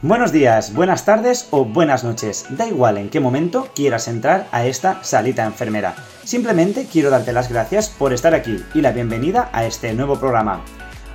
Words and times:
Buenos 0.00 0.30
días, 0.30 0.74
buenas 0.74 1.04
tardes 1.04 1.48
o 1.50 1.64
buenas 1.64 2.04
noches. 2.04 2.46
Da 2.50 2.68
igual 2.68 2.98
en 2.98 3.08
qué 3.10 3.18
momento 3.18 3.66
quieras 3.74 4.06
entrar 4.06 4.46
a 4.52 4.64
esta 4.64 5.02
salita 5.02 5.44
enfermera. 5.44 5.96
Simplemente 6.22 6.86
quiero 6.86 7.10
darte 7.10 7.32
las 7.32 7.50
gracias 7.50 7.88
por 7.88 8.12
estar 8.12 8.32
aquí 8.32 8.64
y 8.74 8.80
la 8.80 8.92
bienvenida 8.92 9.50
a 9.52 9.64
este 9.64 9.92
nuevo 9.94 10.20
programa. 10.20 10.62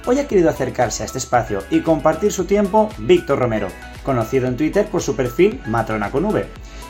Hoy 0.06 0.20
ha 0.20 0.28
querido 0.28 0.50
acercarse 0.50 1.02
a 1.02 1.06
este 1.06 1.18
espacio 1.18 1.64
y 1.70 1.80
compartir 1.80 2.34
su 2.34 2.44
tiempo 2.44 2.90
Víctor 2.98 3.40
Romero, 3.40 3.70
conocido 4.04 4.48
en 4.48 4.58
Twitter 4.58 4.86
por 4.88 5.02
su 5.02 5.16
perfil 5.16 5.62
Matrona 5.66 6.12
con 6.12 6.26
V. 6.26 6.46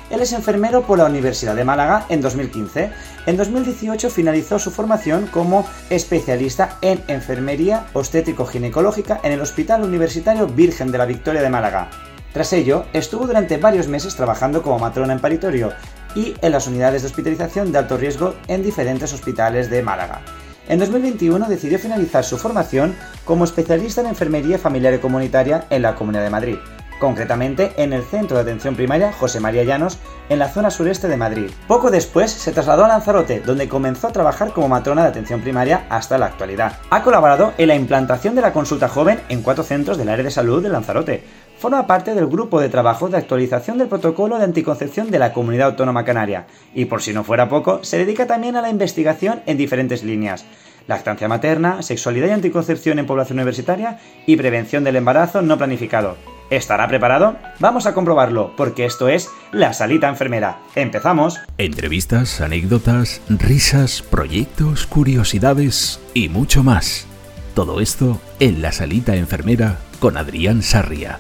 Él 0.10 0.22
es 0.22 0.34
enfermero 0.34 0.84
por 0.84 0.98
la 0.98 1.06
Universidad 1.06 1.56
de 1.56 1.64
Málaga 1.64 2.06
en 2.10 2.22
2015. 2.22 2.92
En 3.26 3.38
2018 3.38 4.10
finalizó 4.10 4.60
su 4.60 4.70
formación 4.70 5.28
como 5.28 5.66
especialista 5.90 6.78
en 6.82 7.02
enfermería 7.08 7.86
obstétrico-ginecológica 7.94 9.22
en 9.24 9.32
el 9.32 9.42
Hospital 9.42 9.84
Universitario 9.84 10.48
Virgen 10.48 10.92
de 10.92 10.98
la 10.98 11.06
Victoria 11.06 11.42
de 11.42 11.50
Málaga. 11.50 11.90
Tras 12.34 12.52
ello, 12.54 12.86
estuvo 12.94 13.28
durante 13.28 13.58
varios 13.58 13.88
meses 13.88 14.16
trabajando 14.16 14.62
como 14.62 14.80
matrona 14.80 15.14
en 15.14 15.20
paritorio 15.20 15.72
y 16.16 16.34
en 16.42 16.52
las 16.52 16.68
unidades 16.68 17.04
de 17.04 17.08
hospitalización 17.08 17.72
de 17.72 17.78
alto 17.78 17.98
riesgo 17.98 18.36
en 18.48 18.64
diferentes 18.64 19.14
hospitales 19.14 19.70
de 19.70 19.84
Málaga. 19.84 20.22
En 20.68 20.80
2021 20.80 21.48
decidió 21.48 21.78
finalizar 21.78 22.24
su 22.24 22.38
formación 22.38 22.96
como 23.26 23.44
especialista 23.44 24.02
en 24.02 24.08
enfermería 24.08 24.58
familiar 24.58 24.94
y 24.94 25.00
comunitaria 25.00 25.66
en 25.70 25.82
la 25.82 25.96
Comunidad 25.96 26.24
de 26.24 26.30
Madrid 26.30 26.58
concretamente 27.00 27.74
en 27.78 27.94
el 27.94 28.04
Centro 28.04 28.38
de 28.38 28.44
Atención 28.44 28.76
Primaria 28.76 29.12
José 29.12 29.40
María 29.40 29.64
Llanos, 29.64 30.00
en 30.30 30.40
la 30.40 30.50
zona 30.50 30.72
sureste 30.72 31.08
de 31.08 31.18
Madrid. 31.18 31.52
Poco 31.68 31.92
después 31.92 32.32
se 32.32 32.52
trasladó 32.52 32.86
a 32.86 32.88
Lanzarote, 32.88 33.42
donde 33.42 33.68
comenzó 33.68 34.08
a 34.08 34.12
trabajar 34.14 34.54
como 34.54 34.70
matrona 34.70 35.04
de 35.04 35.10
atención 35.10 35.42
primaria 35.42 35.86
hasta 35.90 36.18
la 36.18 36.28
actualidad. 36.28 36.80
Ha 36.90 37.04
colaborado 37.04 37.54
en 37.58 37.68
la 37.68 37.76
implantación 37.76 38.36
de 38.36 38.42
la 38.42 38.54
consulta 38.54 38.88
joven 38.88 39.20
en 39.30 39.42
cuatro 39.42 39.64
centros 39.64 39.98
del 39.98 40.10
área 40.10 40.24
de 40.24 40.32
salud 40.32 40.64
de 40.64 40.70
Lanzarote. 40.70 41.24
Forma 41.60 41.88
parte 41.88 42.16
del 42.16 42.28
grupo 42.28 42.60
de 42.60 42.70
trabajo 42.70 43.10
de 43.10 43.18
actualización 43.18 43.78
del 43.78 43.88
protocolo 43.88 44.38
de 44.38 44.46
anticoncepción 44.46 45.12
de 45.12 45.20
la 45.20 45.34
Comunidad 45.34 45.68
Autónoma 45.68 46.04
Canaria 46.04 46.48
y 46.74 46.86
por 46.86 47.02
si 47.02 47.14
no 47.14 47.24
fuera 47.24 47.50
poco, 47.50 47.84
se 47.84 47.98
dedica 47.98 48.28
también 48.28 48.56
a 48.56 48.62
la 48.62 48.70
investigación 48.70 49.42
en 49.46 49.58
diferentes 49.58 50.04
líneas 50.04 50.46
lactancia 50.88 51.28
materna, 51.28 51.82
sexualidad 51.82 52.28
y 52.28 52.32
anticoncepción 52.32 53.00
en 53.00 53.06
población 53.06 53.40
universitaria 53.40 54.00
y 54.26 54.36
prevención 54.36 54.84
del 54.84 54.98
embarazo 54.98 55.42
no 55.42 55.58
planificado. 55.58 56.18
¿Estará 56.56 56.88
preparado? 56.88 57.36
Vamos 57.60 57.88
a 57.88 57.96
comprobarlo, 57.96 58.54
porque 58.56 58.86
esto 58.86 59.08
es 59.08 59.32
La 59.52 59.74
Salita 59.74 60.08
Enfermera. 60.08 60.60
¡Empezamos! 60.76 61.42
Entrevistas, 61.58 62.42
anécdotas, 62.42 63.24
risas, 63.28 64.04
proyectos, 64.04 64.86
curiosidades 64.86 66.00
y 66.14 66.30
mucho 66.30 66.62
más. 66.62 67.08
Todo 67.56 67.82
esto 67.82 68.22
en 68.40 68.62
La 68.62 68.72
Salita 68.72 69.16
Enfermera 69.16 69.80
con 70.00 70.16
Adrián 70.16 70.62
Sarria. 70.62 71.18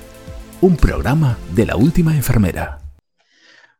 Un 0.62 0.78
programa 0.78 1.40
de 1.50 1.66
la 1.66 1.78
última 1.78 2.14
enfermera. 2.14 2.78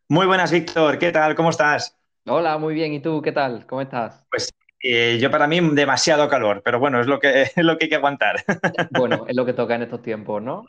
Muy 0.10 0.26
buenas, 0.26 0.52
Víctor. 0.52 0.98
¿Qué 0.98 1.12
tal? 1.12 1.36
¿Cómo 1.36 1.52
estás? 1.52 1.96
Hola, 2.26 2.58
muy 2.58 2.74
bien. 2.74 2.94
¿Y 2.94 3.00
tú 3.00 3.22
qué 3.22 3.32
tal? 3.32 3.68
¿Cómo 3.68 3.82
estás? 3.82 4.26
Pues 4.32 4.52
eh, 4.82 5.20
yo 5.22 5.30
para 5.30 5.46
mí 5.46 5.60
demasiado 5.76 6.28
calor, 6.28 6.64
pero 6.66 6.80
bueno, 6.80 7.00
es 7.00 7.06
lo 7.06 7.20
que, 7.20 7.44
es 7.56 7.58
lo 7.58 7.78
que 7.78 7.86
hay 7.86 7.90
que 7.90 7.98
aguantar. 7.98 8.44
Bueno, 8.90 9.26
es 9.28 9.36
lo 9.36 9.46
que 9.46 9.54
toca 9.54 9.76
en 9.76 9.84
estos 9.84 10.02
tiempos, 10.02 10.42
¿no? 10.42 10.66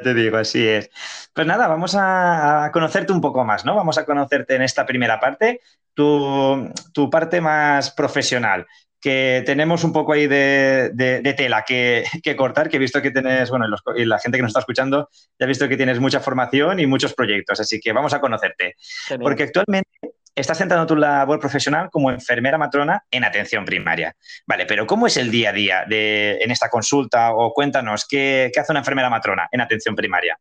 Te 0.00 0.14
digo, 0.14 0.36
así 0.36 0.66
es. 0.66 0.90
Pues 1.32 1.46
nada, 1.46 1.68
vamos 1.68 1.96
a, 1.98 2.70
conocerte 2.72 3.12
un 3.12 3.20
poco 3.20 3.44
más, 3.44 3.64
¿no? 3.64 3.74
Vamos 3.74 3.98
a 3.98 4.04
conocerte 4.04 4.54
en 4.54 4.62
esta 4.62 4.86
primera 4.86 5.20
parte, 5.20 5.60
tu, 5.94 6.72
parte 7.10 7.40
más 7.40 7.90
profesional 7.90 8.66
que 9.00 9.42
tenemos 9.44 9.82
un 9.82 9.92
poco 9.92 10.12
ahí 10.12 10.28
de, 10.28 11.34
tela 11.36 11.64
que, 11.66 12.04
cortar, 12.36 12.68
que 12.68 12.76
he 12.76 12.80
visto 12.80 13.02
que 13.02 13.10
tienes, 13.10 13.50
bueno, 13.50 13.66
y 13.96 14.04
la 14.04 14.20
gente 14.20 14.38
que 14.38 14.42
nos 14.42 14.50
está 14.50 14.60
escuchando 14.60 15.08
ya 15.38 15.44
ha 15.44 15.48
visto 15.48 15.68
que 15.68 15.76
tienes 15.76 15.98
mucha 15.98 16.20
formación 16.20 16.78
y 16.78 16.86
muchos 16.86 17.12
proyectos, 17.12 17.58
así 17.58 17.80
que 17.80 17.92
vamos 17.92 18.14
a 18.14 18.20
conocerte. 18.20 18.76
Porque 19.20 19.42
actualmente 19.42 19.90
estás 20.34 20.58
centrando 20.58 20.86
tu 20.86 20.96
labor 20.96 21.38
profesional 21.38 21.90
como 21.90 22.10
enfermera 22.10 22.58
matrona 22.58 23.04
en 23.10 23.24
atención 23.24 23.64
primaria. 23.64 24.14
Vale, 24.46 24.66
pero 24.66 24.86
¿cómo 24.86 25.06
es 25.06 25.16
el 25.16 25.30
día 25.30 25.50
a 25.50 25.52
día 25.52 25.84
de, 25.86 26.38
en 26.40 26.50
esta 26.50 26.68
consulta? 26.68 27.34
O 27.34 27.52
cuéntanos, 27.52 28.06
¿qué, 28.08 28.50
hace 28.58 28.72
una 28.72 28.80
enfermera 28.80 29.10
matrona 29.10 29.48
en 29.50 29.60
atención 29.60 29.94
primaria? 29.94 30.38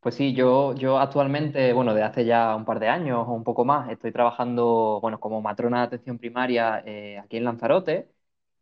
Pues 0.00 0.16
sí, 0.16 0.34
yo, 0.34 0.74
yo 0.74 0.98
actualmente, 0.98 1.72
bueno, 1.72 1.94
desde 1.94 2.06
hace 2.06 2.24
ya 2.26 2.54
un 2.54 2.66
par 2.66 2.78
de 2.78 2.88
años 2.88 3.24
o 3.26 3.32
un 3.32 3.44
poco 3.44 3.64
más, 3.64 3.90
estoy 3.90 4.12
trabajando, 4.12 4.98
bueno, 5.00 5.18
como 5.18 5.40
matrona 5.40 5.80
de 5.80 5.86
atención 5.86 6.18
primaria 6.18 6.82
eh, 6.84 7.18
aquí 7.18 7.38
en 7.38 7.44
Lanzarote. 7.44 8.10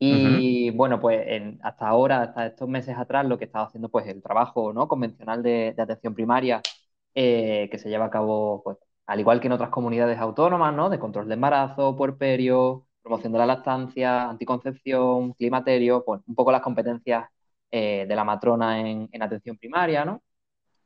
Y 0.05 0.71
bueno, 0.71 0.99
pues 1.01 1.25
hasta 1.63 1.87
ahora, 1.87 2.23
hasta 2.23 2.47
estos 2.47 2.69
meses 2.69 2.97
atrás, 2.99 3.25
lo 3.25 3.39
que 3.39 3.45
he 3.45 3.47
estado 3.47 3.67
haciendo, 3.67 3.89
pues 3.89 4.05
el 4.09 4.21
trabajo 4.21 4.73
¿no? 4.73 4.89
convencional 4.89 5.45
de, 5.45 5.77
atención 5.79 6.13
primaria 6.13 6.61
eh, 7.15 7.69
que 7.71 7.79
se 7.79 7.89
lleva 7.89 8.07
a 8.07 8.11
cabo 8.11 8.63
pues, 8.65 8.79
al 9.07 9.21
igual 9.21 9.41
que 9.41 9.47
en 9.49 9.53
otras 9.53 9.71
comunidades 9.71 10.19
autónomas, 10.19 10.75
¿no? 10.75 10.91
De 10.91 10.99
control 10.99 11.29
de 11.29 11.35
embarazo, 11.35 11.97
puerperio, 11.97 12.87
promoción 13.03 13.33
de 13.33 13.39
la 13.39 13.47
lactancia, 13.47 14.29
anticoncepción, 14.31 15.35
climaterio, 15.35 16.05
pues 16.05 16.21
un 16.27 16.35
poco 16.35 16.53
las 16.53 16.63
competencias 16.63 17.29
eh, 17.71 18.07
de 18.09 18.17
la 18.17 18.25
matrona 18.25 18.81
en, 18.81 19.09
atención 19.23 19.57
primaria, 19.59 20.05
¿no? 20.05 20.23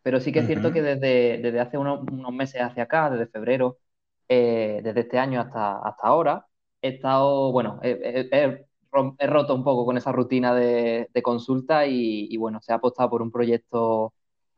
Pero 0.03 0.21
sí 0.21 0.33
que 0.33 0.41
es 0.41 0.47
cierto 0.47 0.73
que 0.73 0.83
desde, 0.83 1.39
desde 1.39 1.61
hace 1.61 1.79
unos, 1.79 2.03
meses 2.33 2.63
hacia 2.63 2.85
acá, 2.85 3.11
desde 3.11 3.27
febrero, 3.29 3.79
eh, 4.29 4.81
desde 4.85 5.01
este 5.01 5.19
año 5.19 5.41
hasta, 5.41 5.79
hasta 5.79 6.07
ahora, 6.07 6.47
he 6.83 6.89
estado, 6.91 7.53
bueno, 7.53 7.81
he, 7.83 8.67
roto 9.27 9.55
un 9.55 9.65
poco 9.65 9.85
con 9.85 9.97
esa 9.99 10.13
rutina 10.13 10.55
de, 10.55 11.09
consulta 11.23 11.87
y, 11.87 12.29
y, 12.31 12.37
bueno, 12.37 12.61
se 12.63 12.73
ha 12.73 12.77
apostado 12.77 13.11
por 13.11 13.23
un 13.23 13.31
proyecto 13.33 14.15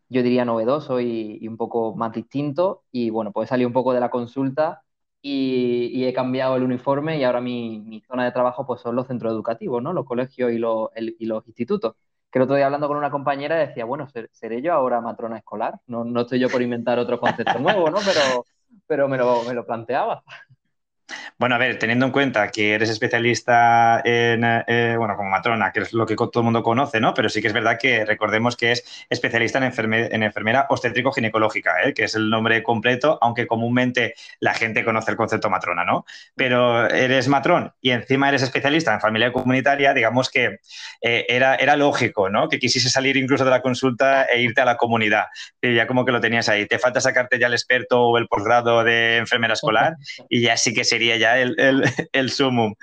yo 0.09 0.23
diría 0.23 0.45
novedoso 0.45 1.01
y, 1.01 1.47
un 1.47 1.57
poco 1.57 1.95
más 1.97 2.13
distinto. 2.13 2.85
Y 2.93 3.11
bueno, 3.11 3.33
pues 3.33 3.49
salido 3.49 3.69
un 3.69 3.73
poco 3.75 3.93
de 3.93 4.01
la 4.01 4.11
consulta 4.11 4.83
y, 5.21 6.05
he 6.05 6.13
cambiado 6.13 6.57
el 6.57 6.63
uniforme 6.63 7.19
y 7.19 7.25
ahora 7.25 7.41
mi, 7.41 8.03
zona 8.07 8.25
de 8.25 8.33
trabajo 8.33 8.67
pues 8.67 8.81
son 8.81 8.97
los 8.97 9.07
centros 9.07 9.33
educativos, 9.33 9.83
¿no? 9.83 9.93
Los 9.93 10.07
colegios 10.07 10.53
y 10.53 10.59
los, 10.59 10.91
y 10.97 11.27
los 11.27 11.47
institutos. 11.47 11.95
Que 12.31 12.39
el 12.39 12.43
otro 12.45 12.57
día 12.57 12.67
hablando 12.67 12.89
con 12.89 12.97
una 12.99 13.11
compañera 13.11 13.57
decía, 13.57 13.85
bueno, 13.85 14.07
¿seré 14.33 14.63
yo 14.63 14.73
ahora 14.75 15.01
matrona 15.01 15.39
escolar? 15.39 15.81
No, 15.87 16.05
no 16.05 16.23
estoy 16.23 16.39
yo 16.39 16.49
por 16.51 16.63
inventar 16.63 16.99
otro 16.99 17.19
concepto 17.21 17.59
nuevo, 17.59 17.91
¿no? 17.91 17.99
Pero, 18.05 18.45
pero 18.87 19.09
me, 19.09 19.17
lo, 19.17 19.43
me 19.45 19.55
lo 19.55 19.65
planteaba. 19.65 20.23
Bueno, 21.39 21.55
a 21.55 21.59
ver, 21.59 21.79
teniendo 21.79 22.07
en 22.07 22.13
cuenta 22.13 22.49
que 22.49 22.75
eres 22.75 22.91
especialista 22.91 24.03
en, 24.05 24.43
eh, 24.45 24.95
bueno, 24.99 25.17
como 25.17 25.31
matrona, 25.31 25.73
que 25.73 25.81
es 25.81 25.93
lo 25.93 26.05
que 26.05 26.17
todo 26.17 26.41
el 26.41 26.45
mundo 26.45 26.63
conoce, 26.63 27.01
¿no? 27.01 27.15
Pero 27.15 27.29
sí 27.29 27.41
que 27.41 27.49
es 27.49 27.53
verdad 27.53 27.79
que 27.81 28.05
recordemos 28.05 28.57
que 28.57 28.73
es 28.73 29.07
especialista 29.09 29.59
en, 29.59 29.95
en 29.95 30.23
enfermera 30.23 30.67
obstétrico-ginecológica, 30.69 31.83
¿eh? 31.85 31.95
que 31.95 32.05
es 32.05 32.15
el 32.15 32.29
nombre 32.29 32.63
completo, 32.63 33.19
aunque 33.23 33.47
comúnmente 33.47 34.15
la 34.41 34.53
gente 34.55 34.85
conoce 34.85 35.13
el 35.13 35.17
concepto 35.17 35.49
matrona, 35.49 35.85
¿no? 35.85 36.05
Pero 36.35 36.89
eres 36.91 37.29
matrón 37.29 37.73
y 37.81 37.91
encima 37.91 38.29
eres 38.29 38.43
especialista 38.43 38.93
en 38.93 39.01
familia 39.01 39.33
comunitaria, 39.33 39.95
digamos 39.95 40.31
que 40.31 40.59
eh, 41.01 41.27
era, 41.29 41.55
era 41.55 41.77
lógico, 41.77 42.29
¿no? 42.29 42.49
Que 42.49 42.59
quisiese 42.59 42.91
salir 42.91 43.17
incluso 43.17 43.45
de 43.45 43.51
la 43.51 43.63
consulta 43.63 44.25
e 44.25 44.43
irte 44.43 44.61
a 44.61 44.65
la 44.65 44.77
comunidad. 44.77 45.27
Y 45.63 45.75
ya 45.75 45.87
como 45.87 46.05
que 46.05 46.13
lo 46.13 46.21
tenías 46.21 46.49
ahí. 46.49 46.67
Te 46.67 46.79
falta 46.79 47.01
sacarte 47.01 47.39
ya 47.39 47.47
el 47.47 47.53
experto 47.53 48.03
o 48.03 48.19
el 48.19 48.29
posgrado 48.29 48.85
de 48.85 49.19
enfermera 49.19 49.55
escolar 49.55 49.97
y 50.29 50.43
ya 50.43 50.57
sí 50.57 50.75
que 50.75 50.85
sería 50.99 51.17
ya 51.17 51.39
el, 51.39 51.55
el, 52.13 52.31
sumum. 52.31 52.75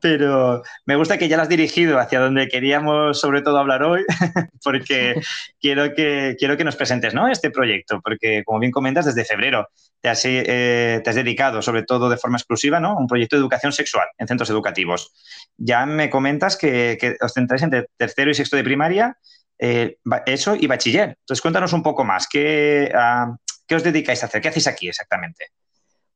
Pero 0.00 0.62
me 0.86 0.96
gusta 0.96 1.18
que 1.18 1.28
ya 1.28 1.36
lo 1.36 1.42
has 1.42 1.48
dirigido 1.48 1.98
hacia 1.98 2.20
donde 2.20 2.48
queríamos 2.48 3.20
sobre 3.20 3.42
todo 3.42 3.58
hablar 3.58 3.82
hoy, 3.82 4.04
porque 4.64 5.20
quiero 5.60 5.94
que, 5.94 6.36
quiero 6.38 6.56
que 6.56 6.64
nos 6.64 6.76
presentes 6.76 7.14
¿no? 7.14 7.28
este 7.28 7.50
proyecto, 7.50 8.00
porque 8.00 8.42
como 8.44 8.60
bien 8.60 8.72
comentas, 8.72 9.06
desde 9.06 9.24
febrero 9.24 9.68
te 10.00 10.08
has, 10.08 10.24
eh, 10.24 11.02
dedicado 11.04 11.62
sobre 11.62 11.84
todo 11.84 12.08
de 12.10 12.16
forma 12.16 12.36
exclusiva 12.36 12.80
¿no? 12.80 12.96
un 12.96 13.06
proyecto 13.06 13.36
de 13.36 13.40
educación 13.40 13.72
sexual 13.72 14.08
en 14.18 14.28
centros 14.28 14.50
educativos. 14.50 15.12
Ya 15.56 15.86
me 15.86 16.10
comentas 16.10 16.56
que, 16.56 16.96
que 17.00 17.16
os 17.20 17.32
centráis 17.32 17.62
entre 17.62 17.86
tercero 17.96 18.30
y 18.30 18.34
sexto 18.34 18.56
de 18.56 18.64
primaria, 18.64 19.16
eh, 19.58 19.98
eso 20.26 20.56
y 20.56 20.66
bachiller. 20.66 21.16
Entonces 21.20 21.40
cuéntanos 21.40 21.72
un 21.72 21.82
poco 21.84 22.04
más, 22.04 22.26
¿qué, 22.28 22.90
ah, 22.94 23.36
¿qué 23.66 23.76
os 23.76 23.84
dedicáis 23.84 24.22
a 24.22 24.26
hacer? 24.26 24.42
¿Qué 24.42 24.48
hacéis 24.48 24.66
aquí 24.66 24.88
exactamente? 24.88 25.46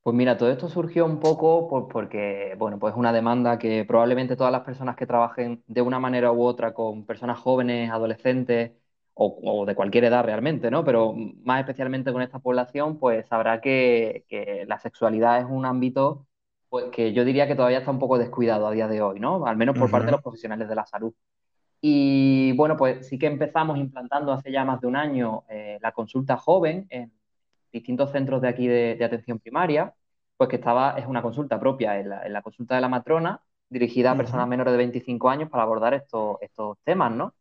Pues 0.07 0.15
mira, 0.15 0.37
todo 0.37 0.49
esto 0.49 0.69
surgió 0.69 1.05
un 1.05 1.19
poco 1.19 1.67
porque, 1.89 2.55
bueno, 2.57 2.79
pues 2.79 2.95
una 2.95 3.11
demanda 3.11 3.59
que 3.59 3.83
probablemente 3.83 4.37
todas 4.37 4.53
las 4.53 4.61
personas 4.61 4.95
que 4.95 5.05
trabajen 5.05 5.65
de 5.67 5.81
una 5.81 5.99
manera 5.99 6.31
u 6.31 6.43
otra 6.43 6.73
con 6.73 7.05
personas 7.05 7.37
jóvenes, 7.39 7.91
adolescentes 7.91 8.71
o, 9.13 9.65
de 9.65 9.75
cualquier 9.75 10.05
edad 10.05 10.23
realmente, 10.23 10.71
¿no? 10.71 10.85
Pero 10.85 11.13
más 11.43 11.59
especialmente 11.59 12.13
con 12.13 12.21
esta 12.21 12.39
población, 12.39 12.97
pues 12.99 13.27
sabrá 13.27 13.59
que, 13.59 14.23
la 14.65 14.79
sexualidad 14.79 15.39
es 15.39 15.45
un 15.49 15.65
ámbito 15.65 16.25
pues, 16.69 16.85
que 16.85 17.11
yo 17.11 17.25
diría 17.25 17.45
que 17.45 17.55
todavía 17.55 17.79
está 17.79 17.91
un 17.91 17.99
poco 17.99 18.17
descuidado 18.17 18.65
a 18.65 18.71
día 18.71 18.87
de 18.87 19.01
hoy, 19.01 19.19
¿no? 19.19 19.45
Al 19.45 19.57
menos 19.57 19.77
por 19.77 19.91
parte 19.91 20.05
de 20.05 20.13
los 20.13 20.21
profesionales 20.21 20.69
de 20.69 20.75
la 20.75 20.85
salud. 20.85 21.13
Y 21.81 22.53
bueno, 22.53 22.77
pues 22.77 23.09
sí 23.09 23.19
que 23.19 23.27
empezamos 23.27 23.77
implantando 23.77 24.31
hace 24.31 24.53
ya 24.53 24.63
más 24.63 24.79
de 24.79 24.87
un 24.87 24.95
año 24.95 25.43
eh, 25.49 25.79
la 25.81 25.91
consulta 25.91 26.37
joven 26.37 26.87
en 26.91 27.11
distintos 27.71 28.11
centros 28.11 28.41
de 28.41 28.47
aquí 28.47 28.67
de, 28.67 29.03
atención 29.03 29.39
primaria, 29.39 29.93
pues 30.37 30.49
que 30.49 30.57
estaba, 30.57 30.97
es 30.97 31.07
una 31.07 31.21
consulta 31.21 31.59
propia 31.59 31.99
en 31.99 32.09
la, 32.09 32.41
consulta 32.41 32.75
de 32.75 32.81
la 32.81 32.89
matrona, 32.89 33.41
dirigida 33.69 34.11
a 34.11 34.17
personas 34.17 34.47
menores 34.47 34.73
de 34.73 34.77
25 34.77 35.29
años 35.29 35.49
para 35.49 35.63
abordar 35.63 35.93
estos, 35.93 36.37
estos 36.41 36.77
temas, 36.83 37.11
¿no? 37.11 37.33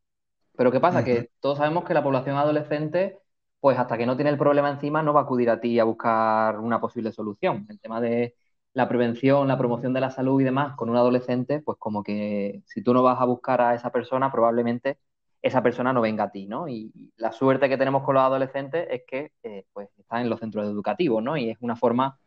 Pero 0.56 0.72
¿qué 0.72 0.80
pasa? 0.80 1.04
Que 1.04 1.30
todos 1.40 1.58
sabemos 1.58 1.84
que 1.84 1.94
la 1.94 2.02
población 2.02 2.36
adolescente, 2.36 3.18
pues 3.60 3.78
hasta 3.78 3.98
que 3.98 4.06
no 4.06 4.16
tiene 4.16 4.30
el 4.30 4.38
problema 4.38 4.70
encima, 4.70 5.02
no 5.02 5.12
va 5.12 5.20
a 5.20 5.24
acudir 5.24 5.50
a 5.50 5.60
ti 5.60 5.78
a 5.78 5.84
buscar 5.84 6.58
una 6.58 6.80
posible 6.80 7.12
solución. 7.12 7.66
El 7.68 7.78
tema 7.80 8.00
de 8.00 8.34
la 8.72 8.88
prevención, 8.88 9.48
la 9.48 9.58
promoción 9.58 9.92
de 9.92 10.00
la 10.00 10.10
salud 10.10 10.40
y 10.40 10.44
demás 10.44 10.76
con 10.76 10.90
un 10.90 10.96
adolescente, 10.96 11.60
pues 11.60 11.78
como 11.78 12.02
que 12.02 12.62
si 12.66 12.82
tú 12.82 12.94
no 12.94 13.02
vas 13.02 13.20
a 13.20 13.24
buscar 13.24 13.60
a 13.60 13.74
esa 13.74 13.90
persona, 13.90 14.30
probablemente 14.30 14.98
esa 15.46 15.62
persona 15.62 15.92
no 15.92 16.00
venga 16.00 16.24
a 16.24 16.30
ti, 16.30 16.46
¿no? 16.46 16.68
Y 16.68 16.92
la 17.16 17.32
suerte 17.32 17.68
que 17.68 17.78
tenemos 17.78 18.02
con 18.02 18.14
los 18.14 18.24
adolescentes 18.24 18.86
es 18.90 19.02
que 19.06 19.32
eh, 19.42 19.64
pues 19.72 19.88
están 19.98 20.22
en 20.22 20.30
los 20.30 20.40
centros 20.40 20.66
educativos, 20.66 21.22
¿no? 21.22 21.36
Y 21.36 21.50
es 21.50 21.58
una 21.60 21.76
forma 21.76 22.18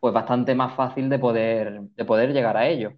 pues 0.00 0.14
bastante 0.14 0.54
más 0.54 0.74
fácil 0.74 1.08
de 1.08 1.18
poder, 1.18 1.82
de 1.82 2.04
poder 2.04 2.32
llegar 2.32 2.56
a 2.56 2.68
ellos. 2.68 2.94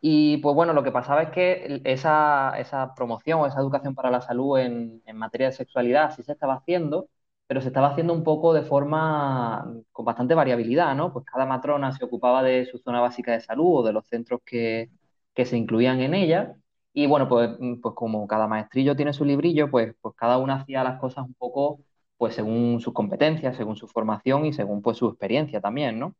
Y 0.00 0.38
pues 0.38 0.54
bueno, 0.54 0.72
lo 0.74 0.82
que 0.84 0.92
pasaba 0.92 1.22
es 1.22 1.30
que 1.30 1.80
esa, 1.84 2.54
esa 2.58 2.94
promoción 2.94 3.40
o 3.40 3.46
esa 3.46 3.60
educación 3.60 3.94
para 3.94 4.10
la 4.10 4.20
salud 4.20 4.58
en, 4.58 5.02
en, 5.06 5.16
materia 5.16 5.48
de 5.48 5.54
sexualidad 5.54 6.14
sí 6.14 6.22
se 6.22 6.32
estaba 6.32 6.54
haciendo, 6.56 7.08
pero 7.46 7.60
se 7.60 7.68
estaba 7.68 7.88
haciendo 7.88 8.12
un 8.12 8.24
poco 8.24 8.54
de 8.54 8.62
forma 8.62 9.66
con 9.92 10.04
bastante 10.04 10.34
variabilidad, 10.34 10.94
¿no? 10.94 11.12
Pues 11.12 11.24
cada 11.24 11.46
matrona 11.46 11.92
se 11.92 12.04
ocupaba 12.04 12.42
de 12.42 12.66
su 12.66 12.78
zona 12.78 13.00
básica 13.00 13.32
de 13.32 13.40
salud 13.40 13.80
o 13.80 13.82
de 13.82 13.92
los 13.92 14.06
centros 14.06 14.40
que, 14.44 14.90
que 15.34 15.46
se 15.46 15.56
incluían 15.56 16.00
en 16.00 16.14
ella. 16.14 16.56
Y 16.94 17.06
bueno, 17.06 17.28
pues, 17.28 17.50
pues 17.82 17.94
como 17.94 18.26
cada 18.26 18.46
maestrillo 18.48 18.96
tiene 18.96 19.12
su 19.12 19.24
librillo, 19.24 19.70
pues, 19.70 19.94
pues 20.00 20.14
cada 20.16 20.38
una 20.38 20.56
hacía 20.56 20.84
las 20.84 20.98
cosas 21.00 21.26
un 21.26 21.34
poco 21.34 21.80
pues 22.16 22.34
según 22.34 22.80
sus 22.80 22.94
competencias, 22.94 23.56
según 23.56 23.76
su 23.76 23.88
formación 23.88 24.46
y 24.46 24.52
según 24.52 24.82
pues 24.82 24.98
su 24.98 25.08
experiencia 25.08 25.60
también, 25.60 25.98
¿no? 25.98 26.14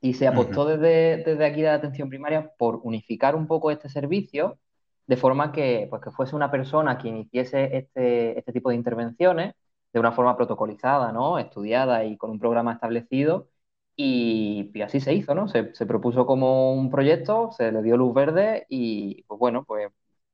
Y 0.00 0.14
se 0.14 0.26
apostó 0.28 0.64
desde, 0.66 1.24
desde 1.24 1.44
aquí 1.46 1.62
de 1.62 1.68
la 1.68 1.74
atención 1.74 2.08
primaria 2.08 2.52
por 2.58 2.80
unificar 2.84 3.34
un 3.36 3.46
poco 3.46 3.70
este 3.70 3.88
servicio 3.88 4.58
de 5.06 5.16
forma 5.16 5.52
que, 5.52 5.86
pues, 5.90 6.02
que 6.02 6.10
fuese 6.10 6.36
una 6.36 6.50
persona 6.50 6.98
quien 6.98 7.18
hiciese 7.18 7.76
este, 7.76 8.38
este 8.38 8.52
tipo 8.52 8.70
de 8.70 8.76
intervenciones 8.76 9.54
de 9.92 10.00
una 10.00 10.12
forma 10.12 10.36
protocolizada, 10.36 11.12
¿no? 11.12 11.38
Estudiada 11.38 12.04
y 12.04 12.16
con 12.16 12.30
un 12.30 12.38
programa 12.38 12.72
establecido. 12.74 13.48
Y, 13.96 14.70
y 14.74 14.82
así 14.82 15.00
se 15.00 15.14
hizo, 15.14 15.34
¿no? 15.34 15.48
Se, 15.48 15.74
se, 15.74 15.86
propuso 15.86 16.26
como 16.26 16.74
un 16.74 16.90
proyecto, 16.90 17.50
se 17.52 17.72
le 17.72 17.82
dio 17.82 17.96
luz 17.96 18.14
verde 18.14 18.66
y, 18.68 19.24
pues 19.24 19.38
bueno, 19.38 19.64
pues 19.64 19.90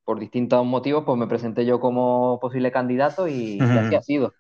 por 0.07 0.21
distintos 0.21 0.65
motivos, 0.65 1.03
pues 1.05 1.19
me 1.19 1.27
presenté 1.27 1.67
yo 1.67 1.81
como 1.81 2.39
posible 2.41 2.71
candidato 2.71 3.27
y, 3.27 3.59
y 3.59 3.61
así 3.61 3.95
ha 3.97 4.03
sido. 4.03 4.35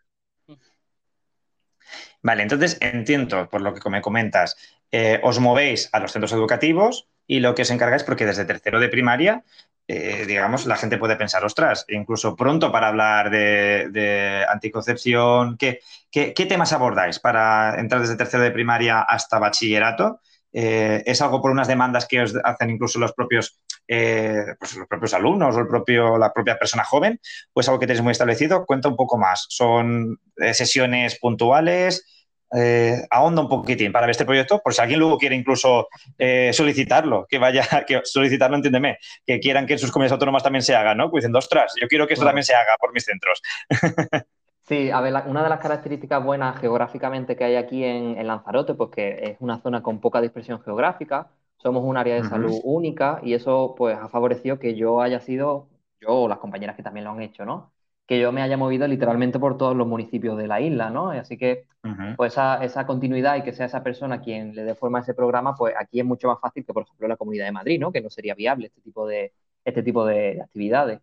Vale, 2.23 2.43
entonces 2.43 2.79
entiendo 2.81 3.49
por 3.51 3.61
lo 3.61 3.75
que 3.75 3.91
me 3.91 4.01
comentas, 4.01 4.57
eh, 4.93 5.21
os 5.23 5.41
movéis 5.41 5.91
a 5.93 5.99
los 5.99 6.13
centros 6.13 6.33
educativos 6.33 7.09
y 7.27 7.41
lo 7.41 7.55
que 7.55 7.63
os 7.63 7.71
encargáis, 7.71 8.05
porque 8.05 8.27
desde 8.27 8.45
tercero 8.45 8.79
de 8.79 8.89
primaria, 8.89 9.45
eh, 9.89 10.25
digamos, 10.27 10.67
la 10.67 10.77
gente 10.77 10.99
puede 10.99 11.17
pensar, 11.17 11.45
ostras, 11.45 11.85
incluso 11.89 12.37
pronto 12.37 12.71
para 12.71 12.89
hablar 12.89 13.31
de, 13.31 13.89
de 13.91 14.45
anticoncepción, 14.49 15.57
¿qué, 15.59 15.81
¿qué, 16.13 16.33
qué, 16.33 16.47
temas 16.47 16.73
abordáis 16.73 17.19
para 17.19 17.79
entrar 17.81 18.01
desde 18.01 18.17
tercero 18.17 18.45
de 18.45 18.53
primaria 18.53 19.01
hasta 19.01 19.41
bachillerato? 19.41 20.21
Eh, 20.53 21.03
¿Es 21.05 21.21
algo 21.21 21.43
por 21.43 21.51
unas 21.51 21.69
demandas 21.69 22.07
que 22.07 22.23
os 22.23 22.35
hacen 22.43 22.71
incluso 22.71 22.99
los 22.99 23.13
propios, 23.13 23.61
eh, 23.88 24.44
pues 24.59 24.77
los 24.77 24.87
propios 24.88 25.15
alumnos 25.15 25.56
o 25.56 25.61
el 25.61 25.69
propio, 25.69 26.19
la 26.19 26.33
propia 26.33 26.59
persona 26.59 26.85
joven? 26.85 27.21
¿O 27.53 27.61
es 27.61 27.69
algo 27.69 27.81
que 27.81 27.87
tenéis 27.87 28.03
muy 28.03 28.12
establecido? 28.12 28.67
Cuenta 28.67 28.88
un 28.88 28.97
poco 28.97 29.19
más. 29.19 29.47
¿Son 29.49 30.19
eh, 30.37 30.55
sesiones 30.55 31.19
puntuales? 31.19 32.05
Eh, 32.55 33.03
ahonda 33.11 33.43
un 33.43 33.49
poquitín 33.49 33.91
para 33.91 34.06
ver 34.06 34.12
este 34.12 34.25
proyecto, 34.25 34.61
por 34.62 34.73
si 34.73 34.81
alguien 34.81 35.00
luego 35.00 35.19
quiere 35.19 35.35
incluso 35.35 35.88
eh, 36.17 36.53
solicitarlo, 36.53 37.27
que 37.29 37.38
vaya, 37.38 37.65
que 37.87 38.00
solicitarlo, 38.05 38.56
entiéndeme, 38.56 38.99
que 39.27 39.41
quieran 39.41 39.67
que 39.67 39.73
en 39.75 39.79
sus 39.79 39.91
comunidades 39.91 40.12
autónomas 40.12 40.43
también 40.43 40.62
se 40.62 40.75
haga, 40.75 40.94
¿no? 40.94 41.11
Pues 41.11 41.23
diciendo, 41.23 41.39
ostras, 41.39 41.73
yo 41.81 41.89
quiero 41.89 42.06
que 42.06 42.15
esto 42.15 42.25
también 42.25 42.44
se 42.44 42.55
haga 42.55 42.77
por 42.79 42.93
mis 42.93 43.05
centros. 43.05 43.43
Sí, 44.69 44.91
a 44.91 45.00
ver, 45.00 45.15
una 45.27 45.44
de 45.44 45.49
las 45.49 45.61
características 45.61 46.25
buenas 46.25 46.59
geográficamente 46.59 47.37
que 47.37 47.44
hay 47.44 47.55
aquí 47.55 47.85
en, 47.85 48.19
en, 48.19 48.27
Lanzarote, 48.27 48.75
pues 48.75 48.91
que 48.91 49.11
es 49.23 49.37
una 49.39 49.61
zona 49.61 49.81
con 49.81 50.00
poca 50.00 50.21
dispersión 50.21 50.61
geográfica, 50.61 51.31
somos 51.67 51.83
un 51.85 51.97
área 51.97 52.15
de 52.15 52.21
uh 52.21 52.25
-huh. 52.25 52.31
salud 52.31 52.61
única 52.63 53.21
y 53.25 53.35
eso 53.35 53.75
pues 53.77 53.99
ha 53.99 54.09
favorecido 54.09 54.61
que 54.61 54.77
yo 54.77 55.01
haya 55.01 55.19
sido, 55.19 55.69
yo 56.01 56.11
o 56.11 56.29
las 56.29 56.39
compañeras 56.39 56.77
que 56.77 56.85
también 56.85 57.05
lo 57.05 57.11
han 57.11 57.23
hecho, 57.23 57.45
¿no? 57.45 57.73
que 58.07 58.21
yo 58.21 58.31
me 58.33 58.43
haya 58.43 58.57
movido 58.57 58.87
literalmente 58.87 59.39
por 59.39 59.59
todos 59.59 59.77
los 59.77 59.87
municipios 59.87 60.39
de 60.39 60.47
la 60.47 60.61
isla, 60.61 60.91
¿no? 60.91 61.11
Así 61.11 61.37
que, 61.37 61.65
uh 61.83 61.89
-huh. 61.89 62.17
pues 62.17 62.35
esa, 62.35 62.63
esa, 62.65 62.87
continuidad 62.87 63.37
y 63.37 63.43
que 63.43 63.53
sea 63.53 63.67
esa 63.67 63.83
persona 63.83 64.21
quien 64.21 64.55
le 64.55 64.63
dé 64.63 64.75
forma 64.77 64.99
a 64.99 65.03
ese 65.03 65.13
programa, 65.15 65.57
pues 65.57 65.75
aquí 65.77 65.99
es 65.99 66.07
mucho 66.07 66.29
más 66.29 66.39
fácil 66.41 66.65
que, 66.65 66.73
por 66.73 66.85
ejemplo, 66.85 67.09
la 67.09 67.17
Comunidad 67.17 67.47
de 67.47 67.53
Madrid, 67.53 67.81
¿no? 67.81 67.91
Que 67.91 68.01
no 68.01 68.11
sería 68.11 68.37
viable 68.37 68.69
este 68.69 68.81
tipo 68.81 69.09
de, 69.09 69.33
este 69.65 69.83
tipo 69.83 70.05
de 70.07 70.41
actividades. 70.41 71.01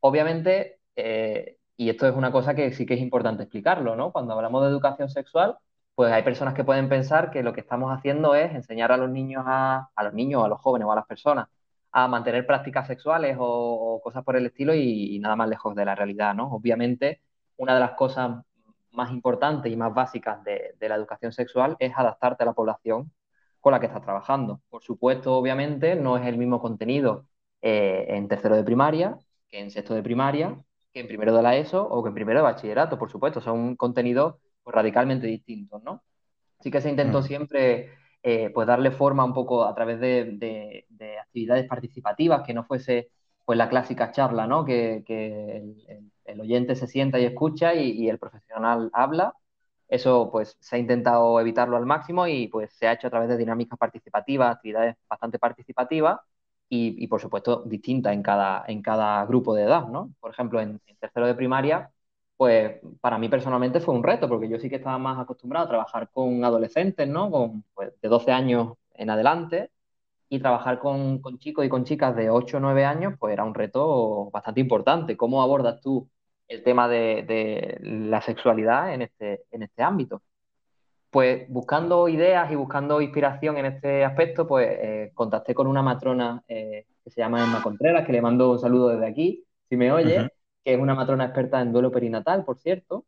Obviamente, 0.00 0.80
eh, 0.96 1.58
y 1.76 1.90
esto 1.90 2.08
es 2.08 2.14
una 2.16 2.32
cosa 2.32 2.54
que 2.54 2.72
sí 2.72 2.86
que 2.86 2.94
es 2.94 3.00
importante 3.00 3.44
explicarlo, 3.44 3.94
¿no? 3.96 4.12
Cuando 4.12 4.34
hablamos 4.34 4.62
de 4.62 4.68
educación 4.70 5.08
sexual, 5.10 5.56
pues 5.94 6.12
hay 6.12 6.22
personas 6.22 6.54
que 6.54 6.64
pueden 6.64 6.88
pensar 6.88 7.30
que 7.30 7.42
lo 7.42 7.52
que 7.52 7.60
estamos 7.60 7.92
haciendo 7.92 8.34
es 8.34 8.52
enseñar 8.54 8.92
a 8.92 8.96
los 8.96 9.10
niños, 9.10 9.44
a, 9.46 9.90
los 10.02 10.14
niños, 10.14 10.44
a 10.44 10.48
los 10.48 10.60
jóvenes 10.60 10.86
o 10.86 10.92
a 10.92 10.96
las 10.96 11.06
personas 11.06 11.48
a 11.92 12.08
mantener 12.08 12.46
prácticas 12.46 12.86
sexuales 12.86 13.36
o, 13.38 14.00
cosas 14.02 14.24
por 14.24 14.36
el 14.36 14.46
estilo 14.46 14.74
y, 14.74 15.18
nada 15.20 15.36
más 15.36 15.48
lejos 15.48 15.74
de 15.74 15.84
la 15.84 15.94
realidad, 15.94 16.34
¿no? 16.34 16.50
Obviamente, 16.52 17.20
una 17.56 17.74
de 17.74 17.80
las 17.80 17.92
cosas 17.92 18.42
más 18.92 19.10
importantes 19.10 19.70
y 19.72 19.76
más 19.76 19.92
básicas 19.94 20.42
de, 20.44 20.74
de, 20.78 20.88
la 20.88 20.96
educación 20.96 21.32
sexual 21.32 21.76
es 21.78 21.92
adaptarte 21.96 22.42
a 22.44 22.46
la 22.46 22.54
población 22.54 23.12
con 23.60 23.72
la 23.72 23.80
que 23.80 23.86
estás 23.86 24.02
trabajando. 24.02 24.62
Por 24.70 24.82
supuesto, 24.82 25.34
obviamente, 25.36 25.94
no 25.96 26.16
es 26.16 26.26
el 26.26 26.38
mismo 26.38 26.60
contenido 26.60 27.26
eh, 27.60 28.06
en 28.08 28.28
tercero 28.28 28.56
de 28.56 28.64
primaria 28.64 29.18
que 29.52 29.60
en 29.60 29.70
sexto 29.70 29.94
de 29.94 30.02
primaria, 30.02 30.64
que 30.92 31.00
en 31.00 31.06
primero 31.06 31.36
de 31.36 31.42
la 31.42 31.56
ESO 31.56 31.86
o 31.86 32.02
que 32.02 32.08
en 32.08 32.14
primero 32.14 32.38
de 32.40 32.44
bachillerato, 32.44 32.98
por 32.98 33.10
supuesto, 33.10 33.40
son 33.42 33.76
contenidos 33.76 34.36
pues, 34.62 34.74
radicalmente 34.74 35.26
distintos, 35.26 35.82
¿no? 35.82 36.02
Así 36.58 36.70
que 36.70 36.80
se 36.80 36.90
intentó 36.90 37.20
mm. 37.20 37.22
siempre 37.24 37.90
eh, 38.22 38.50
pues 38.54 38.66
darle 38.68 38.92
forma 38.92 39.24
un 39.24 39.34
poco 39.34 39.64
a 39.64 39.74
través 39.74 39.98
de, 40.00 40.36
de, 40.38 40.86
de, 40.90 41.18
actividades 41.18 41.66
participativas, 41.66 42.42
que 42.46 42.54
no 42.54 42.64
fuese 42.64 43.10
pues 43.44 43.58
la 43.58 43.68
clásica 43.68 44.12
charla, 44.12 44.46
¿no? 44.46 44.64
Que, 44.64 45.02
que 45.04 45.56
el, 45.56 46.12
el, 46.24 46.40
oyente 46.40 46.76
se 46.76 46.86
sienta 46.86 47.18
y 47.18 47.24
escucha 47.24 47.74
y, 47.74 47.90
y, 47.90 48.08
el 48.08 48.18
profesional 48.18 48.90
habla. 48.92 49.34
Eso 49.88 50.30
pues 50.30 50.56
se 50.60 50.76
ha 50.76 50.78
intentado 50.78 51.40
evitarlo 51.40 51.76
al 51.76 51.86
máximo 51.86 52.26
y 52.28 52.48
pues 52.48 52.72
se 52.74 52.86
ha 52.86 52.92
hecho 52.92 53.08
a 53.08 53.10
través 53.10 53.28
de 53.28 53.36
dinámicas 53.36 53.78
participativas, 53.78 54.54
actividades 54.56 54.96
bastante 55.08 55.38
participativas 55.38 56.20
y, 56.68 57.02
y 57.02 57.06
por 57.08 57.20
supuesto 57.20 57.64
distintas 57.66 58.12
en 58.14 58.22
cada, 58.22 58.64
en 58.68 58.82
cada 58.82 59.26
grupo 59.26 59.54
de 59.54 59.64
edad, 59.64 59.88
¿no? 59.88 60.14
Por 60.20 60.30
ejemplo, 60.30 60.60
en, 60.60 60.80
en 60.86 60.96
tercero 60.96 61.26
de 61.26 61.34
primaria 61.34 61.90
pues 62.42 62.80
para 63.00 63.18
mí 63.18 63.28
personalmente 63.28 63.78
fue 63.78 63.94
un 63.94 64.02
reto, 64.02 64.28
porque 64.28 64.48
yo 64.48 64.58
sí 64.58 64.68
que 64.68 64.74
estaba 64.74 64.98
más 64.98 65.16
acostumbrado 65.16 65.66
a 65.66 65.68
trabajar 65.68 66.10
con 66.12 66.44
adolescentes, 66.44 67.06
¿no? 67.06 67.30
Con, 67.30 67.62
pues, 67.72 67.92
de 68.00 68.08
12 68.08 68.32
años 68.32 68.72
en 68.94 69.10
adelante, 69.10 69.70
y 70.28 70.40
trabajar 70.40 70.80
con, 70.80 71.22
chicos 71.38 71.64
y 71.64 71.68
con 71.68 71.84
chicas 71.84 72.16
de 72.16 72.30
8 72.30 72.56
o 72.56 72.60
9 72.60 72.84
años, 72.84 73.14
pues 73.16 73.32
era 73.32 73.44
un 73.44 73.54
reto 73.54 74.28
bastante 74.32 74.58
importante. 74.60 75.16
¿Cómo 75.16 75.40
abordas 75.40 75.80
tú 75.80 76.10
el 76.48 76.64
tema 76.64 76.88
de, 76.88 77.78
la 77.80 78.20
sexualidad 78.20 78.92
en 78.92 79.02
este, 79.02 79.44
en 79.52 79.62
este 79.62 79.84
ámbito? 79.84 80.20
Pues 81.10 81.48
buscando 81.48 82.08
ideas 82.08 82.50
y 82.50 82.56
buscando 82.56 83.00
inspiración 83.00 83.56
en 83.58 83.66
este 83.66 84.04
aspecto, 84.04 84.48
pues 84.48 84.66
eh, 84.68 85.12
contacté 85.14 85.54
con 85.54 85.68
una 85.68 85.82
matrona 85.82 86.42
eh, 86.48 86.86
que 87.04 87.10
se 87.10 87.20
llama 87.20 87.44
Emma 87.44 87.62
Contreras, 87.62 88.04
que 88.04 88.12
le 88.12 88.20
mando 88.20 88.50
un 88.50 88.58
saludo 88.58 88.88
desde 88.88 89.06
aquí, 89.06 89.44
si 89.68 89.76
me 89.76 89.92
oye. 89.92 90.28
Que 90.64 90.74
es 90.74 90.80
una 90.80 90.94
matrona 90.94 91.24
experta 91.24 91.60
en 91.60 91.72
duelo 91.72 91.90
perinatal, 91.90 92.44
por 92.44 92.58
cierto, 92.58 93.06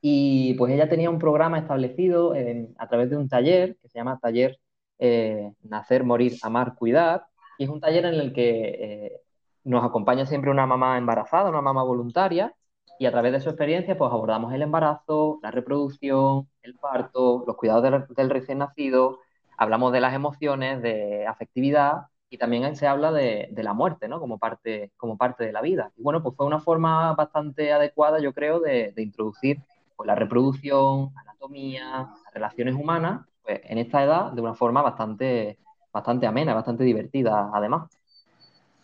y 0.00 0.54
pues 0.54 0.72
ella 0.72 0.88
tenía 0.88 1.10
un 1.10 1.18
programa 1.18 1.58
establecido 1.58 2.34
a 2.78 2.88
través 2.88 3.10
de 3.10 3.16
un 3.16 3.28
taller 3.28 3.76
que 3.76 3.88
se 3.88 3.98
llama 3.98 4.18
Taller 4.20 4.58
eh, 4.98 5.52
Nacer, 5.62 6.04
Morir, 6.04 6.38
Amar, 6.42 6.74
Cuidar, 6.74 7.26
y 7.58 7.64
es 7.64 7.70
un 7.70 7.80
taller 7.80 8.06
en 8.06 8.14
el 8.14 8.32
que 8.32 8.50
eh, 8.68 9.20
nos 9.64 9.84
acompaña 9.84 10.26
siempre 10.26 10.50
una 10.50 10.66
mamá 10.66 10.96
embarazada, 10.98 11.50
una 11.50 11.60
mamá 11.60 11.82
voluntaria, 11.82 12.54
y 12.98 13.06
a 13.06 13.10
través 13.10 13.32
de 13.32 13.40
su 13.40 13.48
experiencia 13.50 13.96
pues 13.96 14.10
abordamos 14.12 14.52
el 14.52 14.62
embarazo, 14.62 15.38
la 15.42 15.50
reproducción, 15.50 16.48
el 16.62 16.76
parto, 16.76 17.44
los 17.46 17.56
cuidados 17.56 18.06
del 18.16 18.30
recién 18.30 18.58
nacido, 18.58 19.20
hablamos 19.56 19.92
de 19.92 20.00
las 20.00 20.14
emociones, 20.14 20.82
de 20.82 21.26
afectividad 21.26 22.06
y 22.30 22.38
también 22.38 22.76
se 22.76 22.86
habla 22.86 23.10
de, 23.10 23.50
la 23.56 23.74
muerte, 23.74 24.06
¿no? 24.06 24.20
Como 24.20 24.38
parte, 24.38 24.92
como 24.96 25.18
parte 25.18 25.44
de 25.44 25.52
la 25.52 25.60
vida. 25.60 25.90
Y 25.96 26.02
bueno, 26.02 26.22
pues 26.22 26.36
fue 26.36 26.46
una 26.46 26.60
forma 26.60 27.12
bastante 27.14 27.72
adecuada, 27.72 28.20
yo 28.20 28.32
creo, 28.32 28.60
de, 28.60 28.94
introducir 28.96 29.58
pues, 29.96 30.06
la 30.06 30.14
reproducción, 30.14 31.10
anatomía, 31.16 32.08
relaciones 32.32 32.76
humanas, 32.76 33.26
pues 33.42 33.60
en 33.64 33.78
esta 33.78 34.04
edad 34.04 34.32
de 34.32 34.40
una 34.40 34.54
forma 34.54 34.80
bastante, 34.80 35.58
bastante 35.92 36.28
amena, 36.28 36.54
bastante 36.54 36.84
divertida, 36.84 37.50
además. 37.52 37.90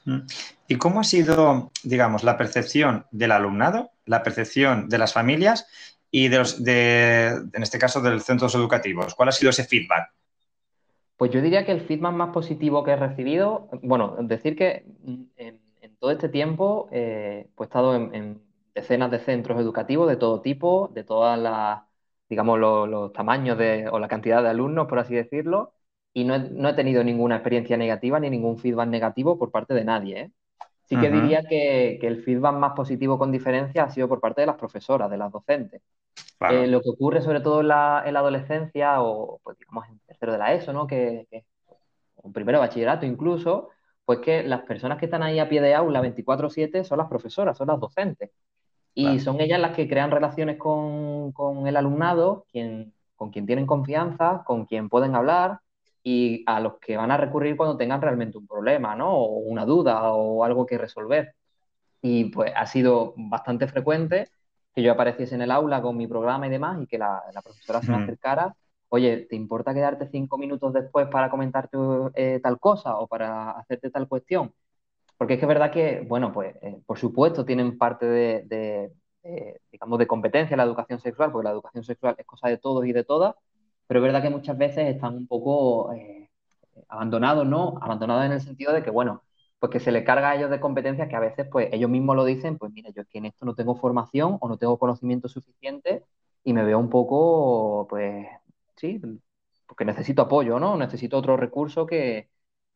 Mm. 0.04 0.22
¿Y 0.66 0.76
cómo 0.76 0.98
ha 0.98 1.04
sido, 1.04 1.70
digamos, 1.84 2.24
la 2.24 2.36
percepción 2.36 3.06
del 3.12 3.30
alumnado, 3.30 3.92
la 4.06 4.24
percepción 4.24 4.88
de 4.88 4.98
las 4.98 5.12
familias 5.12 5.68
y 6.10 6.28
de 6.28 6.38
los, 6.38 6.64
de, 6.64 7.28
en 7.52 7.62
este 7.62 7.78
caso, 7.78 8.00
de 8.00 8.10
los 8.10 8.24
centros 8.24 8.56
educativos? 8.56 9.14
¿Cuál 9.14 9.28
ha 9.28 9.32
sido 9.32 9.50
ese 9.50 9.62
feedback? 9.62 10.10
Pues 11.16 11.30
yo 11.30 11.40
diría 11.40 11.64
que 11.64 11.72
el 11.72 11.80
feedback 11.80 12.12
más 12.12 12.30
positivo 12.30 12.84
que 12.84 12.92
he 12.92 12.96
recibido, 12.96 13.68
bueno, 13.82 14.16
decir 14.20 14.54
que 14.56 14.84
en, 15.36 15.60
todo 15.98 16.10
este 16.10 16.28
tiempo 16.28 16.88
eh, 16.92 17.48
pues 17.54 17.68
he 17.68 17.70
estado 17.70 17.94
en, 17.94 18.42
decenas 18.74 19.10
de 19.10 19.18
centros 19.20 19.58
educativos 19.58 20.08
de 20.08 20.16
todo 20.16 20.42
tipo, 20.42 20.90
de 20.92 21.04
todas 21.04 21.38
las, 21.38 21.82
digamos, 22.28 22.58
los, 22.58 23.12
tamaños 23.12 23.56
de, 23.56 23.88
o 23.88 23.98
la 23.98 24.08
cantidad 24.08 24.42
de 24.42 24.50
alumnos, 24.50 24.86
por 24.88 24.98
así 24.98 25.14
decirlo, 25.14 25.72
y 26.12 26.24
no 26.24 26.34
he, 26.68 26.74
tenido 26.74 27.02
ninguna 27.04 27.36
experiencia 27.36 27.76
negativa 27.78 28.20
ni 28.20 28.28
ningún 28.30 28.58
feedback 28.58 28.88
negativo 28.88 29.38
por 29.38 29.50
parte 29.50 29.74
de 29.74 29.84
nadie. 29.84 30.20
¿eh? 30.20 30.32
Sí 30.86 30.96
que 30.96 31.10
diría 31.10 31.42
que, 31.42 31.98
el 32.00 32.22
feedback 32.22 32.54
más 32.54 32.72
positivo 32.74 33.18
con 33.18 33.32
diferencia 33.32 33.84
ha 33.84 33.90
sido 33.90 34.08
por 34.08 34.20
parte 34.20 34.42
de 34.42 34.46
las 34.46 34.56
profesoras, 34.56 35.10
de 35.10 35.18
las 35.18 35.32
docentes. 35.32 35.82
Eh, 36.48 36.68
lo 36.68 36.80
que 36.80 36.90
ocurre 36.90 37.20
sobre 37.20 37.40
todo 37.40 37.60
en 37.60 37.68
la, 37.68 37.98
adolescencia 37.98 39.02
o, 39.02 39.40
pues, 39.42 39.58
digamos, 39.58 39.88
en 39.88 39.98
tercero 40.06 40.32
de 40.32 40.38
la 40.38 40.54
ESO, 40.54 40.72
¿no? 40.72 40.86
Que, 40.86 41.26
que, 41.28 41.44
o 42.14 42.30
primero 42.32 42.60
bachillerato 42.60 43.04
incluso, 43.04 43.70
pues 44.04 44.20
que 44.20 44.44
las 44.44 44.60
personas 44.62 44.98
que 44.98 45.06
están 45.06 45.24
ahí 45.24 45.40
a 45.40 45.48
pie 45.48 45.60
de 45.60 45.74
aula 45.74 46.00
24/7 46.00 46.84
son 46.84 46.98
las 46.98 47.08
profesoras, 47.08 47.58
son 47.58 47.66
las 47.66 47.80
docentes. 47.80 48.30
Y 48.94 49.18
son 49.20 49.40
ellas 49.42 49.60
las 49.60 49.76
que 49.76 49.86
crean 49.86 50.10
relaciones 50.10 50.56
con, 50.56 51.34
el 51.66 51.76
alumnado, 51.76 52.46
quien, 52.50 52.94
con 53.14 53.30
quien 53.30 53.44
tienen 53.44 53.66
confianza, 53.66 54.42
con 54.46 54.64
quien 54.64 54.88
pueden 54.88 55.14
hablar 55.14 55.60
y 56.08 56.44
a 56.46 56.60
los 56.60 56.78
que 56.78 56.96
van 56.96 57.10
a 57.10 57.16
recurrir 57.16 57.56
cuando 57.56 57.76
tengan 57.76 58.00
realmente 58.00 58.38
un 58.38 58.46
problema, 58.46 58.94
¿no? 58.94 59.12
O 59.12 59.38
una 59.38 59.64
duda 59.64 60.12
o 60.12 60.44
algo 60.44 60.64
que 60.64 60.78
resolver. 60.78 61.34
Y 62.00 62.26
pues 62.26 62.52
ha 62.54 62.64
sido 62.66 63.12
bastante 63.16 63.66
frecuente 63.66 64.28
que 64.72 64.84
yo 64.84 64.92
apareciese 64.92 65.34
en 65.34 65.42
el 65.42 65.50
aula 65.50 65.82
con 65.82 65.96
mi 65.96 66.06
programa 66.06 66.46
y 66.46 66.50
demás 66.50 66.80
y 66.80 66.86
que 66.86 66.96
la, 66.96 67.20
profesora 67.42 67.82
se 67.82 67.90
me 67.90 68.04
acercara, 68.04 68.54
oye, 68.88 69.26
¿te 69.28 69.34
importa 69.34 69.74
quedarte 69.74 70.06
cinco 70.06 70.38
minutos 70.38 70.72
después 70.72 71.08
para 71.08 71.28
comentarte 71.28 71.76
eh, 72.14 72.38
tal 72.40 72.60
cosa 72.60 72.98
o 72.98 73.08
para 73.08 73.50
hacerte 73.52 73.90
tal 73.90 74.06
cuestión? 74.06 74.54
Porque 75.18 75.34
es 75.34 75.40
que 75.40 75.46
es 75.46 75.48
verdad 75.48 75.72
que, 75.72 76.04
bueno, 76.06 76.32
pues 76.32 76.54
eh, 76.62 76.78
por 76.86 76.98
supuesto 76.98 77.44
tienen 77.44 77.78
parte 77.78 78.06
de, 78.06 78.92
digamos, 79.72 79.98
de 79.98 80.06
competencia 80.06 80.56
la 80.56 80.62
educación 80.62 81.00
sexual, 81.00 81.32
porque 81.32 81.46
la 81.46 81.52
educación 81.52 81.82
sexual 81.82 82.14
es 82.16 82.26
cosa 82.26 82.48
de 82.48 82.58
todos 82.58 82.86
y 82.86 82.92
de 82.92 83.02
todas, 83.02 83.34
pero 83.86 84.00
es 84.00 84.04
verdad 84.04 84.22
que 84.22 84.30
muchas 84.30 84.56
veces 84.58 84.88
están 84.94 85.16
un 85.16 85.26
poco 85.26 85.92
eh, 85.94 86.30
abandonados, 86.88 87.46
¿no? 87.46 87.78
Abandonados 87.82 88.24
en 88.26 88.32
el 88.32 88.40
sentido 88.40 88.72
de 88.72 88.82
que, 88.82 88.90
bueno, 88.90 89.24
pues 89.58 89.72
que 89.72 89.80
se 89.80 89.92
le 89.92 90.04
carga 90.04 90.30
a 90.30 90.36
ellos 90.36 90.50
de 90.50 90.60
competencias 90.60 91.08
que 91.08 91.16
a 91.16 91.20
veces, 91.20 91.48
pues 91.50 91.68
ellos 91.72 91.90
mismos 91.90 92.16
lo 92.16 92.24
dicen, 92.24 92.58
pues 92.58 92.72
mira, 92.72 92.90
yo 92.90 93.02
es 93.02 93.08
que 93.08 93.18
en 93.18 93.26
esto 93.26 93.44
no 93.46 93.54
tengo 93.54 93.76
formación 93.76 94.38
o 94.40 94.48
no 94.48 94.58
tengo 94.58 94.78
conocimiento 94.78 95.28
suficiente 95.28 96.04
y 96.44 96.52
me 96.52 96.64
veo 96.64 96.78
un 96.78 96.90
poco, 96.90 97.86
pues, 97.88 98.26
sí, 98.76 99.00
porque 99.66 99.84
necesito 99.84 100.22
apoyo, 100.22 100.58
¿no? 100.60 100.76
Necesito 100.76 101.18
otro 101.18 101.36
recurso 101.36 101.86
que, 101.86 102.30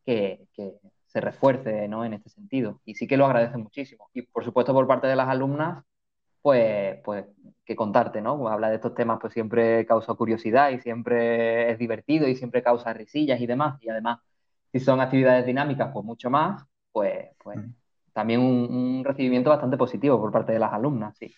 que, 0.05 0.47
que 0.53 0.73
se 1.07 1.21
refuerce, 1.21 1.87
¿no? 1.87 2.03
En 2.05 2.13
este 2.13 2.29
sentido. 2.29 2.81
Y 2.85 2.95
sí 2.95 3.07
que 3.07 3.17
lo 3.17 3.25
agradecen 3.25 3.61
muchísimo. 3.63 4.09
Y 4.13 4.23
por 4.23 4.43
supuesto 4.45 4.73
por 4.73 4.87
parte 4.87 5.07
de 5.07 5.15
las 5.15 5.29
alumnas, 5.29 5.83
pues, 6.41 6.99
pues 7.03 7.25
que 7.71 7.75
contarte, 7.75 8.21
¿no? 8.21 8.47
Hablar 8.47 8.69
de 8.69 8.75
estos 8.75 8.93
temas 8.93 9.17
pues 9.19 9.33
siempre 9.33 9.85
causa 9.85 10.13
curiosidad 10.13 10.69
y 10.71 10.79
siempre 10.79 11.71
es 11.71 11.79
divertido 11.79 12.27
y 12.27 12.35
siempre 12.35 12.61
causa 12.61 12.93
risillas 12.93 13.39
y 13.39 13.47
demás. 13.47 13.81
Y 13.81 13.89
además, 13.89 14.19
si 14.71 14.79
son 14.79 14.99
actividades 14.99 15.45
dinámicas, 15.45 15.89
pues 15.93 16.05
mucho 16.05 16.29
más, 16.29 16.63
pues, 16.91 17.29
pues 17.41 17.59
también 18.13 18.41
un, 18.41 19.03
recibimiento 19.03 19.49
bastante 19.49 19.77
positivo 19.77 20.19
por 20.19 20.31
parte 20.31 20.51
de 20.51 20.59
las 20.59 20.73
alumnas, 20.73 21.15
sí. 21.17 21.33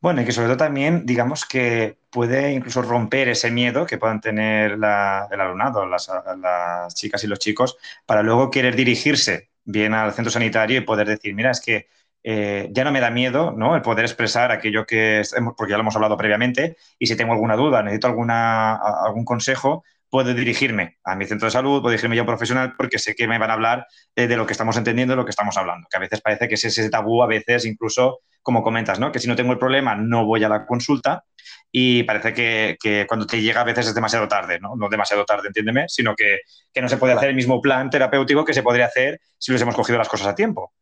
Bueno, 0.00 0.20
y 0.20 0.26
que 0.26 0.32
sobre 0.32 0.48
todo 0.48 0.58
también, 0.58 1.06
digamos 1.06 1.46
que 1.46 1.96
puede 2.10 2.52
incluso 2.52 2.82
romper 2.82 3.28
ese 3.28 3.50
miedo 3.50 3.86
que 3.86 3.96
puedan 3.96 4.20
tener 4.20 4.72
el 4.72 4.84
alumnado, 4.84 5.86
las, 5.86 6.10
las 6.38 6.94
chicas 6.94 7.24
y 7.24 7.26
los 7.26 7.38
chicos, 7.38 7.78
para 8.04 8.22
luego 8.22 8.50
querer 8.50 8.76
dirigirse 8.76 9.48
bien 9.64 9.94
al 9.94 10.12
centro 10.12 10.30
sanitario 10.30 10.76
y 10.76 10.82
poder 10.82 11.08
decir, 11.08 11.34
mira, 11.34 11.50
es 11.50 11.62
que 11.62 11.88
eh, 12.26 12.70
ya 12.72 12.84
no 12.84 12.90
me 12.90 13.00
da 13.00 13.10
miedo 13.10 13.52
¿no? 13.52 13.76
el 13.76 13.82
poder 13.82 14.06
expresar 14.06 14.50
aquello 14.50 14.86
que, 14.86 15.22
porque 15.56 15.72
ya 15.72 15.76
lo 15.76 15.82
hemos 15.82 15.94
hablado 15.94 16.16
previamente, 16.16 16.76
y 16.98 17.06
si 17.06 17.16
tengo 17.16 17.34
alguna 17.34 17.54
duda, 17.54 17.82
necesito 17.82 18.06
alguna, 18.06 18.76
algún 18.76 19.26
consejo, 19.26 19.84
puedo 20.08 20.32
dirigirme 20.32 20.96
a 21.04 21.16
mi 21.16 21.26
centro 21.26 21.46
de 21.46 21.50
salud, 21.50 21.82
puedo 21.82 21.90
dirigirme 21.90 22.16
a 22.18 22.22
un 22.22 22.26
profesional 22.26 22.74
porque 22.78 22.98
sé 22.98 23.14
que 23.14 23.28
me 23.28 23.38
van 23.38 23.50
a 23.50 23.54
hablar 23.54 23.86
eh, 24.16 24.26
de 24.26 24.36
lo 24.36 24.46
que 24.46 24.52
estamos 24.52 24.76
entendiendo, 24.76 25.12
de 25.12 25.16
lo 25.16 25.24
que 25.24 25.30
estamos 25.30 25.56
hablando, 25.58 25.86
que 25.90 25.96
a 25.96 26.00
veces 26.00 26.22
parece 26.22 26.48
que 26.48 26.54
es 26.54 26.64
ese 26.64 26.88
tabú, 26.88 27.22
a 27.22 27.26
veces 27.26 27.66
incluso, 27.66 28.20
como 28.40 28.62
comentas, 28.62 28.98
¿no? 28.98 29.12
que 29.12 29.18
si 29.18 29.28
no 29.28 29.36
tengo 29.36 29.52
el 29.52 29.58
problema 29.58 29.94
no 29.94 30.24
voy 30.24 30.44
a 30.44 30.48
la 30.48 30.64
consulta 30.64 31.24
y 31.70 32.04
parece 32.04 32.32
que, 32.32 32.78
que 32.80 33.06
cuando 33.06 33.26
te 33.26 33.42
llega 33.42 33.60
a 33.60 33.64
veces 33.64 33.88
es 33.88 33.94
demasiado 33.94 34.28
tarde, 34.28 34.60
no, 34.60 34.76
no 34.76 34.88
demasiado 34.88 35.24
tarde, 35.24 35.48
entiéndeme, 35.48 35.88
sino 35.88 36.14
que, 36.14 36.38
que 36.72 36.80
no 36.80 36.88
se 36.88 36.96
puede 36.96 37.12
hacer 37.12 37.30
el 37.30 37.34
mismo 37.34 37.60
plan 37.60 37.90
terapéutico 37.90 38.44
que 38.44 38.54
se 38.54 38.62
podría 38.62 38.86
hacer 38.86 39.20
si 39.36 39.50
hubiésemos 39.50 39.74
cogido 39.74 39.98
las 39.98 40.08
cosas 40.08 40.28
a 40.28 40.34
tiempo. 40.34 40.72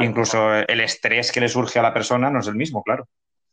Incluso 0.00 0.54
el 0.54 0.80
estrés 0.80 1.32
que 1.32 1.40
le 1.40 1.48
surge 1.48 1.78
a 1.78 1.82
la 1.82 1.92
persona 1.92 2.30
no 2.30 2.40
es 2.40 2.48
el 2.48 2.54
mismo, 2.54 2.82
claro. 2.82 3.06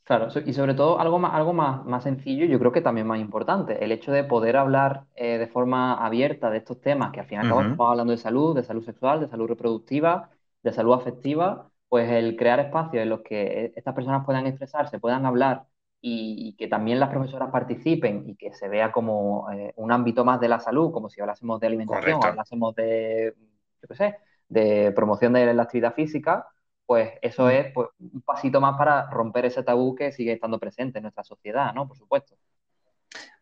Claro, 0.09 0.27
y 0.43 0.53
sobre 0.53 0.73
todo 0.73 0.99
algo 0.99 1.19
más, 1.19 1.35
algo 1.35 1.53
más, 1.53 1.85
más 1.85 2.03
sencillo, 2.03 2.45
yo 2.45 2.57
creo 2.57 2.71
que 2.71 2.81
también 2.81 3.05
más 3.05 3.19
importante, 3.19 3.83
el 3.83 3.91
hecho 3.91 4.11
de 4.11 4.23
poder 4.23 4.57
hablar 4.57 5.05
eh, 5.15 5.37
de 5.37 5.45
forma 5.45 6.03
abierta 6.03 6.49
de 6.49 6.57
estos 6.57 6.81
temas, 6.81 7.11
que 7.11 7.19
al 7.19 7.27
fin 7.27 7.37
y 7.37 7.41
al 7.41 7.47
cabo 7.47 7.61
estamos 7.61 7.91
hablando 7.91 8.11
de 8.11 8.17
salud, 8.17 8.55
de 8.55 8.63
salud 8.63 8.83
sexual, 8.83 9.19
de 9.19 9.27
salud 9.27 9.47
reproductiva, 9.47 10.31
de 10.63 10.73
salud 10.73 10.93
afectiva, 10.93 11.69
pues 11.87 12.09
el 12.09 12.35
crear 12.35 12.59
espacios 12.59 13.03
en 13.03 13.09
los 13.09 13.21
que 13.21 13.65
eh, 13.65 13.73
estas 13.75 13.93
personas 13.93 14.25
puedan 14.25 14.47
expresarse, 14.47 14.97
puedan 14.97 15.27
hablar 15.27 15.65
y, 16.01 16.55
que 16.57 16.67
también 16.67 16.99
las 16.99 17.09
profesoras 17.09 17.51
participen 17.51 18.27
y 18.27 18.35
que 18.35 18.51
se 18.53 18.67
vea 18.67 18.91
como 18.91 19.51
eh, 19.51 19.73
un 19.75 19.91
ámbito 19.91 20.25
más 20.25 20.39
de 20.39 20.47
la 20.47 20.59
salud, 20.59 20.91
como 20.91 21.09
si 21.09 21.21
hablásemos 21.21 21.59
de 21.59 21.67
alimentación, 21.67 22.19
hablásemos 22.23 22.73
de, 22.73 23.35
yo 23.81 23.87
qué 23.87 23.95
sé, 23.95 24.17
de 24.49 24.91
promoción 24.91 25.33
de 25.33 25.53
la 25.53 25.63
actividad 25.63 25.93
física, 25.93 26.47
pues 26.85 27.11
eso 27.21 27.45
mm. 27.45 27.49
es 27.49 27.73
pues, 27.73 27.89
un 27.99 28.21
pasito 28.21 28.59
más 28.59 28.77
para 28.77 29.09
romper 29.09 29.45
ese 29.45 29.63
tabú 29.63 29.95
que 29.95 30.11
sigue 30.11 30.33
estando 30.33 30.59
presente 30.59 30.97
en 30.97 31.03
nuestra 31.03 31.23
sociedad, 31.23 31.73
¿no? 31.73 31.87
Por 31.87 31.95
supuesto. 31.95 32.35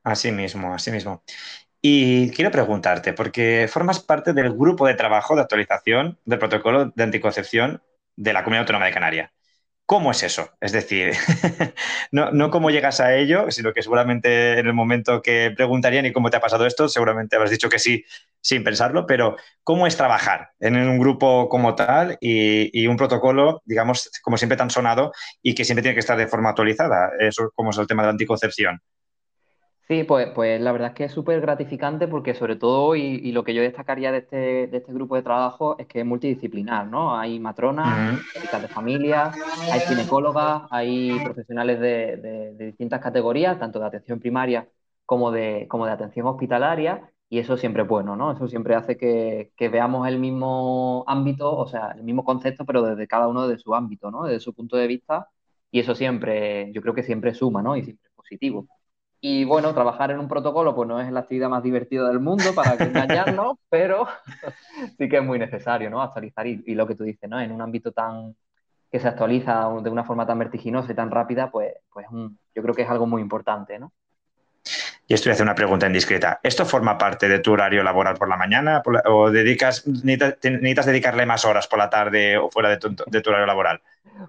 Así 0.03 0.31
mismo, 0.31 0.73
así 0.73 0.91
mismo. 0.91 1.23
Y 1.81 2.31
quiero 2.31 2.51
preguntarte, 2.51 3.13
porque 3.13 3.67
formas 3.69 3.99
parte 3.99 4.33
del 4.33 4.51
grupo 4.51 4.87
de 4.87 4.95
trabajo 4.95 5.35
de 5.35 5.41
actualización 5.41 6.19
del 6.25 6.39
protocolo 6.39 6.91
de 6.93 7.03
anticoncepción 7.03 7.81
de 8.15 8.33
la 8.33 8.43
Comunidad 8.43 8.63
Autónoma 8.63 8.87
de 8.87 8.93
Canarias. 8.93 9.31
¿Cómo 9.87 10.11
es 10.11 10.21
eso? 10.21 10.49
Es 10.59 10.73
decir, 10.73 11.13
no, 12.11 12.29
no, 12.31 12.51
cómo 12.51 12.71
llegas 12.71 12.99
a 12.99 13.15
ello, 13.15 13.49
sino 13.51 13.71
que 13.71 13.81
seguramente 13.81 14.59
en 14.59 14.67
el 14.67 14.73
momento 14.73 15.21
que 15.21 15.53
preguntarían 15.55 16.05
y 16.05 16.11
cómo 16.11 16.29
te 16.29 16.35
ha 16.35 16.41
pasado 16.41 16.65
esto, 16.65 16.89
seguramente 16.89 17.37
habrás 17.37 17.51
dicho 17.51 17.69
que 17.69 17.79
sí 17.79 18.03
sin 18.41 18.65
pensarlo, 18.65 19.05
pero 19.07 19.37
¿cómo 19.63 19.87
es 19.87 19.95
trabajar 19.95 20.49
en 20.59 20.75
un 20.75 20.99
grupo 20.99 21.47
como 21.47 21.73
tal 21.73 22.17
y, 22.19 22.85
un 22.85 22.97
protocolo, 22.97 23.61
digamos, 23.63 24.11
como 24.21 24.35
siempre 24.35 24.57
tan 24.57 24.69
sonado 24.69 25.13
y 25.41 25.55
que 25.55 25.63
siempre 25.63 25.83
tiene 25.83 25.95
que 25.95 26.01
estar 26.01 26.17
de 26.17 26.27
forma 26.27 26.49
actualizada? 26.49 27.11
Eso 27.19 27.49
como 27.55 27.69
es 27.69 27.77
el 27.77 27.87
tema 27.87 28.03
de 28.03 28.07
la 28.07 28.11
anticoncepción. 28.11 28.81
Sí, 29.87 30.03
pues, 30.03 30.27
pues 30.35 30.59
la 30.59 30.73
verdad 30.73 30.89
es 30.89 30.95
que 30.95 31.03
es 31.05 31.13
súper 31.13 31.39
gratificante 31.39 32.09
porque 32.09 32.33
sobre 32.33 32.57
todo, 32.57 32.93
y, 32.97 33.31
lo 33.31 33.45
que 33.45 33.53
yo 33.53 33.61
destacaría 33.61 34.11
de 34.11 34.17
este, 34.17 34.67
de 34.67 34.77
este 34.77 34.91
grupo 34.91 35.15
de 35.15 35.21
trabajo 35.21 35.77
es 35.79 35.87
que 35.87 36.01
es 36.01 36.05
multidisciplinar, 36.05 36.87
¿no? 36.87 37.17
Hay 37.17 37.39
matronas, 37.39 38.19
médicas 38.35 38.61
de 38.61 38.67
familia, 38.67 39.31
hay 39.71 39.79
ginecólogas, 39.79 40.63
hay 40.71 41.17
profesionales 41.23 41.79
de, 41.79 42.55
distintas 42.57 42.99
categorías, 42.99 43.59
tanto 43.59 43.79
de 43.79 43.85
atención 43.85 44.19
primaria 44.19 44.67
como 45.05 45.31
de, 45.31 45.67
como 45.69 45.85
de 45.85 45.93
atención 45.93 46.27
hospitalaria, 46.27 47.09
y 47.29 47.39
eso 47.39 47.55
siempre 47.55 47.83
es 47.83 47.87
bueno, 47.87 48.17
¿no? 48.17 48.33
Eso 48.33 48.49
siempre 48.49 48.75
hace 48.75 48.97
que, 48.97 49.53
que 49.55 49.69
veamos 49.69 50.05
el 50.07 50.19
mismo 50.19 51.05
ámbito, 51.07 51.55
o 51.55 51.67
sea, 51.67 51.91
el 51.91 52.03
mismo 52.03 52.25
concepto, 52.25 52.65
pero 52.65 52.81
desde 52.81 53.07
cada 53.07 53.29
uno 53.29 53.47
de 53.47 53.57
su 53.57 53.73
ámbito, 53.73 54.11
¿no? 54.11 54.25
Desde 54.25 54.41
su 54.41 54.53
punto 54.53 54.75
de 54.75 54.87
vista, 54.87 55.29
y 55.71 55.79
eso 55.79 55.95
siempre, 55.95 56.71
yo 56.73 56.81
creo 56.81 56.93
que 56.93 57.03
siempre 57.03 57.33
suma, 57.33 57.61
¿no? 57.61 57.77
Y 57.77 57.83
siempre 57.83 58.09
es 58.09 58.15
positivo. 58.15 58.67
Y 59.19 59.45
bueno, 59.45 59.73
trabajar 59.73 60.11
en 60.11 60.19
un 60.19 60.27
protocolo 60.27 60.75
pues 60.75 60.87
no 60.87 61.01
es 61.01 61.11
la 61.11 61.21
actividad 61.21 61.49
más 61.49 61.63
divertida 61.63 62.07
del 62.07 62.19
mundo 62.19 62.53
para 62.55 62.77
que 62.77 62.83
engañarnos, 62.83 63.57
pero 63.69 64.07
sí 64.97 65.09
que 65.09 65.17
es 65.17 65.23
muy 65.23 65.39
necesario, 65.39 65.89
¿no? 65.89 66.01
Actualizar 66.01 66.45
y, 66.45 66.75
lo 66.75 66.85
que 66.87 66.95
tú 66.95 67.03
dices, 67.03 67.29
¿no? 67.29 67.39
En 67.39 67.51
un 67.51 67.61
ámbito 67.61 67.91
tan 67.91 68.35
que 68.91 68.99
se 68.99 69.07
actualiza 69.07 69.69
de 69.81 69.89
una 69.89 70.05
forma 70.05 70.25
tan 70.25 70.39
vertiginosa 70.39 70.91
y 70.91 70.95
tan 70.95 71.11
rápida, 71.11 71.51
pues, 71.51 71.73
pues 71.91 72.07
yo 72.09 72.61
creo 72.61 72.73
que 72.73 72.83
es 72.83 72.89
algo 72.89 73.05
muy 73.05 73.21
importante, 73.21 73.79
¿no? 73.79 73.91
Y 75.07 75.13
esto 75.13 75.29
voy 75.29 75.31
a 75.31 75.33
hacer 75.33 75.45
una 75.45 75.55
pregunta 75.55 75.87
indiscreta. 75.87 76.39
¿Esto 76.43 76.65
forma 76.65 76.97
parte 76.97 77.29
de 77.29 77.39
tu 77.39 77.53
horario 77.53 77.81
laboral 77.81 78.15
por 78.15 78.27
la 78.27 78.35
mañana 78.35 78.83
o 79.05 79.31
dedicas, 79.31 79.87
necesitas, 79.87 80.85
dedicarle 80.85 81.25
más 81.25 81.45
horas 81.45 81.67
por 81.67 81.79
la 81.79 81.89
tarde 81.89 82.37
o 82.37 82.49
fuera 82.49 82.69
de 82.69 82.77
tu 82.77 83.29
horario 83.29 83.45
laboral? 83.45 83.81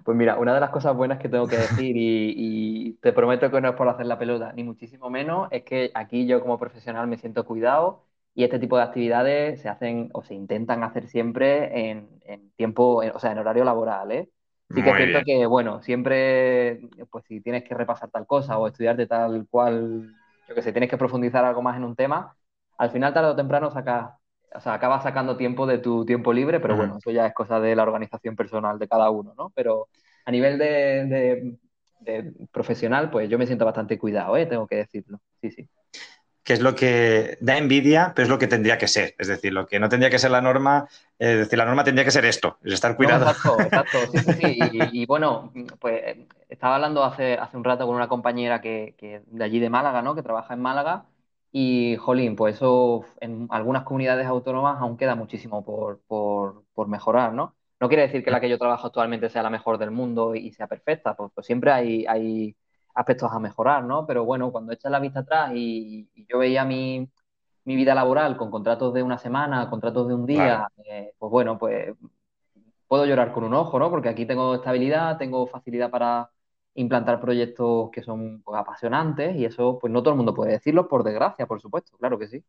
Pues 0.03 0.17
mira, 0.17 0.37
una 0.37 0.53
de 0.53 0.59
las 0.59 0.69
cosas 0.69 0.95
buenas 0.95 1.19
que 1.19 1.29
tengo 1.29 1.47
que 1.47 1.57
decir, 1.57 1.95
y, 1.97 2.97
te 3.01 3.13
prometo 3.13 3.49
que 3.49 3.61
no 3.61 3.69
es 3.69 3.75
por 3.75 3.87
hacer 3.87 4.05
la 4.05 4.19
pelota, 4.19 4.51
ni 4.53 4.63
muchísimo 4.63 5.09
menos, 5.09 5.47
es 5.51 5.63
que 5.63 5.91
aquí 5.93 6.27
yo 6.27 6.41
como 6.41 6.59
profesional 6.59 7.07
me 7.07 7.17
siento 7.17 7.45
cuidado 7.45 8.05
y 8.35 8.43
este 8.43 8.59
tipo 8.59 8.77
de 8.77 8.83
actividades 8.83 9.61
se 9.61 9.69
hacen 9.69 10.09
o 10.13 10.23
se 10.23 10.33
intentan 10.33 10.83
hacer 10.83 11.07
siempre 11.07 11.89
en, 11.89 12.09
tiempo, 12.55 13.01
o 13.13 13.19
sea, 13.19 13.31
en 13.31 13.39
horario 13.39 13.63
laboral, 13.63 14.11
¿eh? 14.11 14.29
Sí 14.71 14.83
que 14.83 14.89
es 14.91 14.97
cierto 14.97 15.21
que, 15.25 15.47
bueno, 15.47 15.81
siempre, 15.81 16.81
pues 17.09 17.25
si 17.25 17.41
tienes 17.41 17.63
que 17.63 17.73
repasar 17.73 18.11
tal 18.11 18.27
cosa 18.27 18.59
o 18.59 18.67
estudiarte 18.67 19.07
tal 19.07 19.47
cual, 19.49 20.13
yo 20.49 20.55
que 20.55 20.61
sé, 20.61 20.71
tienes 20.73 20.89
que 20.89 20.97
profundizar 20.97 21.45
algo 21.45 21.61
más 21.61 21.77
en 21.77 21.83
un 21.85 21.95
tema, 21.95 22.35
al 22.77 22.91
final 22.91 23.13
tarde 23.13 23.29
o 23.29 23.35
temprano 23.35 23.71
sacas 23.71 24.11
o 24.53 24.59
sea, 24.59 24.73
acabas 24.73 25.03
sacando 25.03 25.37
tiempo 25.37 25.67
de 25.67 25.77
tu 25.77 26.05
tiempo 26.05 26.33
libre, 26.33 26.59
pero 26.59 26.75
bueno, 26.75 26.97
eso 26.97 27.11
ya 27.11 27.27
es 27.27 27.33
cosa 27.35 27.59
de 27.59 27.75
la 27.75 27.83
organización 27.83 28.35
personal 28.35 28.79
de 28.79 28.87
cada 28.87 29.11
uno, 29.11 29.35
¿no? 29.37 29.51
Pero 29.55 29.89
a 30.25 30.31
nivel 30.31 30.57
de, 30.57 31.55
profesional, 32.51 33.11
pues 33.11 33.29
yo 33.29 33.37
me 33.37 33.45
siento 33.45 33.65
bastante 33.65 33.99
cuidado, 33.99 34.35
¿eh? 34.37 34.47
Tengo 34.47 34.65
que 34.65 34.77
decirlo. 34.77 35.19
Sí, 35.39 35.51
sí 35.51 35.69
que 36.49 36.53
es 36.53 36.61
lo 36.61 36.73
que 36.73 37.37
da 37.41 37.59
envidia, 37.59 38.11
pero 38.15 38.23
es 38.23 38.29
lo 38.29 38.39
que 38.39 38.47
tendría 38.47 38.79
que 38.79 38.87
ser. 38.87 39.13
Es 39.19 39.27
decir, 39.27 39.53
lo 39.53 39.67
que 39.67 39.79
no 39.79 39.87
tendría 39.87 40.09
que 40.09 40.17
ser 40.17 40.31
la 40.31 40.41
norma, 40.41 40.87
es 41.19 41.37
decir, 41.37 41.59
la 41.59 41.65
norma 41.65 41.83
tendría 41.83 42.03
que 42.03 42.09
ser 42.09 42.25
esto, 42.25 42.57
es 42.63 42.73
estar 42.73 42.95
cuidado. 42.95 43.29
exacto, 43.29 43.61
exacto, 43.61 43.97
sí, 44.11 44.17
sí, 44.17 44.33
sí. 44.33 44.59
Y, 44.91 45.05
bueno, 45.05 45.53
pues 45.79 46.17
estaba 46.49 46.73
hablando 46.73 47.03
hace, 47.03 47.35
hace 47.35 47.55
un 47.55 47.63
rato 47.63 47.85
con 47.85 47.95
una 47.95 48.07
compañera 48.07 48.61
que, 48.61 48.95
de 49.27 49.43
allí 49.43 49.59
de 49.59 49.69
Málaga, 49.69 50.01
¿no? 50.01 50.15
Que 50.15 50.23
trabaja 50.23 50.55
en 50.55 50.61
Málaga. 50.61 51.05
Y, 51.51 51.97
jolín, 51.97 52.35
pues 52.35 52.55
eso 52.55 53.05
en 53.19 53.45
algunas 53.51 53.83
comunidades 53.83 54.25
autónomas 54.25 54.81
aún 54.81 54.97
queda 54.97 55.13
muchísimo 55.13 55.63
por, 55.63 56.01
por, 56.07 56.87
mejorar, 56.87 57.31
¿no? 57.31 57.53
No 57.79 57.89
quiere 57.89 58.07
decir 58.07 58.23
que 58.23 58.31
la 58.31 58.41
que 58.41 58.49
yo 58.49 58.57
trabajo 58.57 58.87
actualmente 58.87 59.29
sea 59.29 59.43
la 59.43 59.51
mejor 59.51 59.77
del 59.77 59.91
mundo 59.91 60.33
y 60.33 60.51
sea 60.51 60.65
perfecta, 60.65 61.15
pues, 61.15 61.31
pues 61.31 61.45
siempre 61.45 61.71
hay, 61.71 62.07
hay 62.07 62.55
aspectos 62.99 63.31
a 63.31 63.39
mejorar, 63.39 63.83
¿no? 63.85 64.05
Pero 64.05 64.25
bueno, 64.25 64.51
cuando 64.51 64.73
echas 64.73 64.91
la 64.91 64.99
vista 64.99 65.21
atrás 65.21 65.51
y, 65.53 66.09
yo 66.29 66.37
veía 66.37 66.65
mi, 66.65 67.09
vida 67.63 67.95
laboral 67.95 68.35
con 68.35 68.51
contratos 68.51 68.93
de 68.93 69.03
una 69.03 69.17
semana, 69.17 69.69
contratos 69.69 70.07
de 70.07 70.15
un 70.15 70.25
día, 70.25 70.67
eh, 70.85 71.13
pues 71.17 71.31
bueno, 71.31 71.57
pues 71.57 71.95
puedo 72.87 73.05
llorar 73.05 73.31
con 73.31 73.43
un 73.43 73.53
ojo, 73.53 73.79
¿no? 73.79 73.89
Porque 73.89 74.09
aquí 74.09 74.25
tengo 74.25 74.55
estabilidad, 74.55 75.17
tengo 75.17 75.47
facilidad 75.47 75.91
para 75.91 76.29
implantar 76.73 77.21
proyectos 77.21 77.89
que 77.91 78.01
son 78.03 78.41
pues, 78.41 78.59
apasionantes 78.59 79.35
y 79.35 79.45
eso, 79.45 79.77
pues 79.79 79.93
no 79.93 80.01
todo 80.01 80.13
el 80.13 80.17
mundo 80.17 80.33
puede 80.33 80.53
decirlo, 80.53 80.87
por 80.87 81.03
desgracia, 81.03 81.45
por 81.45 81.61
supuesto, 81.61 81.95
claro 81.97 82.17
que 82.19 82.27
sí. 82.27 82.43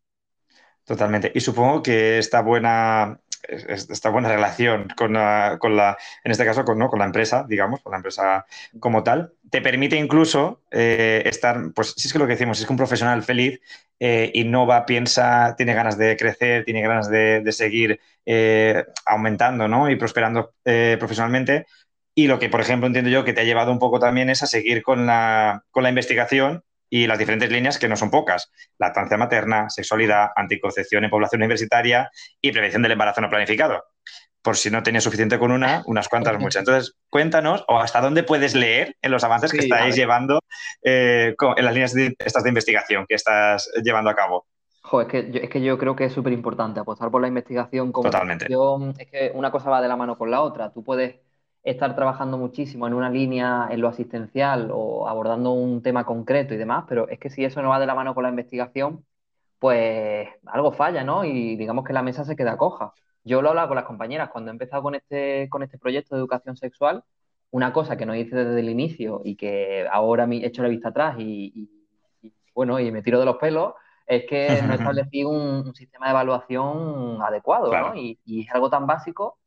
Totalmente. 0.83 1.31
Y 1.33 1.39
supongo 1.39 1.81
que 1.83 2.17
esta 2.17 2.41
buena, 2.41 3.21
esta 3.47 4.09
buena 4.09 4.29
relación 4.29 4.87
con 4.95 5.13
la, 5.13 5.57
con 5.59 5.75
la 5.75 5.97
en 6.23 6.31
este 6.31 6.45
caso, 6.45 6.63
con, 6.65 6.77
¿no? 6.77 6.89
con 6.89 6.99
la 6.99 7.05
empresa, 7.05 7.45
digamos, 7.47 7.81
con 7.81 7.91
la 7.91 7.97
empresa 7.97 8.45
como 8.79 9.03
tal, 9.03 9.33
te 9.49 9.61
permite 9.61 9.95
incluso 9.95 10.63
eh, 10.71 11.23
estar, 11.25 11.71
pues 11.75 11.93
si 11.97 12.07
es 12.07 12.13
que 12.13 12.19
lo 12.19 12.27
que 12.27 12.33
decimos, 12.33 12.59
es 12.59 12.65
que 12.65 12.73
un 12.73 12.77
profesional 12.77 13.23
feliz 13.23 13.59
eh, 13.99 14.31
innova, 14.33 14.85
piensa, 14.85 15.55
tiene 15.57 15.73
ganas 15.73 15.97
de 15.97 16.17
crecer, 16.17 16.65
tiene 16.65 16.81
ganas 16.81 17.09
de, 17.09 17.49
seguir 17.51 17.99
eh, 18.25 18.85
aumentando 19.05 19.67
¿no? 19.67 19.89
y 19.89 19.95
prosperando 19.95 20.53
profesionalmente. 20.63 21.65
Y 22.13 22.27
lo 22.27 22.39
que, 22.39 22.49
por 22.49 22.61
ejemplo, 22.61 22.87
entiendo 22.87 23.09
yo 23.09 23.23
que 23.23 23.33
te 23.33 23.41
ha 23.41 23.45
llevado 23.45 23.71
un 23.71 23.79
poco 23.79 23.99
también 23.99 24.29
es 24.29 24.43
a 24.43 24.47
seguir 24.47 24.83
con 24.83 25.05
la, 25.05 25.63
con 25.71 25.83
la 25.83 25.89
investigación 25.89 26.63
y 26.91 27.07
las 27.07 27.17
diferentes 27.17 27.49
líneas 27.49 27.79
que 27.79 27.87
no 27.87 27.95
son 27.95 28.11
pocas. 28.11 28.51
Lactancia 28.77 29.17
materna, 29.17 29.69
sexualidad, 29.69 30.27
anticoncepción 30.35 31.05
en 31.05 31.09
población 31.09 31.41
universitaria 31.41 32.11
y 32.41 32.51
prevención 32.51 32.83
del 32.83 32.91
embarazo 32.91 33.21
no 33.21 33.29
planificado. 33.29 33.85
Por 34.41 34.57
si 34.57 34.69
no 34.69 34.83
tenías 34.83 35.05
suficiente 35.05 35.39
con 35.39 35.51
una, 35.51 35.83
unas 35.85 36.09
cuantas 36.09 36.37
muchas. 36.37 36.59
Entonces, 36.67 36.97
cuéntanos 37.09 37.63
o 37.69 37.79
hasta 37.79 38.01
dónde 38.01 38.23
puedes 38.23 38.55
leer 38.55 38.97
en 39.01 39.11
los 39.11 39.23
avances 39.23 39.53
que 39.53 39.59
estáis 39.59 39.95
llevando 39.95 40.41
eh, 40.83 41.33
en 41.55 41.65
las 41.65 41.73
líneas 41.73 41.93
de, 41.93 42.13
estas 42.19 42.43
de 42.43 42.49
investigación 42.49 43.05
que 43.07 43.15
estás 43.15 43.71
llevando 43.81 44.09
a 44.09 44.15
cabo. 44.15 44.47
es, 45.01 45.07
que 45.07 45.31
yo, 45.31 45.39
es 45.39 45.49
que 45.49 45.61
yo 45.61 45.77
creo 45.77 45.95
que 45.95 46.05
es 46.05 46.13
súper 46.13 46.33
importante 46.33 46.81
apostar 46.81 47.09
por 47.09 47.21
la 47.21 47.29
investigación 47.29 47.93
como 47.93 48.09
Totalmente. 48.09 48.47
Es 48.97 49.09
que 49.09 49.31
una 49.33 49.49
cosa 49.49 49.69
va 49.69 49.81
de 49.81 49.87
la 49.87 49.95
mano 49.95 50.17
con 50.17 50.29
la 50.29 50.41
otra. 50.41 50.73
Tú 50.73 50.83
puedes 50.83 51.15
estar 51.63 51.95
trabajando 51.95 52.37
muchísimo 52.37 52.87
en 52.87 52.93
una 52.93 53.09
línea 53.09 53.67
en 53.69 53.81
lo 53.81 53.87
asistencial 53.87 54.69
o 54.73 55.07
abordando 55.07 55.51
un 55.51 55.81
tema 55.81 56.05
concreto 56.05 56.53
y 56.53 56.57
demás, 56.57 56.85
pero 56.87 57.07
es 57.09 57.19
que 57.19 57.29
si 57.29 57.45
eso 57.45 57.61
no 57.61 57.69
va 57.69 57.79
de 57.79 57.85
la 57.85 57.95
mano 57.95 58.15
con 58.15 58.23
la 58.23 58.29
investigación, 58.29 59.05
pues 59.59 60.27
algo 60.47 60.71
falla, 60.71 61.03
¿no? 61.03 61.23
Y 61.23 61.55
digamos 61.55 61.85
que 61.85 61.93
la 61.93 62.01
mesa 62.01 62.25
se 62.25 62.35
queda 62.35 62.57
coja. 62.57 62.93
Yo 63.23 63.41
lo 63.43 63.49
hablaba 63.49 63.67
con 63.67 63.75
las 63.75 63.85
compañeras 63.85 64.29
cuando 64.31 64.49
he 64.49 64.53
empezado 64.53 64.81
con 64.81 64.95
este, 64.95 65.47
con 65.49 65.61
este 65.61 65.77
proyecto 65.77 66.15
de 66.15 66.19
educación 66.21 66.57
sexual, 66.57 67.03
una 67.51 67.71
cosa 67.73 67.95
que 67.97 68.07
no 68.07 68.15
hice 68.15 68.35
desde 68.35 68.59
el 68.59 68.69
inicio 68.69 69.21
y 69.23 69.35
que 69.35 69.87
ahora 69.91 70.25
he 70.25 70.45
hecho 70.45 70.63
la 70.63 70.69
vista 70.69 70.89
atrás 70.89 71.15
y, 71.19 71.69
bueno, 72.55 72.79
y 72.79 72.91
me 72.91 73.03
tiro 73.03 73.19
de 73.19 73.25
los 73.25 73.37
pelos, 73.37 73.73
es 74.07 74.25
que 74.27 74.61
no 74.63 74.73
establecí 74.95 75.23
un, 75.23 75.73
sistema 75.75 76.07
de 76.07 76.11
evaluación 76.13 77.21
adecuado, 77.21 77.71
¿no? 77.71 77.95
Y, 77.95 78.19
y, 78.25 78.41
es 78.41 78.55
algo 78.55 78.69
tan 78.69 78.87
básico 78.87 79.37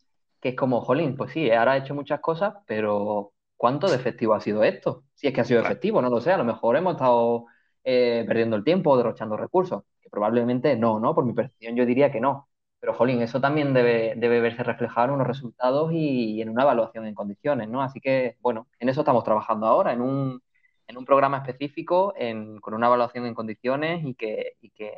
que 0.44 0.50
es 0.50 0.56
como, 0.56 0.82
jolín, 0.82 1.16
pues 1.16 1.32
sí, 1.32 1.50
ahora 1.50 1.74
he 1.74 1.80
hecho 1.80 1.94
muchas 1.94 2.20
cosas, 2.20 2.54
pero 2.66 3.32
¿cuánto 3.56 3.88
de 3.88 3.96
efectivo 3.96 4.34
ha 4.34 4.40
sido 4.40 4.62
esto? 4.62 5.04
Si 5.14 5.26
es 5.26 5.32
que 5.32 5.40
ha 5.40 5.44
sido 5.44 5.62
efectivo, 5.62 6.02
no 6.02 6.10
lo 6.10 6.20
sé, 6.20 6.32
a 6.32 6.36
lo 6.36 6.44
mejor 6.44 6.76
hemos 6.76 6.94
estado 6.96 7.46
eh, 7.82 8.24
perdiendo 8.28 8.54
el 8.56 8.62
tiempo 8.62 8.90
o 8.90 8.96
derrochando 8.98 9.38
recursos, 9.38 9.84
que 10.02 10.10
probablemente 10.10 10.76
no, 10.76 11.00
¿no? 11.00 11.14
Por 11.14 11.24
mi 11.24 11.32
percepción 11.32 11.76
yo 11.76 11.86
diría 11.86 12.12
que 12.12 12.20
no. 12.20 12.50
Pero, 12.78 12.92
jolín, 12.92 13.22
eso 13.22 13.40
también 13.40 13.72
debe, 13.72 14.14
debe 14.18 14.40
verse 14.40 14.62
reflejado 14.62 15.06
en 15.08 15.14
unos 15.14 15.26
resultados 15.26 15.90
y, 15.94 16.42
en 16.42 16.50
una 16.50 16.64
evaluación 16.64 17.06
en 17.06 17.14
condiciones, 17.14 17.70
¿no? 17.70 17.82
Así 17.82 18.00
que, 18.00 18.36
bueno, 18.42 18.68
en 18.78 18.90
eso 18.90 19.00
estamos 19.00 19.24
trabajando 19.24 19.66
ahora, 19.66 19.94
en 19.94 20.02
un, 20.02 20.42
en 20.86 20.98
un 20.98 21.06
programa 21.06 21.38
específico, 21.38 22.12
con 22.60 22.74
una 22.74 22.88
evaluación 22.88 23.24
en 23.24 23.34
condiciones 23.34 24.04
y 24.04 24.14
que, 24.14 24.56
y 24.60 24.68
que, 24.70 24.92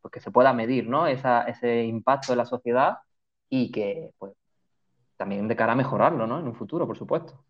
pues 0.00 0.12
que 0.12 0.20
se 0.20 0.30
pueda 0.30 0.52
medir, 0.52 0.88
¿no? 0.88 1.08
Esa, 1.08 1.42
ese 1.42 1.84
impacto 1.84 2.32
en 2.32 2.38
la 2.38 2.46
sociedad 2.46 2.98
y 3.48 3.72
que, 3.72 4.12
pues, 4.18 4.34
también 5.16 5.48
de 5.48 5.56
cara 5.56 5.72
a 5.72 5.76
mejorarlo, 5.76 6.26
¿no? 6.26 6.38
En 6.38 6.46
un 6.46 6.54
futuro, 6.54 6.86
por 6.86 6.96
supuesto. 6.96 7.44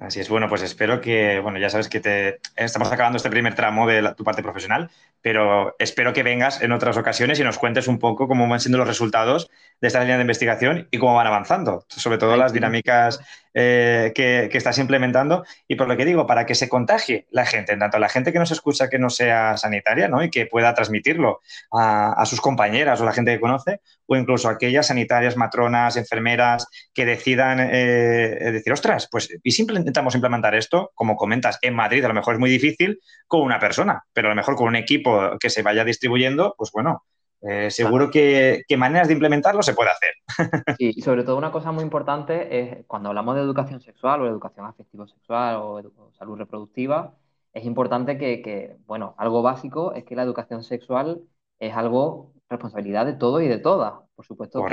Así 0.00 0.18
es, 0.18 0.30
bueno, 0.30 0.48
pues 0.48 0.62
espero 0.62 1.02
que, 1.02 1.40
bueno, 1.40 1.58
ya 1.58 1.68
sabes 1.68 1.90
que 1.90 2.00
te 2.00 2.40
estamos 2.56 2.90
acabando 2.90 3.18
este 3.18 3.28
primer 3.28 3.54
tramo 3.54 3.86
de 3.86 4.14
tu 4.14 4.24
parte 4.24 4.42
profesional, 4.42 4.90
pero 5.20 5.76
espero 5.78 6.14
que 6.14 6.22
vengas 6.22 6.62
en 6.62 6.72
otras 6.72 6.96
ocasiones 6.96 7.38
y 7.38 7.44
nos 7.44 7.58
cuentes 7.58 7.86
un 7.86 7.98
poco 7.98 8.26
cómo 8.26 8.48
van 8.48 8.60
siendo 8.60 8.78
los 8.78 8.88
resultados 8.88 9.50
de 9.78 9.88
esta 9.88 10.00
línea 10.00 10.16
de 10.16 10.22
investigación 10.22 10.88
y 10.90 10.96
cómo 10.96 11.16
van 11.16 11.26
avanzando, 11.26 11.84
sobre 11.88 12.16
todo 12.16 12.38
las 12.38 12.54
dinámicas 12.54 13.20
eh, 13.54 14.12
que, 14.14 14.48
estás 14.52 14.78
implementando 14.78 15.44
y 15.66 15.74
por 15.74 15.88
lo 15.88 15.96
que 15.96 16.04
digo, 16.04 16.26
para 16.26 16.46
que 16.46 16.54
se 16.54 16.68
contagie 16.68 17.26
la 17.30 17.46
gente, 17.46 17.76
tanto 17.76 17.98
la 17.98 18.08
gente 18.08 18.32
que 18.32 18.38
nos 18.38 18.50
escucha 18.50 18.88
que 18.88 18.98
no 18.98 19.10
sea 19.10 19.56
sanitaria 19.56 20.06
¿no? 20.08 20.22
y 20.22 20.30
que 20.30 20.46
pueda 20.46 20.74
transmitirlo 20.74 21.40
a, 21.72 22.24
sus 22.26 22.40
compañeras 22.40 23.00
o 23.00 23.04
la 23.04 23.12
gente 23.12 23.32
que 23.32 23.40
conoce, 23.40 23.80
o 24.06 24.16
incluso 24.16 24.48
aquellas 24.48 24.88
sanitarias, 24.88 25.36
matronas, 25.36 25.96
enfermeras 25.96 26.66
que 26.94 27.04
decidan 27.04 27.58
eh, 27.60 28.52
decir, 28.52 28.72
ostras, 28.72 29.08
pues 29.10 29.28
y 29.42 29.50
si 29.50 29.62
intentamos 29.62 30.14
implementar 30.14 30.54
esto, 30.54 30.92
como 30.94 31.16
comentas, 31.16 31.58
en 31.62 31.74
Madrid 31.74 32.04
a 32.04 32.08
lo 32.08 32.14
mejor 32.14 32.34
es 32.34 32.40
muy 32.40 32.50
difícil 32.50 33.00
con 33.26 33.42
una 33.42 33.58
persona, 33.58 34.04
pero 34.12 34.28
a 34.28 34.30
lo 34.30 34.36
mejor 34.36 34.54
con 34.54 34.68
un 34.68 34.76
equipo 34.76 35.38
que 35.40 35.50
se 35.50 35.62
vaya 35.62 35.84
distribuyendo, 35.84 36.54
pues 36.56 36.70
bueno, 36.72 37.04
eh, 37.42 37.70
seguro 37.70 38.10
que, 38.10 38.64
maneras 38.76 39.08
de 39.08 39.14
implementarlo 39.14 39.62
se 39.62 39.74
puede 39.74 39.90
hacer. 39.90 40.10
Sí, 40.78 40.92
y 40.96 41.02
sobre 41.02 41.24
todo 41.24 41.36
una 41.36 41.52
cosa 41.52 41.72
muy 41.72 41.84
importante 41.84 42.60
es 42.60 42.86
cuando 42.86 43.08
hablamos 43.08 43.34
de 43.34 43.42
educación 43.42 43.80
sexual 43.80 44.22
o 44.22 44.26
educación 44.26 44.66
afectivo-sexual 44.66 45.56
o, 45.56 46.10
salud 46.18 46.38
reproductiva, 46.38 47.14
es 47.52 47.64
importante 47.64 48.16
que, 48.18 48.76
bueno, 48.86 49.14
algo 49.18 49.42
básico 49.42 49.92
es 49.94 50.04
que 50.04 50.14
la 50.14 50.22
educación 50.22 50.62
sexual 50.62 51.22
es 51.58 51.74
algo 51.74 52.32
responsabilidad 52.48 53.06
de 53.06 53.14
todo 53.14 53.40
y 53.40 53.48
de 53.48 53.58
todas. 53.58 53.94
Por 54.14 54.24
supuesto 54.26 54.64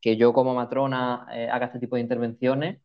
que, 0.00 0.16
yo 0.16 0.32
como 0.32 0.54
matrona 0.54 1.26
eh, 1.32 1.48
haga 1.50 1.66
este 1.66 1.78
tipo 1.78 1.96
de 1.96 2.02
intervenciones 2.02 2.80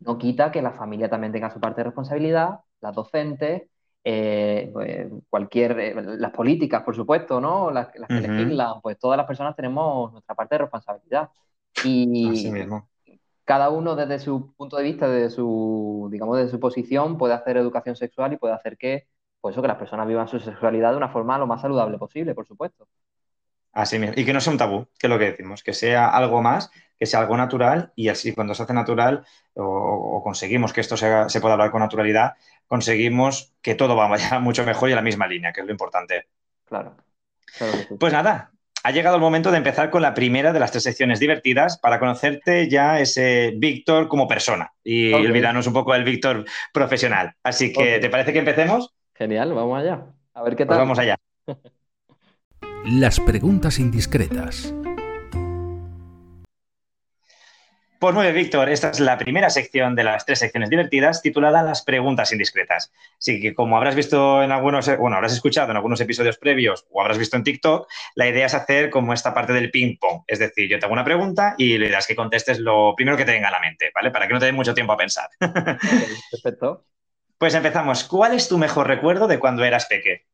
no 0.00 0.18
quita 0.18 0.50
que 0.50 0.62
la 0.62 0.72
familia 0.72 1.08
también 1.08 1.32
tenga 1.32 1.50
su 1.50 1.60
parte 1.60 1.80
de 1.80 1.84
responsabilidad, 1.84 2.60
las 2.80 2.94
docentes, 2.94 3.62
eh, 4.04 4.70
pues, 4.72 5.08
cualquier, 5.30 5.78
eh, 5.78 5.94
las 6.18 6.32
políticas, 6.32 6.82
por 6.82 6.96
supuesto, 6.96 7.40
¿no? 7.40 7.70
Las, 7.70 7.88
que 7.88 8.00
legislan, 8.00 8.80
pues 8.82 8.98
todas 8.98 9.16
las 9.16 9.26
personas 9.26 9.54
tenemos 9.54 10.12
nuestra 10.12 10.34
parte 10.34 10.56
de 10.56 10.58
responsabilidad. 10.60 11.30
Y 11.84 12.54
cada 13.44 13.70
uno 13.70 13.96
desde 13.96 14.18
su 14.18 14.54
punto 14.54 14.76
de 14.76 14.84
vista, 14.84 15.08
desde 15.08 15.30
su, 15.30 16.08
digamos, 16.10 16.36
desde 16.36 16.50
su 16.50 16.60
posición, 16.60 17.18
puede 17.18 17.34
hacer 17.34 17.56
educación 17.56 17.96
sexual 17.96 18.32
y 18.32 18.36
puede 18.36 18.54
hacer 18.54 18.76
que, 18.76 19.08
pues 19.40 19.54
eso, 19.54 19.62
que 19.62 19.68
las 19.68 19.78
personas 19.78 20.06
vivan 20.06 20.28
su 20.28 20.38
sexualidad 20.40 20.90
de 20.92 20.96
una 20.96 21.08
forma 21.08 21.38
lo 21.38 21.46
más 21.46 21.60
saludable 21.60 21.98
posible, 21.98 22.34
por 22.34 22.46
supuesto. 22.46 22.88
Así 23.72 23.98
mismo. 23.98 24.14
Y 24.16 24.24
que 24.24 24.32
no 24.32 24.40
sea 24.40 24.52
un 24.52 24.58
tabú, 24.58 24.88
que 24.98 25.06
es 25.06 25.10
lo 25.10 25.18
que 25.18 25.30
decimos, 25.30 25.62
que 25.62 25.72
sea 25.72 26.08
algo 26.08 26.42
más, 26.42 26.70
que 26.98 27.06
sea 27.06 27.20
algo 27.20 27.36
natural 27.36 27.92
y 27.96 28.08
así 28.08 28.32
cuando 28.32 28.54
se 28.54 28.62
hace 28.62 28.74
natural 28.74 29.24
o, 29.54 30.22
conseguimos 30.22 30.72
que 30.72 30.80
esto 30.80 30.96
se, 30.96 31.40
pueda 31.40 31.54
hablar 31.54 31.70
con 31.70 31.80
naturalidad, 31.80 32.34
conseguimos 32.66 33.52
que 33.60 33.74
todo 33.74 33.96
vaya 34.08 34.38
mucho 34.38 34.64
mejor 34.64 34.88
y 34.88 34.92
a 34.92 34.96
la 34.96 35.02
misma 35.02 35.26
línea, 35.26 35.52
que 35.52 35.62
es 35.62 35.66
lo 35.66 35.72
importante. 35.72 36.28
Claro. 36.64 36.96
Pues 37.98 38.12
nada, 38.12 38.52
ha 38.84 38.90
llegado 38.92 39.16
el 39.16 39.20
momento 39.20 39.50
de 39.50 39.58
empezar 39.58 39.90
con 39.90 40.00
la 40.00 40.14
primera 40.14 40.52
de 40.52 40.60
las 40.60 40.70
tres 40.70 40.84
secciones 40.84 41.18
divertidas 41.18 41.78
para 41.78 41.98
conocerte 41.98 42.68
ya 42.68 43.00
ese 43.00 43.52
Víctor 43.56 44.08
como 44.08 44.28
persona 44.28 44.72
y 44.84 45.12
olvidarnos 45.12 45.66
un 45.66 45.72
poco 45.72 45.92
del 45.92 46.04
Víctor 46.04 46.44
profesional. 46.72 47.34
Así 47.42 47.72
que, 47.72 47.98
¿te 47.98 48.10
parece 48.10 48.32
que 48.32 48.38
empecemos? 48.38 48.94
Genial, 49.14 49.52
vamos 49.52 49.80
allá. 49.80 50.06
A 50.34 50.42
ver 50.42 50.56
qué 50.56 50.66
pues 50.66 50.76
tal. 50.76 50.86
vamos 50.86 50.98
allá. 50.98 51.16
Las 52.84 53.20
preguntas 53.20 53.78
indiscretas. 53.78 54.74
Pues 58.00 58.12
muy 58.12 58.24
bien, 58.24 58.34
Víctor, 58.34 58.68
esta 58.70 58.90
es 58.90 58.98
la 58.98 59.16
primera 59.18 59.50
sección 59.50 59.94
de 59.94 60.02
las 60.02 60.26
tres 60.26 60.40
secciones 60.40 60.68
divertidas 60.68 61.22
titulada 61.22 61.62
Las 61.62 61.84
preguntas 61.84 62.32
indiscretas. 62.32 62.92
Así 63.16 63.40
que 63.40 63.54
como 63.54 63.76
habrás 63.76 63.94
visto 63.94 64.42
en 64.42 64.50
algunos, 64.50 64.90
bueno, 64.98 65.14
habrás 65.14 65.32
escuchado 65.32 65.70
en 65.70 65.76
algunos 65.76 66.00
episodios 66.00 66.38
previos 66.38 66.84
o 66.90 67.00
habrás 67.00 67.18
visto 67.18 67.36
en 67.36 67.44
TikTok, 67.44 67.88
la 68.16 68.26
idea 68.26 68.46
es 68.46 68.54
hacer 68.54 68.90
como 68.90 69.12
esta 69.12 69.32
parte 69.32 69.52
del 69.52 69.70
ping-pong. 69.70 70.24
Es 70.26 70.40
decir, 70.40 70.68
yo 70.68 70.80
te 70.80 70.86
hago 70.86 70.92
una 70.92 71.04
pregunta 71.04 71.54
y 71.58 71.78
le 71.78 71.88
das 71.88 72.08
que 72.08 72.16
contestes 72.16 72.58
lo 72.58 72.94
primero 72.96 73.16
que 73.16 73.24
te 73.24 73.30
venga 73.30 73.46
a 73.46 73.52
la 73.52 73.60
mente, 73.60 73.92
¿vale? 73.94 74.10
Para 74.10 74.26
que 74.26 74.34
no 74.34 74.40
te 74.40 74.46
dé 74.46 74.52
mucho 74.52 74.74
tiempo 74.74 74.92
a 74.92 74.96
pensar. 74.96 75.28
perfecto. 75.38 76.84
Pues 77.38 77.54
empezamos. 77.54 78.02
¿Cuál 78.02 78.34
es 78.34 78.48
tu 78.48 78.58
mejor 78.58 78.88
recuerdo 78.88 79.28
de 79.28 79.38
cuando 79.38 79.62
eras 79.62 79.86
peque? 79.86 80.26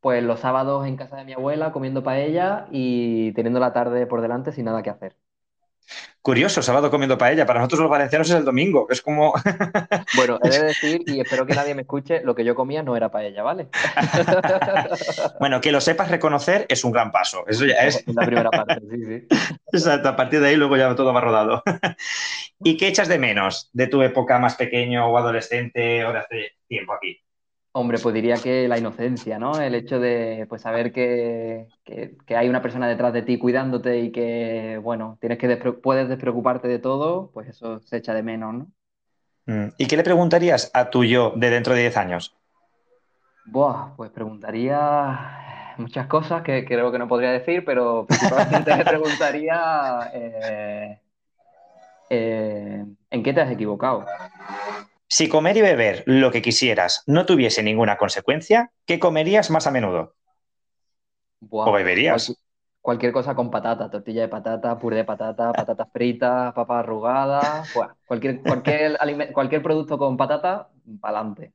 Pues 0.00 0.22
los 0.22 0.40
sábados 0.40 0.86
en 0.86 0.96
casa 0.96 1.16
de 1.16 1.24
mi 1.24 1.32
abuela 1.32 1.72
comiendo 1.72 2.02
paella 2.02 2.66
y 2.70 3.32
teniendo 3.32 3.60
la 3.60 3.72
tarde 3.72 4.06
por 4.06 4.20
delante 4.22 4.52
sin 4.52 4.66
nada 4.66 4.82
que 4.82 4.90
hacer. 4.90 5.16
Curioso, 6.20 6.62
sábado 6.62 6.90
comiendo 6.90 7.16
paella. 7.16 7.46
Para 7.46 7.60
nosotros 7.60 7.80
los 7.80 7.90
valencianos 7.90 8.28
es 8.28 8.36
el 8.36 8.44
domingo. 8.44 8.86
Es 8.90 9.00
como. 9.00 9.32
Bueno, 10.16 10.38
he 10.42 10.48
de 10.48 10.62
decir, 10.64 11.02
y 11.06 11.20
espero 11.20 11.46
que 11.46 11.54
nadie 11.54 11.74
me 11.74 11.82
escuche, 11.82 12.22
lo 12.24 12.34
que 12.34 12.44
yo 12.44 12.54
comía 12.54 12.82
no 12.82 12.96
era 12.96 13.10
paella, 13.10 13.42
¿vale? 13.42 13.68
bueno, 15.40 15.60
que 15.60 15.70
lo 15.70 15.80
sepas 15.80 16.10
reconocer 16.10 16.66
es 16.68 16.82
un 16.84 16.92
gran 16.92 17.12
paso. 17.12 17.44
Eso 17.46 17.64
ya 17.64 17.76
es. 17.86 18.04
La 18.08 18.26
primera 18.26 18.50
parte, 18.50 18.80
sí, 18.90 19.04
sí. 19.04 19.26
Exacto, 19.72 20.08
a 20.08 20.16
partir 20.16 20.40
de 20.40 20.48
ahí 20.48 20.56
luego 20.56 20.76
ya 20.76 20.94
todo 20.94 21.12
va 21.12 21.20
rodado. 21.20 21.62
¿Y 22.62 22.76
qué 22.76 22.88
echas 22.88 23.08
de 23.08 23.18
menos 23.18 23.70
de 23.72 23.86
tu 23.86 24.02
época 24.02 24.38
más 24.38 24.56
pequeño 24.56 25.06
o 25.06 25.16
adolescente 25.16 26.04
o 26.04 26.12
de 26.12 26.18
hace 26.18 26.52
tiempo 26.66 26.94
aquí? 26.94 27.20
Hombre, 27.78 27.98
pues 28.02 28.12
diría 28.12 28.34
que 28.34 28.66
la 28.66 28.76
inocencia, 28.76 29.38
¿no? 29.38 29.60
El 29.60 29.76
hecho 29.76 30.00
de 30.00 30.46
pues, 30.48 30.62
saber 30.62 30.90
que, 30.90 31.68
hay 32.26 32.48
una 32.48 32.60
persona 32.60 32.88
detrás 32.88 33.12
de 33.12 33.22
ti 33.22 33.38
cuidándote 33.38 34.00
y 34.00 34.10
que, 34.10 34.80
bueno, 34.82 35.16
tienes 35.20 35.38
que 35.38 35.56
puedes 35.56 36.08
despreocuparte 36.08 36.66
de 36.66 36.80
todo, 36.80 37.30
pues 37.32 37.48
eso 37.48 37.78
se 37.78 37.98
echa 37.98 38.14
de 38.14 38.24
menos, 38.24 38.52
¿no? 38.52 38.66
Mm, 39.46 39.68
¿Y 39.78 39.86
qué 39.86 39.96
le 39.96 40.02
preguntarías 40.02 40.72
a 40.74 40.90
tu 40.90 41.04
yo 41.04 41.32
de 41.36 41.50
dentro 41.50 41.72
de 41.72 41.82
10 41.82 41.96
años? 41.98 42.34
Buah, 43.46 43.94
pues 43.96 44.10
preguntaría 44.10 45.74
muchas 45.76 46.08
cosas 46.08 46.42
que 46.42 46.64
creo 46.64 46.90
que 46.90 46.98
no 46.98 47.06
podría 47.06 47.30
decir, 47.30 47.64
pero 47.64 48.06
principalmente 48.06 48.76
le 48.76 48.84
preguntaría 48.84 50.10
eh, 50.12 51.00
eh, 52.10 52.84
¿en 53.08 53.22
qué 53.22 53.32
te 53.32 53.40
has 53.40 53.52
equivocado? 53.52 54.04
Si 55.08 55.28
comer 55.28 55.56
y 55.56 55.62
beber 55.62 56.02
lo 56.06 56.30
que 56.30 56.42
quisieras 56.42 57.02
no 57.06 57.24
tuviese 57.24 57.62
ninguna 57.62 57.96
consecuencia, 57.96 58.72
¿qué 58.84 58.98
comerías 58.98 59.50
más 59.50 59.66
a 59.66 59.70
menudo? 59.70 60.14
¿O 61.50 61.72
beberías? 61.72 62.32
cualquier 62.80 63.12
cosa 63.12 63.34
con 63.34 63.50
patata, 63.50 63.90
tortilla 63.90 64.22
de 64.22 64.28
patata, 64.28 64.78
puré 64.78 64.96
de 64.96 65.04
patata, 65.04 65.52
patatas 65.54 65.88
fritas, 65.92 66.52
papas 66.54 66.78
arrugadas, 66.78 67.70
cualquier, 68.06 68.40
cualquier, 68.40 68.98
cualquier 69.32 69.62
producto 69.62 69.98
con 69.98 70.16
patata, 70.16 70.70
para 71.00 71.18
adelante. 71.18 71.52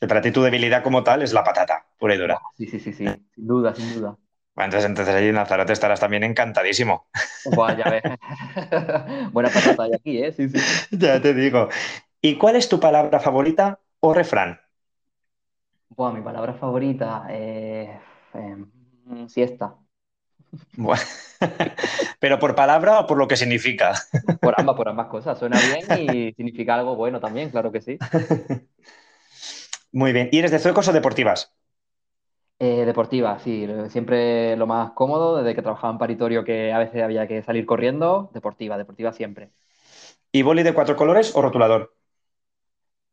Para 0.00 0.22
ti 0.22 0.30
tu 0.30 0.42
debilidad 0.42 0.82
como 0.82 1.02
tal 1.04 1.22
es 1.22 1.32
la 1.32 1.44
patata, 1.44 1.84
pura 1.98 2.14
y 2.14 2.18
dura. 2.18 2.40
Sí, 2.56 2.66
sí, 2.66 2.80
sí, 2.80 2.92
sí, 2.92 3.04
sin 3.34 3.46
duda, 3.46 3.74
sin 3.74 3.94
duda. 3.94 4.16
entonces, 4.56 4.88
entonces 4.88 5.14
allí 5.14 5.28
en 5.28 5.34
Lanzarote 5.34 5.74
estarás 5.74 6.00
también 6.00 6.24
encantadísimo. 6.24 7.08
Buah, 7.44 7.76
ya 7.76 7.90
ves. 7.90 8.02
Buena 9.32 9.50
patata 9.50 9.82
hay 9.82 9.92
aquí, 9.94 10.22
¿eh? 10.22 10.32
Sí, 10.32 10.48
sí. 10.48 10.58
Ya 10.92 11.20
te 11.20 11.34
digo. 11.34 11.68
¿Y 12.22 12.38
cuál 12.38 12.56
es 12.56 12.68
tu 12.68 12.80
palabra 12.80 13.20
favorita 13.20 13.80
o 14.00 14.14
refrán? 14.14 14.60
Buah, 15.96 16.12
mi 16.12 16.22
palabra 16.22 16.54
favorita, 16.54 17.26
eh, 17.30 18.00
em, 18.34 19.28
siesta. 19.28 19.76
¿Pero 22.20 22.38
por 22.38 22.54
palabra 22.54 23.00
o 23.00 23.06
por 23.06 23.18
lo 23.18 23.28
que 23.28 23.36
significa? 23.36 23.94
Por 24.42 24.54
ambas, 24.58 24.76
por 24.76 24.88
ambas 24.88 25.08
cosas. 25.08 25.38
Suena 25.38 25.60
bien 25.60 25.90
y 25.90 26.32
significa 26.34 26.74
algo 26.74 26.96
bueno 26.96 27.20
también, 27.20 27.50
claro 27.50 27.70
que 27.72 27.80
sí. 27.80 27.98
Muy 29.92 30.12
bien. 30.12 30.28
¿Y 30.32 30.38
eres 30.40 30.50
de 30.50 30.58
zuecos 30.58 30.88
o 30.88 30.92
deportivas? 30.92 31.52
Eh, 32.58 32.84
deportiva, 32.84 33.38
sí. 33.38 33.66
Siempre 33.88 34.54
lo 34.56 34.66
más 34.66 34.92
cómodo, 34.92 35.38
desde 35.38 35.54
que 35.54 35.62
trabajaba 35.62 35.92
en 35.94 35.98
paritorio 35.98 36.44
que 36.44 36.72
a 36.72 36.78
veces 36.78 37.02
había 37.02 37.26
que 37.26 37.42
salir 37.42 37.64
corriendo, 37.66 38.30
deportiva, 38.34 38.76
deportiva 38.76 39.12
siempre. 39.12 39.50
¿Y 40.32 40.42
boli 40.42 40.62
de 40.64 40.74
cuatro 40.74 40.96
colores 40.96 41.34
o 41.36 41.42
rotulador? 41.42 41.94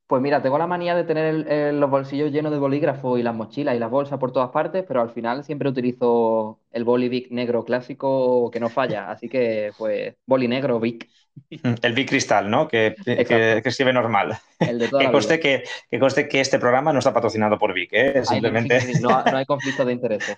Pues 0.07 0.21
mira, 0.21 0.41
tengo 0.41 0.57
la 0.57 0.67
manía 0.67 0.95
de 0.95 1.03
tener 1.03 1.73
los 1.73 1.89
bolsillos 1.89 2.31
llenos 2.31 2.53
de 2.53 2.59
bolígrafo 2.59 3.17
y 3.17 3.23
las 3.23 3.35
mochilas 3.35 3.75
y 3.75 3.79
las 3.79 3.91
bolsas 3.91 4.17
por 4.17 4.31
todas 4.31 4.51
partes, 4.51 4.85
pero 4.87 5.01
al 5.01 5.09
final 5.09 5.43
siempre 5.43 5.67
utilizo 5.67 6.59
el 6.71 6.85
boli 6.85 7.09
Bic 7.09 7.29
negro 7.29 7.65
clásico 7.65 8.49
que 8.49 8.61
no 8.61 8.69
falla. 8.69 9.11
Así 9.11 9.27
que, 9.27 9.71
pues, 9.77 10.15
boli 10.25 10.47
negro 10.47 10.79
Bic. 10.79 11.09
El 11.83 11.93
Bic 11.93 12.09
cristal, 12.09 12.49
¿no? 12.49 12.69
Que, 12.69 12.95
que, 13.05 13.61
escribe 13.65 13.91
normal. 13.91 14.37
El 14.59 14.79
de 14.79 14.87
toda 14.87 15.03
que, 15.05 15.11
conste 15.11 15.39
que, 15.41 15.63
que, 15.91 15.99
conste 15.99 16.29
que 16.29 16.39
este 16.39 16.57
programa 16.57 16.93
no 16.93 16.99
está 16.99 17.13
patrocinado 17.13 17.57
por 17.57 17.73
Bic, 17.73 17.89
¿eh? 17.91 18.25
Simplemente. 18.25 18.79
no, 19.01 19.09
no, 19.09 19.37
hay 19.37 19.45
conflicto 19.45 19.83
de 19.83 19.91
interés. 19.93 20.37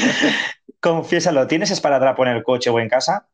Confiésalo, 0.80 1.46
¿tienes 1.46 1.70
esparadrapo 1.70 2.24
en 2.24 2.32
el 2.32 2.42
coche 2.42 2.70
o 2.70 2.80
en 2.80 2.88
casa? 2.88 3.28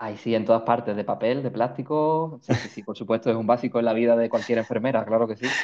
Ay, 0.00 0.16
sí, 0.16 0.34
en 0.34 0.44
todas 0.44 0.62
partes, 0.62 0.96
de 0.96 1.04
papel, 1.04 1.42
de 1.42 1.50
plástico. 1.50 2.38
Sí, 2.42 2.54
sí, 2.56 2.68
sí, 2.68 2.82
por 2.82 2.96
supuesto, 2.96 3.30
es 3.30 3.36
un 3.36 3.46
básico 3.46 3.78
en 3.78 3.84
la 3.84 3.92
vida 3.92 4.16
de 4.16 4.28
cualquier 4.28 4.58
enfermera, 4.58 5.04
claro 5.04 5.26
que 5.26 5.36
sí. 5.36 5.58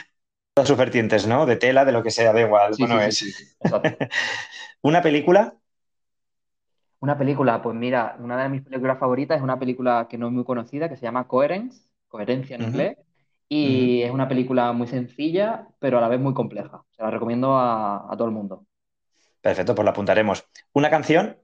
Todas 0.54 0.68
sus 0.68 0.78
vertientes, 0.78 1.26
¿no? 1.26 1.46
De 1.46 1.56
tela, 1.56 1.84
de 1.84 1.92
lo 1.92 2.02
que 2.02 2.10
sea, 2.10 2.32
da 2.32 2.40
igual. 2.40 2.76
bueno, 2.78 3.00
es. 3.00 3.24
¿Una 4.82 5.02
película? 5.02 5.56
Una 7.00 7.18
película, 7.18 7.60
pues 7.62 7.76
mira, 7.76 8.16
una 8.18 8.42
de 8.42 8.48
mis 8.48 8.62
películas 8.62 8.98
favoritas 8.98 9.36
es 9.36 9.42
una 9.42 9.58
película 9.58 10.06
que 10.08 10.16
no 10.18 10.26
es 10.28 10.32
muy 10.32 10.44
conocida, 10.44 10.88
que 10.88 10.96
se 10.96 11.02
llama 11.02 11.28
Coherence, 11.28 11.88
coherencia 12.08 12.56
en 12.56 12.62
inglés, 12.62 12.96
y 13.48 14.02
es 14.02 14.10
una 14.10 14.26
película 14.28 14.72
muy 14.72 14.86
sencilla, 14.86 15.68
pero 15.78 15.98
a 15.98 16.00
la 16.00 16.08
vez 16.08 16.20
muy 16.20 16.32
compleja. 16.34 16.82
Se 16.92 17.02
la 17.02 17.10
recomiendo 17.10 17.56
a, 17.56 18.10
a 18.12 18.16
todo 18.16 18.26
el 18.28 18.34
mundo. 18.34 18.66
Perfecto, 19.40 19.74
pues 19.76 19.84
la 19.84 19.92
apuntaremos. 19.92 20.44
¿Una 20.72 20.90
canción? 20.90 21.38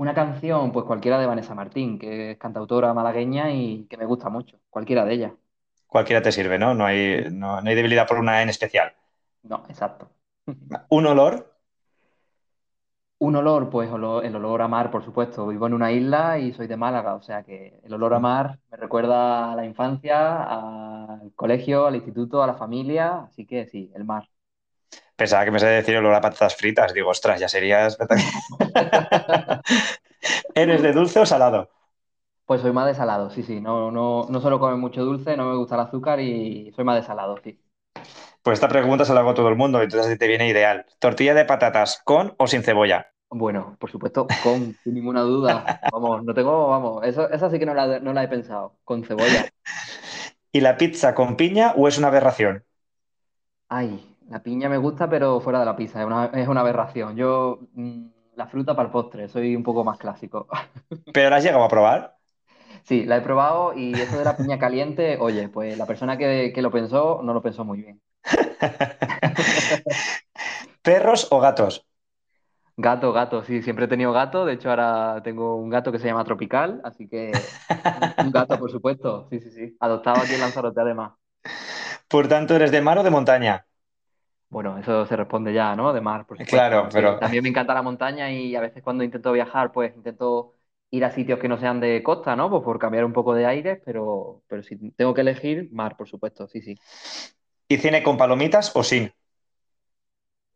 Una 0.00 0.14
canción, 0.14 0.72
pues 0.72 0.86
cualquiera 0.86 1.18
de 1.18 1.26
Vanessa 1.26 1.54
Martín, 1.54 1.98
que 1.98 2.30
es 2.30 2.38
cantautora 2.38 2.94
malagueña 2.94 3.52
y 3.52 3.84
que 3.84 3.98
me 3.98 4.06
gusta 4.06 4.30
mucho, 4.30 4.58
cualquiera 4.70 5.04
de 5.04 5.12
ellas. 5.12 5.32
Cualquiera 5.86 6.22
te 6.22 6.32
sirve, 6.32 6.58
¿no? 6.58 6.72
No 6.72 6.86
hay, 6.86 7.26
no, 7.30 7.58
hay 7.58 7.74
debilidad 7.74 8.08
por 8.08 8.16
una 8.16 8.40
en 8.40 8.48
especial. 8.48 8.94
No, 9.42 9.62
exacto. 9.68 10.08
¿Un 10.88 11.06
olor? 11.06 11.54
Un 13.18 13.36
olor, 13.36 13.68
pues 13.68 13.90
el 13.90 14.36
olor 14.36 14.62
a 14.62 14.68
mar, 14.68 14.90
por 14.90 15.04
supuesto. 15.04 15.46
Vivo 15.46 15.66
en 15.66 15.74
una 15.74 15.92
isla 15.92 16.38
y 16.38 16.54
soy 16.54 16.66
de 16.66 16.78
Málaga, 16.78 17.14
o 17.14 17.20
sea 17.20 17.42
que 17.42 17.78
el 17.84 17.92
olor 17.92 18.14
a 18.14 18.20
mar 18.20 18.58
me 18.70 18.78
recuerda 18.78 19.52
a 19.52 19.54
la 19.54 19.66
infancia, 19.66 20.44
al 20.44 21.30
colegio, 21.34 21.86
al 21.86 21.96
instituto, 21.96 22.42
a 22.42 22.46
la 22.46 22.54
familia, 22.54 23.24
así 23.24 23.44
que 23.44 23.66
sí, 23.66 23.92
el 23.94 24.04
mar. 24.06 24.26
Pensaba 25.20 25.44
que 25.44 25.50
me 25.50 25.58
sabía 25.58 25.76
decir 25.76 25.98
olor 25.98 26.14
a 26.14 26.20
patatas 26.22 26.56
fritas. 26.56 26.94
Digo, 26.94 27.10
ostras, 27.10 27.38
ya 27.38 27.46
sería 27.46 27.86
espectacular. 27.86 28.32
¿Eres 30.54 30.80
de 30.80 30.92
dulce 30.94 31.20
o 31.20 31.26
salado? 31.26 31.68
Pues 32.46 32.62
soy 32.62 32.72
más 32.72 32.86
de 32.86 32.94
salado, 32.94 33.28
sí, 33.28 33.42
sí. 33.42 33.60
No, 33.60 33.90
no, 33.90 34.28
no 34.30 34.40
suelo 34.40 34.58
comer 34.58 34.78
mucho 34.78 35.04
dulce, 35.04 35.36
no 35.36 35.44
me 35.44 35.56
gusta 35.58 35.74
el 35.74 35.82
azúcar 35.82 36.20
y 36.20 36.72
soy 36.74 36.86
más 36.86 36.96
de 36.96 37.06
salado, 37.06 37.36
sí. 37.44 37.60
Pues 38.42 38.54
esta 38.54 38.68
pregunta 38.68 39.04
se 39.04 39.12
la 39.12 39.20
hago 39.20 39.28
a 39.28 39.34
todo 39.34 39.50
el 39.50 39.56
mundo, 39.56 39.82
entonces 39.82 40.08
así 40.08 40.16
te 40.16 40.26
viene 40.26 40.48
ideal. 40.48 40.86
¿Tortilla 40.98 41.34
de 41.34 41.44
patatas 41.44 42.00
con 42.02 42.34
o 42.38 42.46
sin 42.46 42.62
cebolla? 42.62 43.12
Bueno, 43.28 43.76
por 43.78 43.90
supuesto, 43.90 44.26
con, 44.42 44.74
sin 44.82 44.94
ninguna 44.94 45.20
duda. 45.20 45.82
Vamos, 45.92 46.24
no 46.24 46.32
tengo, 46.32 46.68
vamos, 46.68 47.04
eso, 47.04 47.28
esa 47.28 47.50
sí 47.50 47.58
que 47.58 47.66
no 47.66 47.74
la, 47.74 48.00
no 48.00 48.14
la 48.14 48.24
he 48.24 48.28
pensado, 48.28 48.78
con 48.84 49.04
cebolla. 49.04 49.50
¿Y 50.50 50.62
la 50.62 50.78
pizza 50.78 51.14
con 51.14 51.36
piña 51.36 51.74
o 51.76 51.88
es 51.88 51.98
una 51.98 52.08
aberración? 52.08 52.64
Ay, 53.68 54.09
la 54.30 54.44
piña 54.44 54.68
me 54.68 54.78
gusta, 54.78 55.10
pero 55.10 55.40
fuera 55.40 55.58
de 55.58 55.66
la 55.66 55.74
pizza, 55.74 56.00
es 56.00 56.48
una, 56.48 56.60
aberración. 56.60 57.16
Yo, 57.16 57.58
mm, 57.74 58.06
la 58.36 58.46
fruta 58.46 58.76
para 58.76 58.86
el 58.86 58.92
postre, 58.92 59.28
soy 59.28 59.56
un 59.56 59.64
poco 59.64 59.82
más 59.82 59.98
clásico. 59.98 60.46
¿Pero 61.12 61.30
la 61.30 61.36
has 61.36 61.44
llegado 61.44 61.64
a 61.64 61.68
probar? 61.68 62.16
Sí, 62.84 63.04
la 63.04 63.16
he 63.16 63.20
probado 63.20 63.74
y 63.74 63.92
eso 63.92 64.16
de 64.16 64.24
la 64.24 64.36
piña 64.36 64.58
caliente, 64.58 65.18
oye, 65.20 65.48
pues 65.48 65.76
la 65.76 65.84
persona 65.84 66.16
que, 66.16 66.52
lo 66.56 66.70
pensó 66.70 67.20
no 67.24 67.34
lo 67.34 67.42
pensó 67.42 67.64
muy 67.64 67.82
bien. 67.82 68.00
¿Perros 70.82 71.26
o 71.30 71.40
gatos? 71.40 71.84
Gato, 72.76 73.12
gato, 73.12 73.42
sí, 73.42 73.62
siempre 73.62 73.86
he 73.86 73.88
tenido 73.88 74.12
gato. 74.12 74.46
De 74.46 74.54
hecho, 74.54 74.70
ahora 74.70 75.20
tengo 75.24 75.56
un 75.56 75.68
gato 75.68 75.90
que 75.90 75.98
se 75.98 76.06
llama 76.06 76.24
Tropical, 76.24 76.80
así 76.84 77.08
que 77.08 77.32
un 78.24 78.30
gato, 78.30 78.58
por 78.58 78.70
supuesto. 78.70 79.26
Sí, 79.28 79.40
sí, 79.40 79.50
sí. 79.50 79.76
Adoptado 79.80 80.22
aquí 80.22 80.34
en 80.34 80.40
Lanzarote, 80.40 80.80
además. 80.80 81.12
Por 82.08 82.28
tanto, 82.28 82.54
¿eres 82.54 82.70
de 82.70 82.80
mar 82.80 82.96
o 82.96 83.02
de 83.02 83.10
montaña? 83.10 83.66
Bueno, 84.50 84.78
eso 84.78 85.06
se 85.06 85.16
responde 85.16 85.54
ya, 85.54 85.76
¿no? 85.76 85.92
De 85.92 86.00
mar, 86.00 86.26
por 86.26 86.36
Claro, 86.38 86.88
pero... 86.92 87.18
También 87.18 87.42
me 87.42 87.48
encanta 87.48 87.72
la 87.72 87.82
montaña 87.82 88.32
y 88.32 88.56
a 88.56 88.60
veces 88.60 88.82
cuando 88.82 89.04
intento 89.04 89.30
viajar, 89.30 89.70
pues 89.70 89.94
intento 89.94 90.54
ir 90.90 91.04
a 91.04 91.12
sitios 91.12 91.38
que 91.38 91.48
no 91.48 91.56
sean 91.56 91.78
de 91.80 92.02
costa, 92.02 92.34
¿no? 92.34 92.50
Pues 92.50 92.62
por 92.64 92.80
cambiar 92.80 93.04
un 93.04 93.12
poco 93.12 93.32
de 93.32 93.46
aire, 93.46 93.80
pero, 93.84 94.42
pero 94.48 94.64
si 94.64 94.76
tengo 94.92 95.14
que 95.14 95.20
elegir, 95.20 95.68
mar, 95.72 95.96
por 95.96 96.08
supuesto, 96.08 96.48
sí, 96.48 96.60
sí. 96.62 96.76
¿Y 97.68 97.76
cine 97.76 98.02
con 98.02 98.18
palomitas 98.18 98.72
o 98.74 98.82
sin? 98.82 99.12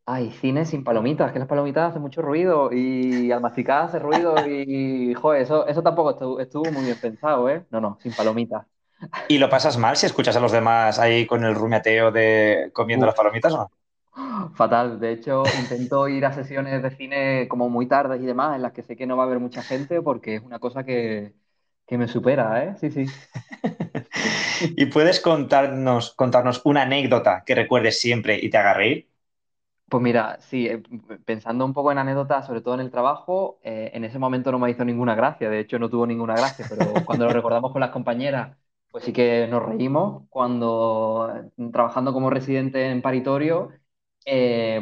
Ay, 0.06 0.32
cine 0.32 0.66
sin 0.66 0.82
palomitas, 0.82 1.32
que 1.32 1.38
las 1.38 1.48
palomitas 1.48 1.90
hacen 1.90 2.02
mucho 2.02 2.20
ruido 2.20 2.70
y 2.72 3.30
al 3.30 3.40
masticar 3.40 3.84
hace 3.84 4.00
ruido 4.00 4.34
y, 4.48 5.14
joder, 5.14 5.42
eso, 5.42 5.66
eso 5.68 5.82
tampoco 5.82 6.10
estuvo, 6.10 6.40
estuvo 6.40 6.72
muy 6.72 6.84
bien 6.84 6.98
pensado, 7.00 7.48
¿eh? 7.48 7.64
No, 7.70 7.80
no, 7.80 7.98
sin 8.02 8.12
palomitas. 8.12 8.66
¿Y 9.28 9.38
lo 9.38 9.48
pasas 9.48 9.78
mal 9.78 9.96
si 9.96 10.06
escuchas 10.06 10.36
a 10.36 10.40
los 10.40 10.52
demás 10.52 10.98
ahí 10.98 11.26
con 11.26 11.44
el 11.44 11.54
rumiateo 11.54 12.10
de 12.10 12.70
comiendo 12.72 13.06
las 13.06 13.14
palomitas 13.14 13.52
o 13.54 13.58
no? 13.58 13.70
Fatal. 14.54 15.00
De 15.00 15.12
hecho, 15.12 15.52
intento 15.54 16.08
ir 16.08 16.24
a 16.24 16.32
sesiones 16.32 16.82
de 16.82 16.90
cine 16.90 17.48
como 17.48 17.68
muy 17.68 17.86
tardes 17.88 18.20
y 18.22 18.26
demás, 18.26 18.54
en 18.56 18.62
las 18.62 18.72
que 18.72 18.82
sé 18.82 18.96
que 18.96 19.06
no 19.06 19.16
va 19.16 19.24
a 19.24 19.26
haber 19.26 19.40
mucha 19.40 19.62
gente, 19.62 20.00
porque 20.02 20.36
es 20.36 20.42
una 20.42 20.58
cosa 20.60 20.84
que, 20.84 21.34
que 21.86 21.98
me 21.98 22.08
supera, 22.08 22.64
¿eh? 22.64 22.76
Sí, 22.78 22.90
sí. 22.90 23.20
¿Y 24.76 24.86
puedes 24.86 25.20
contarnos, 25.20 26.14
contarnos 26.14 26.60
una 26.64 26.82
anécdota 26.82 27.42
que 27.46 27.54
recuerdes 27.54 28.00
siempre 28.00 28.38
y 28.40 28.50
te 28.50 28.58
haga 28.58 28.74
reír? 28.74 29.08
Pues 29.88 30.02
mira, 30.02 30.40
sí, 30.40 30.66
eh, 30.66 30.82
pensando 31.24 31.64
un 31.64 31.72
poco 31.74 31.92
en 31.92 31.98
anécdotas, 31.98 32.46
sobre 32.46 32.62
todo 32.62 32.74
en 32.74 32.80
el 32.80 32.90
trabajo, 32.90 33.60
eh, 33.62 33.90
en 33.94 34.04
ese 34.04 34.18
momento 34.18 34.50
no 34.50 34.58
me 34.58 34.70
hizo 34.70 34.84
ninguna 34.84 35.14
gracia, 35.14 35.48
de 35.50 35.60
hecho 35.60 35.78
no 35.78 35.88
tuvo 35.90 36.06
ninguna 36.06 36.36
gracia, 36.36 36.66
pero 36.68 37.04
cuando 37.04 37.26
lo 37.26 37.32
recordamos 37.32 37.70
con 37.70 37.80
las 37.80 37.90
compañeras, 37.90 38.56
pues 38.90 39.04
sí 39.04 39.12
que 39.12 39.46
nos 39.48 39.62
reímos. 39.64 40.24
Cuando 40.30 41.30
eh, 41.56 41.70
trabajando 41.72 42.12
como 42.12 42.30
residente 42.30 42.90
en 42.90 43.02
paritorio, 43.02 43.70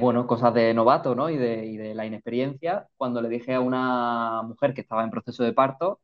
bueno, 0.01 0.27
cosas 0.27 0.55
de 0.55 0.75
novato, 0.75 1.15
¿no? 1.15 1.31
Y 1.31 1.37
de, 1.37 1.67
y 1.67 1.77
de 1.77 1.95
la 1.95 2.07
inexperiencia, 2.07 2.89
cuando 2.97 3.21
le 3.23 3.29
dije 3.29 3.55
a 3.55 3.61
una 3.61 4.43
mujer 4.43 4.75
que 4.75 4.83
estaba 4.83 5.05
en 5.05 5.11
proceso 5.11 5.45
de 5.45 5.53
parto, 5.53 6.01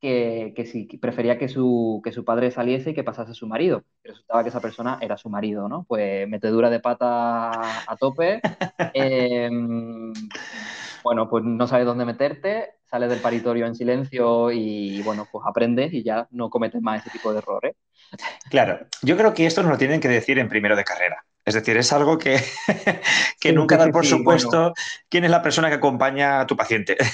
que, 0.00 0.52
que 0.56 0.64
sí, 0.64 0.86
prefería 1.00 1.38
que 1.38 1.48
su, 1.48 2.00
que 2.02 2.12
su 2.12 2.24
padre 2.24 2.50
saliese 2.50 2.90
y 2.90 2.94
que 2.94 3.04
pasase 3.04 3.34
su 3.34 3.46
marido. 3.46 3.84
resultaba 4.02 4.42
que 4.42 4.48
esa 4.48 4.60
persona 4.60 4.98
era 5.00 5.16
su 5.18 5.28
marido, 5.28 5.68
¿no? 5.68 5.84
Pues 5.86 6.26
metedura 6.28 6.70
de 6.70 6.80
pata 6.80 7.50
a 7.86 7.96
tope. 7.98 8.40
Em, 8.94 10.12
bueno, 11.04 11.28
pues 11.28 11.44
no 11.44 11.66
sabes 11.66 11.86
dónde 11.86 12.04
meterte, 12.04 12.74
sales 12.84 13.10
del 13.10 13.20
paritorio 13.20 13.66
en 13.66 13.74
silencio 13.74 14.50
y, 14.50 15.02
bueno, 15.02 15.26
pues 15.30 15.44
aprendes 15.46 15.92
y 15.92 16.02
ya 16.02 16.26
no 16.30 16.50
cometes 16.50 16.82
más 16.82 17.00
ese 17.00 17.10
tipo 17.10 17.32
de 17.32 17.38
errores. 17.38 17.76
Claro, 18.50 18.86
yo 19.02 19.16
creo 19.16 19.32
que 19.32 19.46
esto 19.46 19.62
nos 19.62 19.70
lo 19.70 19.78
tienen 19.78 20.00
que 20.00 20.08
decir 20.08 20.38
en 20.38 20.48
primero 20.48 20.76
de 20.76 20.84
carrera. 20.84 21.24
Es 21.50 21.54
decir, 21.54 21.76
es 21.76 21.92
algo 21.92 22.16
que, 22.16 22.38
que 23.40 23.52
nunca 23.52 23.76
da 23.76 23.88
por 23.88 24.06
supuesto 24.06 24.72
quién 25.08 25.24
es 25.24 25.32
la 25.32 25.42
persona 25.42 25.68
que 25.68 25.74
acompaña 25.74 26.40
a 26.40 26.46
tu 26.46 26.56
paciente. 26.56 26.96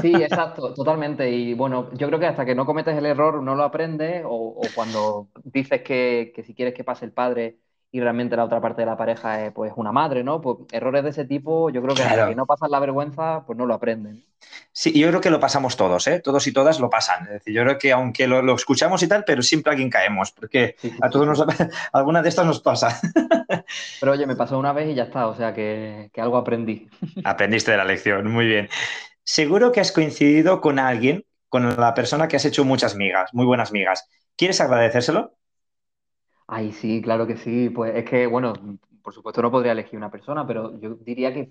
Sí, 0.00 0.14
exacto, 0.14 0.72
totalmente. 0.72 1.30
Y 1.30 1.52
bueno, 1.52 1.90
yo 1.92 2.06
creo 2.06 2.18
que 2.18 2.24
hasta 2.24 2.46
que 2.46 2.54
no 2.54 2.64
cometes 2.64 2.96
el 2.96 3.04
error 3.04 3.42
no 3.42 3.54
lo 3.54 3.62
aprendes 3.62 4.22
o, 4.26 4.58
cuando 4.74 5.28
dices 5.44 5.82
que, 5.82 6.32
si 6.46 6.54
quieres 6.54 6.72
que 6.72 6.82
pase 6.82 7.04
el 7.04 7.12
padre 7.12 7.58
y 7.92 8.00
realmente 8.00 8.36
la 8.36 8.44
otra 8.44 8.60
parte 8.60 8.82
de 8.82 8.86
la 8.86 8.96
pareja 8.96 9.46
es 9.46 9.52
pues 9.52 9.72
una 9.76 9.92
madre, 9.92 10.22
¿no? 10.24 10.40
Pues 10.40 10.58
errores 10.72 11.04
de 11.04 11.10
ese 11.10 11.24
tipo, 11.24 11.70
yo 11.70 11.82
creo 11.82 11.94
que 11.94 12.02
hasta 12.02 12.28
que 12.28 12.34
no 12.34 12.44
pasan 12.46 12.70
la 12.70 12.80
vergüenza, 12.80 13.44
pues 13.46 13.56
no 13.56 13.64
lo 13.64 13.74
aprenden. 13.74 14.22
Sí, 14.72 14.92
yo 14.98 15.08
creo 15.08 15.20
que 15.20 15.30
lo 15.30 15.40
pasamos 15.40 15.76
todos, 15.76 16.06
¿eh? 16.06 16.20
Todos 16.20 16.46
y 16.46 16.52
todas 16.52 16.78
lo 16.78 16.90
pasan. 16.90 17.24
Es 17.24 17.30
decir, 17.30 17.54
yo 17.54 17.62
creo 17.62 17.78
que 17.78 17.92
aunque 17.92 18.26
lo, 18.26 18.54
escuchamos 18.54 19.02
y 19.02 19.08
tal, 19.08 19.24
pero 19.24 19.42
siempre 19.42 19.70
a 19.70 19.72
alguien 19.72 19.88
caemos, 19.88 20.32
porque 20.32 20.76
a 21.00 21.08
todos 21.08 21.26
nos, 21.26 21.44
alguna 21.92 22.22
de 22.22 22.28
estas 22.28 22.46
nos 22.46 22.60
pasa. 22.60 23.00
Pero 24.00 24.12
oye, 24.12 24.26
me 24.26 24.36
pasó 24.36 24.58
una 24.58 24.72
vez 24.72 24.90
y 24.90 24.94
ya 24.94 25.04
está, 25.04 25.26
o 25.28 25.34
sea 25.34 25.54
que, 25.54 26.10
que 26.12 26.20
algo 26.20 26.36
aprendí. 26.36 26.88
Aprendiste 27.24 27.70
de 27.70 27.76
la 27.78 27.84
lección, 27.84 28.30
muy 28.30 28.46
bien. 28.46 28.68
Seguro 29.24 29.72
que 29.72 29.80
has 29.80 29.92
coincidido 29.92 30.60
con 30.60 30.78
alguien, 30.78 31.24
con 31.48 31.76
la 31.76 31.94
persona 31.94 32.28
que 32.28 32.36
has 32.36 32.44
hecho 32.44 32.64
muchas 32.64 32.94
migas, 32.94 33.32
muy 33.32 33.46
buenas 33.46 33.72
migas. 33.72 34.08
¿Quieres 34.36 34.60
agradecérselo? 34.60 35.36
Ay, 36.46 36.72
sí, 36.72 37.02
claro 37.02 37.26
que 37.26 37.36
sí. 37.36 37.70
Pues 37.70 37.94
es 37.96 38.04
que, 38.04 38.26
bueno, 38.26 38.52
por 39.02 39.12
supuesto 39.12 39.42
no 39.42 39.50
podría 39.50 39.72
elegir 39.72 39.96
una 39.96 40.10
persona, 40.10 40.46
pero 40.46 40.78
yo 40.80 40.94
diría 40.96 41.32
que 41.32 41.50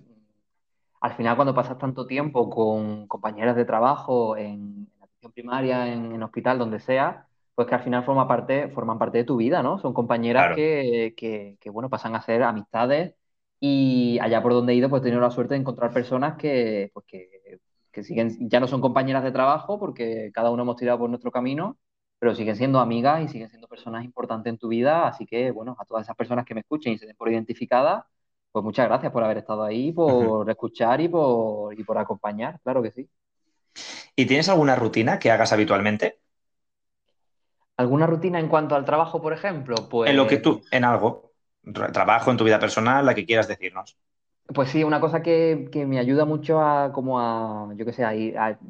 al 1.01 1.15
final 1.15 1.36
cuando 1.36 1.53
pasas 1.53 1.77
tanto 1.77 2.08
tiempo 2.08 2.49
con 2.49 3.08
compañeras 3.08 3.55
de 3.55 3.65
trabajo 3.65 4.38
en, 4.38 4.89
atención 5.01 5.31
primaria, 5.31 5.93
en, 5.93 6.21
hospital, 6.23 6.58
donde 6.58 6.79
sea, 6.79 7.27
pues 7.53 7.67
que 7.67 7.75
al 7.75 7.84
final 7.84 8.03
forma 8.03 8.27
parte, 8.27 8.69
forman 8.69 8.97
parte 8.97 9.19
de 9.19 9.23
tu 9.23 9.38
vida, 9.38 9.62
¿no? 9.63 9.79
Son 9.79 9.93
compañeras 9.93 10.55
que, 10.55 11.13
que, 11.15 11.69
bueno, 11.69 11.89
pasan 11.89 12.15
a 12.15 12.21
ser 12.21 12.43
amistades 12.43 13.15
y 13.60 14.19
allá 14.21 14.41
por 14.41 14.53
donde 14.53 14.73
he 14.73 14.75
ido, 14.75 14.89
pues 14.89 15.01
he 15.01 15.03
tenido 15.03 15.21
la 15.21 15.31
suerte 15.31 15.53
de 15.53 15.62
encontrar 15.62 15.93
personas 15.93 16.38
que, 16.38 16.91
pues 16.93 17.05
que, 17.05 17.60
que 17.91 18.03
siguen, 18.03 18.49
ya 18.49 18.60
no 18.60 18.67
son 18.67 18.81
compañeras 18.81 19.23
de 19.23 19.31
trabajo 19.31 19.79
porque 19.79 20.31
cada 20.34 20.51
uno 20.51 20.63
hemos 20.63 20.75
tirado 20.75 20.99
por 20.99 21.10
nuestro 21.10 21.31
camino, 21.31 21.77
pero 22.19 22.36
siguen 22.36 22.55
siendo 22.55 22.79
amigas 22.79 23.21
y 23.23 23.27
siguen 23.27 23.49
siendo 23.49 23.64
personas 23.75 24.03
importantes 24.03 24.51
en 24.51 24.57
tu 24.57 24.67
vida. 24.67 25.07
Así 25.07 25.25
que, 25.25 25.51
bueno, 25.51 25.75
a 25.79 25.85
todas 25.85 26.03
esas 26.03 26.15
personas 26.15 26.45
que 26.45 26.53
me 26.53 26.61
escuchen 26.61 26.93
y 26.93 26.97
se 26.97 27.05
den 27.05 27.15
por 27.15 27.29
identificadas, 27.29 28.05
pues 28.51 28.63
muchas 28.63 28.88
gracias 28.88 29.11
por 29.11 29.23
haber 29.23 29.38
estado 29.38 29.63
ahí, 29.63 29.91
por 29.91 30.49
escuchar 30.49 31.01
y 31.01 31.09
por, 31.09 31.77
y 31.77 31.83
por 31.83 31.97
acompañar, 31.97 32.59
claro 32.63 32.81
que 32.81 32.91
sí. 32.91 33.09
¿Y 34.15 34.25
tienes 34.25 34.47
alguna 34.47 34.75
rutina 34.75 35.19
que 35.19 35.29
hagas 35.29 35.51
habitualmente? 35.51 36.19
¿Alguna 37.77 38.07
rutina 38.07 38.39
en 38.39 38.47
cuanto 38.47 38.75
al 38.75 38.85
trabajo, 38.85 39.21
por 39.21 39.33
ejemplo? 39.33 39.75
Pues... 39.89 40.09
En 40.09 40.15
lo 40.15 40.25
que 40.25 40.38
tú, 40.38 40.61
en 40.71 40.85
algo 40.85 41.33
trabajo, 41.91 42.31
en 42.31 42.38
tu 42.38 42.43
vida 42.43 42.59
personal, 42.59 43.05
la 43.05 43.15
que 43.15 43.25
quieras 43.25 43.47
decirnos. 43.47 43.97
Pues 44.53 44.69
sí, 44.69 44.83
una 44.83 44.99
cosa 44.99 45.23
que, 45.23 45.67
me 45.88 45.99
ayuda 45.99 46.23
mucho 46.23 46.61
a, 46.61 46.91
como 46.93 47.19
a, 47.19 47.73
yo 47.75 47.85
qué 47.85 47.93
sé, 47.93 48.05
a, 48.05 48.13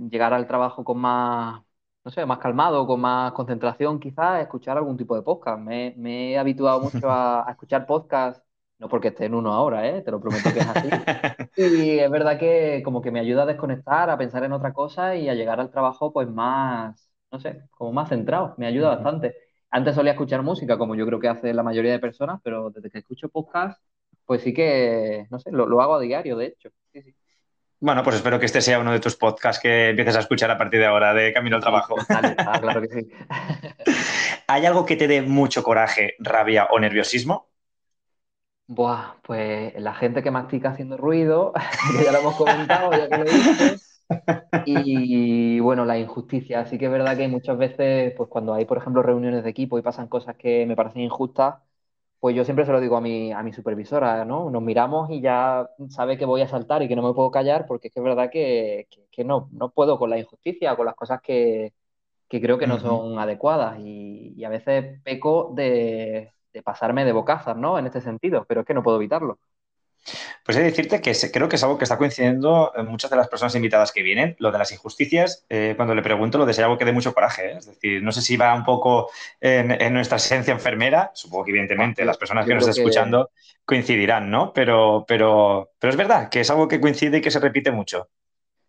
llegar 0.09 0.33
al 0.33 0.47
trabajo 0.47 0.83
con 0.85 0.97
más, 0.99 1.61
no 2.05 2.11
sé, 2.11 2.23
más 2.25 2.37
calmado, 2.37 2.85
con 2.85 3.01
más 3.01 3.31
concentración, 3.33 3.99
quizás, 3.99 4.41
escuchar 4.41 4.77
algún 4.77 4.95
tipo 4.95 5.15
de 5.15 5.23
podcast. 5.23 5.59
Me, 5.59 5.93
he 6.33 6.37
habituado 6.37 6.79
mucho 6.81 7.09
a, 7.09 7.45
escuchar 7.49 7.87
podcasts, 7.87 8.43
no 8.77 8.87
porque 8.87 9.07
esté 9.07 9.25
en 9.25 9.33
uno 9.33 9.51
ahora, 9.51 9.87
¿eh? 9.87 10.01
te 10.03 10.11
lo 10.11 10.21
prometo 10.21 10.53
que 10.53 10.59
es 10.59 10.67
así. 10.67 10.89
Y 11.57 11.99
es 11.99 12.11
verdad 12.11 12.37
que 12.37 12.81
como 12.83 13.01
que 13.01 13.11
me 13.11 13.19
ayuda 13.19 13.43
a 13.43 13.45
desconectar, 13.47 14.09
a 14.09 14.17
pensar 14.17 14.43
en 14.43 14.51
otra 14.51 14.73
cosa 14.73 15.15
y 15.15 15.29
a 15.29 15.33
llegar 15.33 15.59
al 15.59 15.71
trabajo 15.71 16.13
pues 16.13 16.29
más, 16.29 17.09
no 17.31 17.39
sé, 17.39 17.63
como 17.71 17.91
más 17.93 18.09
centrado. 18.09 18.53
Me 18.57 18.67
ayuda 18.67 18.89
bastante. 18.89 19.35
Antes 19.71 19.95
solía 19.95 20.11
escuchar 20.11 20.43
música, 20.43 20.77
como 20.77 20.95
yo 20.95 21.05
creo 21.07 21.19
que 21.19 21.29
hace 21.29 21.53
la 21.53 21.63
mayoría 21.63 21.91
de 21.93 21.99
personas, 21.99 22.39
pero 22.43 22.69
desde 22.69 22.89
que 22.91 22.99
escucho 22.99 23.29
podcast, 23.29 23.81
pues 24.25 24.41
sí 24.43 24.53
que, 24.53 25.27
no 25.31 25.39
sé, 25.39 25.51
lo, 25.51 25.81
hago 25.81 25.95
a 25.95 25.99
diario, 26.01 26.37
de 26.37 26.47
hecho. 26.47 26.69
Bueno, 27.85 28.01
pues 28.01 28.15
espero 28.15 28.39
que 28.39 28.47
este 28.47 28.61
sea 28.61 28.79
uno 28.79 28.91
de 28.91 28.99
tus 28.99 29.15
podcasts 29.15 29.61
que 29.61 29.89
empieces 29.89 30.15
a 30.15 30.21
escuchar 30.21 30.49
a 30.49 30.57
partir 30.57 30.79
de 30.79 30.87
ahora, 30.87 31.13
de 31.13 31.31
camino 31.31 31.57
al 31.57 31.61
trabajo. 31.61 31.93
Ah, 32.09 32.57
claro 32.59 32.81
que 32.81 32.87
sí. 32.87 33.11
¿Hay 34.47 34.65
algo 34.65 34.87
que 34.87 34.95
te 34.95 35.07
dé 35.07 35.21
mucho 35.21 35.61
coraje, 35.61 36.15
rabia 36.17 36.65
o 36.71 36.79
nerviosismo? 36.79 37.47
Buah, 38.65 39.17
pues 39.21 39.79
la 39.79 39.93
gente 39.93 40.23
que 40.23 40.31
mastica 40.31 40.69
haciendo 40.71 40.97
ruido, 40.97 41.53
que 41.95 42.03
ya 42.03 42.11
lo 42.11 42.21
hemos 42.21 42.35
comentado, 42.37 42.91
ya 42.91 43.07
que 43.07 43.17
lo 43.17 43.23
dices. 43.23 44.01
Y 44.65 45.59
bueno, 45.59 45.85
la 45.85 45.99
injusticia. 45.99 46.61
Así 46.61 46.79
que 46.79 46.85
es 46.85 46.91
verdad 46.91 47.15
que 47.15 47.27
muchas 47.27 47.55
veces, 47.55 48.13
pues 48.17 48.29
cuando 48.29 48.55
hay, 48.55 48.65
por 48.65 48.79
ejemplo, 48.79 49.03
reuniones 49.03 49.43
de 49.43 49.51
equipo 49.51 49.77
y 49.77 49.83
pasan 49.83 50.07
cosas 50.07 50.35
que 50.37 50.65
me 50.65 50.75
parecen 50.75 51.03
injustas, 51.03 51.57
pues 52.25 52.35
yo 52.35 52.43
siempre 52.43 52.65
se 52.65 52.71
lo 52.71 52.81
digo 52.81 52.97
a 52.97 53.01
mi, 53.01 53.31
a 53.31 53.43
mi 53.43 53.53
supervisora, 53.53 54.25
¿no? 54.25 54.49
Nos 54.49 54.63
miramos 54.63 55.11
y 55.11 55.21
ya 55.21 55.69
sabe 55.89 56.17
que 56.17 56.25
voy 56.25 56.41
a 56.41 56.47
saltar 56.47 56.81
y 56.81 56.87
que 56.87 56.95
no 56.95 57.03
me 57.03 57.13
puedo 57.13 57.29
callar 57.29 57.67
porque 57.67 57.89
es 57.89 57.93
que 57.93 57.99
es 57.99 58.03
verdad 58.03 58.31
que, 58.31 58.87
no, 59.23 59.47
no 59.51 59.69
puedo 59.69 59.99
con 59.99 60.09
la 60.09 60.17
injusticia, 60.17 60.75
con 60.75 60.87
las 60.87 60.95
cosas 60.95 61.21
que, 61.21 61.73
creo 62.27 62.57
que 62.57 62.65
no 62.65 62.79
son 62.79 63.19
adecuadas 63.19 63.77
y, 63.79 64.43
a 64.43 64.49
veces 64.49 64.99
peco 65.03 65.51
de, 65.55 66.33
de 66.51 66.63
pasarme 66.63 67.05
de 67.05 67.11
bocazas, 67.11 67.55
¿no? 67.57 67.77
En 67.77 67.85
este 67.85 68.01
sentido, 68.01 68.43
pero 68.47 68.61
es 68.61 68.65
que 68.65 68.73
no 68.73 68.81
puedo 68.81 68.97
evitarlo. 68.97 69.37
Pues 70.43 70.57
he 70.57 70.59
de 70.59 70.67
decirte 70.67 71.01
que 71.01 71.13
creo 71.31 71.49
que 71.49 71.55
es 71.55 71.63
algo 71.63 71.77
que 71.77 71.85
está 71.85 71.97
coincidiendo 71.97 72.71
en 72.75 72.85
muchas 72.85 73.09
de 73.09 73.17
las 73.17 73.27
personas 73.27 73.55
invitadas 73.55 73.91
que 73.91 74.03
vienen. 74.03 74.35
Lo 74.39 74.51
de 74.51 74.57
las 74.57 74.71
injusticias, 74.71 75.45
eh, 75.49 75.73
cuando 75.75 75.95
le 75.95 76.01
pregunto, 76.01 76.37
lo 76.37 76.45
de 76.45 76.53
ser 76.53 76.65
algo 76.65 76.77
que 76.77 76.85
dé 76.85 76.91
mucho 76.91 77.13
coraje. 77.13 77.53
¿eh? 77.53 77.57
Es 77.57 77.65
decir, 77.65 78.03
no 78.03 78.11
sé 78.11 78.21
si 78.21 78.37
va 78.37 78.53
un 78.53 78.63
poco 78.63 79.09
en, 79.41 79.93
nuestra 79.93 80.17
esencia 80.17 80.53
enfermera. 80.53 81.11
Supongo 81.13 81.45
que, 81.45 81.51
evidentemente, 81.51 82.05
las 82.05 82.17
personas 82.17 82.45
que 82.45 82.53
nos 82.53 82.67
están 82.67 82.83
escuchando 82.83 83.31
coincidirán, 83.65 84.29
¿no? 84.29 84.53
Pero, 84.53 85.05
pero, 85.07 85.71
pero 85.79 85.91
es 85.91 85.97
verdad 85.97 86.29
que 86.29 86.41
es 86.41 86.49
algo 86.49 86.67
que 86.67 86.79
coincide 86.79 87.17
y 87.17 87.21
que 87.21 87.31
se 87.31 87.39
repite 87.39 87.71
mucho. 87.71 88.09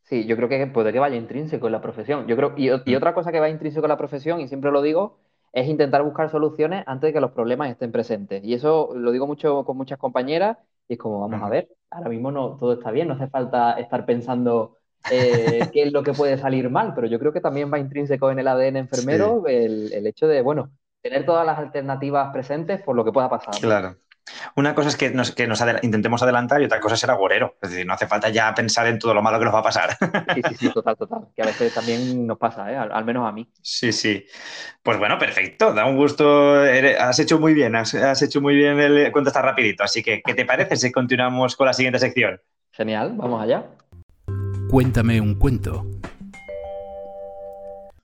Sí, 0.05 0.25
yo 0.25 0.37
creo 0.37 0.49
que 0.49 0.67
puede 0.69 0.93
que 0.93 1.01
vaya 1.01 1.17
intrínseco 1.17 1.67
en 1.67 1.73
la 1.73 1.83
profesión. 1.83 2.27
Yo 2.29 2.37
creo, 2.37 2.55
y, 2.57 2.71
y 2.71 2.95
mm. 2.95 2.97
otra 2.97 3.13
cosa 3.13 3.33
que 3.33 3.41
va 3.41 3.49
intrínseco 3.51 3.85
en 3.85 3.91
la 3.91 3.99
profesión, 3.99 4.41
y 4.41 4.49
siempre 4.49 4.71
lo 4.71 4.81
digo, 4.81 5.19
es 5.53 5.67
intentar 5.69 6.03
buscar 6.03 6.31
soluciones 6.31 6.85
antes 6.87 7.09
de 7.09 7.13
que 7.13 7.21
los 7.21 7.33
problemas 7.33 7.71
estén 7.71 7.91
presentes. 7.91 8.45
Y 8.45 8.55
eso 8.55 8.93
lo 8.95 9.11
digo 9.11 9.27
mucho 9.27 9.65
con 9.65 9.77
muchas 9.77 9.99
compañeras 9.99 10.59
y 10.89 10.95
es 10.95 10.99
como, 10.99 11.21
vamos 11.21 11.43
a 11.43 11.49
ver, 11.49 11.69
ahora 11.91 12.11
mismo 12.11 12.31
no 12.31 12.57
todo 12.57 12.75
está 12.75 12.91
bien, 12.91 13.09
no 13.09 13.15
hace 13.15 13.29
falta 13.29 13.73
estar 13.73 14.05
pensando 14.07 14.77
eh, 15.11 15.69
qué 15.73 15.83
es 15.83 15.93
lo 15.93 16.03
que 16.03 16.13
puede 16.13 16.39
salir 16.39 16.71
mal, 16.71 16.93
pero 16.95 17.07
yo 17.07 17.19
creo 17.19 17.33
que 17.33 17.41
también 17.41 17.73
va 17.73 17.79
intrínseco 17.79 18.31
en 18.31 18.39
el 18.39 18.49
ADN 18.49 18.77
enfermero 18.77 19.45
el, 19.47 20.07
hecho 20.07 20.27
de, 20.27 20.43
bueno, 20.43 20.71
tener 21.03 21.25
todas 21.25 21.47
las 21.47 21.59
alternativas 21.59 22.33
presentes 22.33 22.83
por 22.83 22.97
lo 22.97 23.05
que 23.05 23.13
pueda 23.13 23.29
pasar. 23.29 23.55
Claro. 23.61 23.97
Una 24.57 24.75
cosa 24.75 24.89
es 24.89 24.97
que 24.97 25.11
nos, 25.11 25.33
que 25.33 25.47
nos 25.47 25.63
intentemos 25.83 26.23
adelantar 26.23 26.61
y 26.61 26.65
otra 26.65 26.81
cosa 26.81 26.95
es 26.95 27.01
ser 27.01 27.11
agorero. 27.11 27.57
Es 27.63 27.71
decir, 27.71 27.87
no 27.87 27.95
hace 27.95 28.07
falta 28.07 28.29
ya 28.29 28.55
pensar 28.55 28.87
en 28.87 28.99
todo 28.99 29.15
lo 29.15 29.23
malo 29.23 29.39
que 29.39 29.45
nos 29.45 29.55
va 29.55 29.61
a 29.61 29.63
pasar. 29.63 29.97
Sí, 30.35 30.43
sí, 30.49 30.55
sí, 30.57 30.73
total, 30.73 30.97
total. 30.97 31.29
Que 31.35 31.43
a 31.43 31.47
veces 31.47 31.73
también 31.73 32.27
nos 32.27 32.39
pasa, 32.39 32.71
¿eh? 32.71 32.77
al, 32.77 33.05
menos 33.05 33.27
a 33.27 33.33
mí. 33.33 33.49
Sí, 33.63 33.93
sí. 33.93 34.27
Pues 34.83 34.99
bueno, 34.99 35.19
perfecto. 35.19 35.73
Da 35.73 35.87
un 35.87 35.97
gusto. 35.97 36.55
Has 36.99 37.19
hecho 37.19 37.39
muy 37.39 37.55
bien, 37.55 37.77
has, 37.77 38.23
hecho 38.23 38.41
muy 38.41 38.55
bien 38.55 38.79
el 38.81 39.13
cuento 39.13 39.31
está 39.31 39.43
rapidito. 39.43 39.85
Así 39.85 40.03
que, 40.03 40.23
¿qué 40.23 40.35
te 40.35 40.45
parece 40.45 40.77
si 40.77 40.91
continuamos 40.91 41.57
con 41.57 41.67
la 41.67 41.73
siguiente 41.73 41.99
sección? 41.99 42.41
Genial, 42.73 43.13
vamos 43.17 43.43
allá. 43.43 43.65
Cuéntame 44.69 45.21
un 45.21 45.39
cuento. 45.39 45.87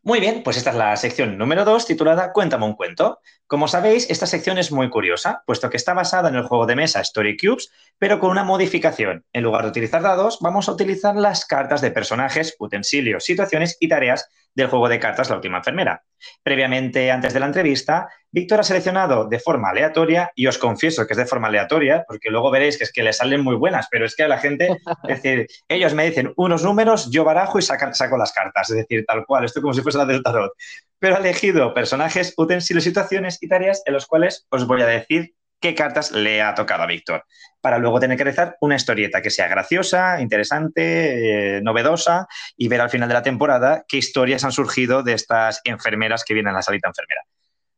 Muy 0.04 0.18
bien, 0.18 0.42
pues 0.42 0.56
esta 0.56 0.70
es 0.70 0.76
la 0.76 0.96
sección 0.96 1.38
número 1.38 1.64
2 1.64 1.86
titulada 1.86 2.32
Cuéntame 2.32 2.64
un 2.64 2.74
cuento. 2.74 3.20
Como 3.46 3.68
sabéis, 3.68 4.10
esta 4.10 4.26
sección 4.26 4.58
es 4.58 4.72
muy 4.72 4.90
curiosa, 4.90 5.44
puesto 5.46 5.70
que 5.70 5.76
está 5.76 5.94
basada 5.94 6.28
en 6.28 6.34
el 6.34 6.42
juego 6.42 6.66
de 6.66 6.74
mesa 6.74 7.00
Story 7.02 7.36
Cubes, 7.36 7.70
pero 7.98 8.18
con 8.18 8.32
una 8.32 8.42
modificación. 8.42 9.24
En 9.32 9.44
lugar 9.44 9.62
de 9.62 9.68
utilizar 9.68 10.02
dados, 10.02 10.38
vamos 10.40 10.68
a 10.68 10.72
utilizar 10.72 11.14
las 11.14 11.46
cartas 11.46 11.80
de 11.82 11.92
personajes, 11.92 12.56
utensilios, 12.58 13.24
situaciones 13.24 13.76
y 13.78 13.86
tareas 13.86 14.28
del 14.54 14.68
juego 14.68 14.88
de 14.88 14.98
cartas 14.98 15.30
La 15.30 15.36
Última 15.36 15.58
Enfermera. 15.58 16.02
Previamente, 16.42 17.10
antes 17.10 17.34
de 17.34 17.40
la 17.40 17.46
entrevista, 17.46 18.08
Víctor 18.30 18.60
ha 18.60 18.62
seleccionado 18.62 19.28
de 19.28 19.38
forma 19.38 19.70
aleatoria, 19.70 20.30
y 20.34 20.46
os 20.46 20.58
confieso 20.58 21.06
que 21.06 21.12
es 21.12 21.16
de 21.18 21.26
forma 21.26 21.48
aleatoria, 21.48 22.04
porque 22.06 22.30
luego 22.30 22.50
veréis 22.50 22.78
que 22.78 22.84
es 22.84 22.92
que 22.92 23.02
le 23.02 23.12
salen 23.12 23.42
muy 23.42 23.56
buenas, 23.56 23.88
pero 23.90 24.06
es 24.06 24.16
que 24.16 24.22
a 24.22 24.28
la 24.28 24.38
gente, 24.38 24.68
es 25.08 25.22
decir, 25.22 25.46
ellos 25.68 25.94
me 25.94 26.04
dicen 26.04 26.32
unos 26.36 26.62
números, 26.62 27.10
yo 27.10 27.24
barajo 27.24 27.58
y 27.58 27.62
saco 27.62 28.16
las 28.16 28.32
cartas, 28.32 28.70
es 28.70 28.76
decir, 28.76 29.04
tal 29.06 29.26
cual, 29.26 29.44
esto 29.44 29.60
como 29.60 29.74
si 29.74 29.82
fuese 29.82 29.98
la 29.98 30.06
del 30.06 30.22
tarot. 30.22 30.52
Pero 30.98 31.16
ha 31.16 31.18
elegido 31.18 31.74
personajes, 31.74 32.34
utensilios, 32.36 32.84
situaciones 32.84 33.38
y 33.42 33.48
tareas 33.48 33.82
en 33.86 33.94
los 33.94 34.06
cuales 34.06 34.46
os 34.50 34.66
voy 34.66 34.82
a 34.82 34.86
decir 34.86 35.34
qué 35.62 35.74
cartas 35.74 36.10
le 36.10 36.42
ha 36.42 36.54
tocado 36.54 36.82
a 36.82 36.86
Víctor, 36.86 37.24
para 37.62 37.78
luego 37.78 38.00
tener 38.00 38.18
que 38.18 38.24
rezar 38.24 38.56
una 38.60 38.74
historieta 38.74 39.22
que 39.22 39.30
sea 39.30 39.48
graciosa, 39.48 40.20
interesante, 40.20 41.56
eh, 41.56 41.62
novedosa 41.62 42.26
y 42.56 42.68
ver 42.68 42.80
al 42.80 42.90
final 42.90 43.08
de 43.08 43.14
la 43.14 43.22
temporada 43.22 43.84
qué 43.88 43.96
historias 43.96 44.44
han 44.44 44.52
surgido 44.52 45.02
de 45.02 45.14
estas 45.14 45.60
enfermeras 45.64 46.24
que 46.24 46.34
vienen 46.34 46.52
a 46.52 46.56
la 46.56 46.62
salita 46.62 46.88
enfermera. 46.88 47.22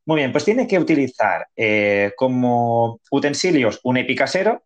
Muy 0.07 0.17
bien, 0.17 0.33
pues 0.33 0.45
tiene 0.45 0.67
que 0.67 0.79
utilizar 0.79 1.47
eh, 1.55 2.13
como 2.17 3.01
utensilios 3.11 3.81
un 3.85 3.99
epicasero, 3.99 4.65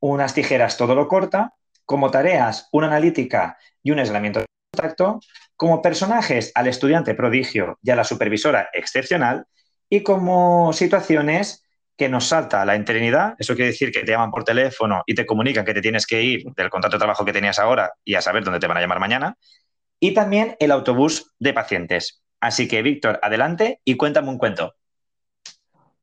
unas 0.00 0.34
tijeras 0.34 0.76
todo 0.76 0.94
lo 0.94 1.08
corta, 1.08 1.52
como 1.84 2.10
tareas 2.10 2.68
una 2.72 2.88
analítica 2.88 3.58
y 3.82 3.90
un 3.90 3.98
aislamiento 3.98 4.40
de 4.40 4.46
contacto, 4.72 5.20
como 5.56 5.82
personajes 5.82 6.52
al 6.54 6.66
estudiante 6.66 7.14
prodigio 7.14 7.78
y 7.82 7.90
a 7.90 7.96
la 7.96 8.04
supervisora 8.04 8.70
excepcional 8.72 9.46
y 9.88 10.02
como 10.02 10.72
situaciones 10.72 11.65
que 11.96 12.08
nos 12.08 12.26
salta 12.26 12.64
la 12.64 12.76
interinidad, 12.76 13.34
eso 13.38 13.54
quiere 13.54 13.70
decir 13.70 13.90
que 13.90 14.00
te 14.00 14.12
llaman 14.12 14.30
por 14.30 14.44
teléfono 14.44 15.02
y 15.06 15.14
te 15.14 15.24
comunican 15.24 15.64
que 15.64 15.74
te 15.74 15.80
tienes 15.80 16.06
que 16.06 16.22
ir 16.22 16.44
del 16.54 16.68
contrato 16.68 16.96
de 16.96 17.00
trabajo 17.00 17.24
que 17.24 17.32
tenías 17.32 17.58
ahora 17.58 17.92
y 18.04 18.14
a 18.14 18.20
saber 18.20 18.44
dónde 18.44 18.60
te 18.60 18.66
van 18.66 18.76
a 18.76 18.80
llamar 18.80 19.00
mañana, 19.00 19.36
y 19.98 20.12
también 20.12 20.56
el 20.60 20.70
autobús 20.70 21.34
de 21.38 21.54
pacientes. 21.54 22.22
Así 22.40 22.68
que, 22.68 22.82
Víctor, 22.82 23.18
adelante 23.22 23.80
y 23.84 23.96
cuéntame 23.96 24.28
un 24.28 24.38
cuento. 24.38 24.74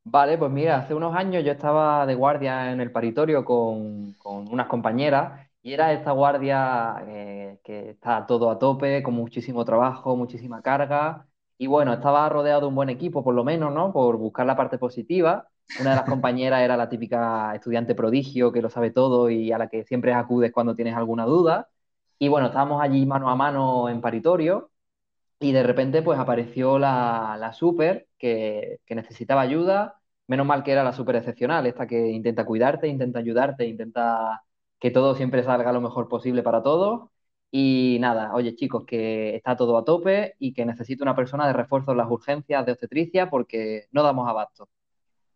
Vale, 0.06 0.36
pues 0.36 0.50
mira, 0.50 0.76
hace 0.76 0.94
unos 0.94 1.16
años 1.16 1.44
yo 1.44 1.52
estaba 1.52 2.04
de 2.04 2.14
guardia 2.14 2.72
en 2.72 2.80
el 2.80 2.92
paritorio 2.92 3.44
con, 3.44 4.14
unas 4.24 4.66
compañeras 4.66 5.48
y 5.62 5.72
era 5.72 5.92
esta 5.92 6.10
guardia 6.10 7.02
eh, 7.06 7.58
que 7.64 7.90
está 7.90 8.26
todo 8.26 8.50
a 8.50 8.58
tope, 8.58 9.02
con 9.02 9.14
muchísimo 9.14 9.64
trabajo, 9.64 10.14
muchísima 10.16 10.60
carga. 10.60 11.26
Y 11.56 11.68
bueno, 11.68 11.94
estaba 11.94 12.28
rodeado 12.28 12.62
de 12.62 12.66
un 12.66 12.74
buen 12.74 12.90
equipo, 12.90 13.24
por 13.24 13.34
lo 13.34 13.44
menos, 13.44 13.72
¿no? 13.72 13.92
Por 13.92 14.18
buscar 14.18 14.44
la 14.44 14.56
parte 14.56 14.76
positiva. 14.76 15.48
Una 15.80 15.90
de 15.90 15.96
las 15.96 16.08
compañeras 16.08 16.62
era 16.62 16.76
la 16.76 16.88
típica 16.88 17.54
estudiante 17.54 17.94
prodigio 17.94 18.52
que 18.52 18.62
lo 18.62 18.70
sabe 18.70 18.90
todo 18.90 19.30
y 19.30 19.52
a 19.52 19.58
la 19.58 19.68
que 19.68 19.84
siempre 19.84 20.12
acudes 20.14 20.52
cuando 20.52 20.74
tienes 20.74 20.96
alguna 20.96 21.24
duda. 21.24 21.68
Y 22.18 22.28
bueno, 22.28 22.46
estábamos 22.48 22.80
allí 22.82 23.06
mano 23.06 23.28
a 23.30 23.36
mano 23.36 23.88
en 23.88 24.00
paritorio 24.00 24.70
y 25.40 25.52
de 25.52 25.62
repente 25.62 26.02
pues 26.02 26.18
apareció 26.18 26.78
la, 26.78 27.36
la 27.38 27.52
super 27.52 28.08
que, 28.18 28.80
que, 28.86 28.94
necesitaba 28.94 29.42
ayuda. 29.42 30.00
Menos 30.26 30.46
mal 30.46 30.62
que 30.64 30.72
era 30.72 30.84
la 30.84 30.92
super 30.92 31.16
excepcional, 31.16 31.66
esta 31.66 31.86
que 31.86 32.08
intenta 32.10 32.46
cuidarte, 32.46 32.88
intenta 32.88 33.18
ayudarte, 33.18 33.66
intenta 33.66 34.44
que 34.78 34.90
todo 34.90 35.14
siempre 35.14 35.42
salga 35.44 35.72
lo 35.72 35.80
mejor 35.80 36.08
posible 36.08 36.42
para 36.42 36.62
todos. 36.62 37.10
Y 37.50 37.98
nada, 38.00 38.34
oye 38.34 38.54
chicos, 38.56 38.84
que 38.86 39.36
está 39.36 39.56
todo 39.56 39.76
a 39.78 39.84
tope 39.84 40.34
y 40.38 40.52
que 40.54 40.66
necesito 40.66 41.04
una 41.04 41.16
persona 41.16 41.46
de 41.46 41.52
refuerzo 41.52 41.92
en 41.92 41.98
las 41.98 42.10
urgencias 42.10 42.66
de 42.66 42.72
obstetricia 42.72 43.30
porque 43.30 43.86
no 43.92 44.02
damos 44.02 44.28
abasto. 44.28 44.68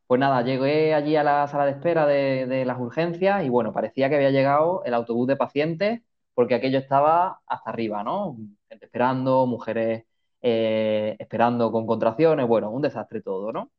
Pues 0.09 0.21
nada, 0.21 0.43
llegué 0.43 0.95
allí 0.95 1.17
a 1.17 1.23
la 1.23 1.47
sala 1.49 1.67
de 1.67 1.73
espera 1.73 2.07
de, 2.07 2.65
las 2.65 2.81
urgencias 2.81 3.45
y 3.45 3.51
bueno, 3.51 3.73
parecía 3.75 4.09
que 4.09 4.17
había 4.17 4.31
llegado 4.31 4.83
el 4.85 4.95
autobús 4.95 5.29
de 5.29 5.37
pacientes 5.37 6.01
porque 6.35 6.55
aquello 6.55 6.79
estaba 6.79 7.41
hasta 7.47 7.71
arriba, 7.71 8.03
¿no? 8.05 8.37
Gente 8.71 8.87
esperando, 8.87 9.47
mujeres 9.47 10.07
eh, 10.41 11.15
esperando 11.19 11.71
con 11.73 11.87
contracciones, 11.87 12.49
bueno, 12.49 12.71
un 12.71 12.81
desastre 12.83 13.21
todo, 13.21 13.53
¿no? 13.53 13.71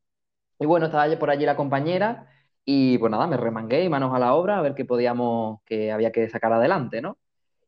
Y 0.60 0.66
bueno, 0.66 0.86
estaba 0.86 1.06
por 1.18 1.30
allí 1.30 1.46
la 1.46 1.56
compañera 1.56 2.28
y 2.64 2.98
pues 2.98 3.10
nada, 3.10 3.26
me 3.26 3.36
remangué 3.36 3.84
y 3.84 3.88
manos 3.88 4.14
a 4.14 4.18
la 4.20 4.34
obra 4.34 4.58
a 4.58 4.62
ver 4.62 4.74
qué 4.74 4.84
podíamos, 4.84 5.60
que 5.66 5.92
había 5.92 6.12
que 6.12 6.28
sacar 6.30 6.52
adelante, 6.52 7.02
¿no? 7.02 7.18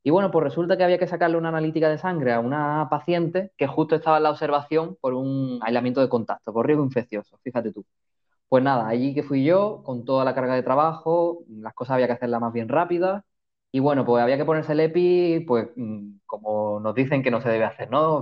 Y 0.04 0.10
bueno, 0.10 0.30
pues 0.30 0.44
resulta 0.44 0.76
que 0.76 0.84
había 0.84 0.98
que 0.98 1.06
sacarle 1.08 1.38
una 1.38 1.50
analítica 1.50 1.88
de 1.88 1.98
sangre 1.98 2.32
a 2.32 2.40
una 2.40 2.88
paciente 2.90 3.52
que 3.56 3.66
justo 3.68 3.96
estaba 3.96 4.18
en 4.18 4.24
la 4.24 4.30
observación 4.30 4.96
por 5.00 5.14
un 5.14 5.60
aislamiento 5.62 6.00
de 6.00 6.08
contacto, 6.08 6.52
por 6.52 6.66
riesgo 6.66 6.84
infeccioso, 6.84 7.38
fíjate 7.44 7.72
tú. 7.72 7.84
Pues 8.52 8.62
nada, 8.62 8.86
allí 8.86 9.14
que 9.14 9.22
fui 9.22 9.44
yo, 9.44 9.82
con 9.82 10.04
toda 10.04 10.26
la 10.26 10.34
carga 10.34 10.54
de 10.54 10.62
trabajo, 10.62 11.42
las 11.48 11.72
cosas 11.72 11.94
había 11.94 12.06
que 12.06 12.12
hacerlas 12.12 12.38
más 12.42 12.52
bien 12.52 12.68
rápidas. 12.68 13.24
Y 13.70 13.80
bueno, 13.80 14.04
pues 14.04 14.22
había 14.22 14.36
que 14.36 14.44
ponerse 14.44 14.72
el 14.72 14.80
EPI, 14.80 15.40
pues 15.46 15.68
mm, 15.74 16.18
como 16.26 16.78
nos 16.78 16.94
dicen 16.94 17.22
que 17.22 17.30
no 17.30 17.40
se 17.40 17.48
debe 17.48 17.64
hacer, 17.64 17.90
¿no? 17.90 18.20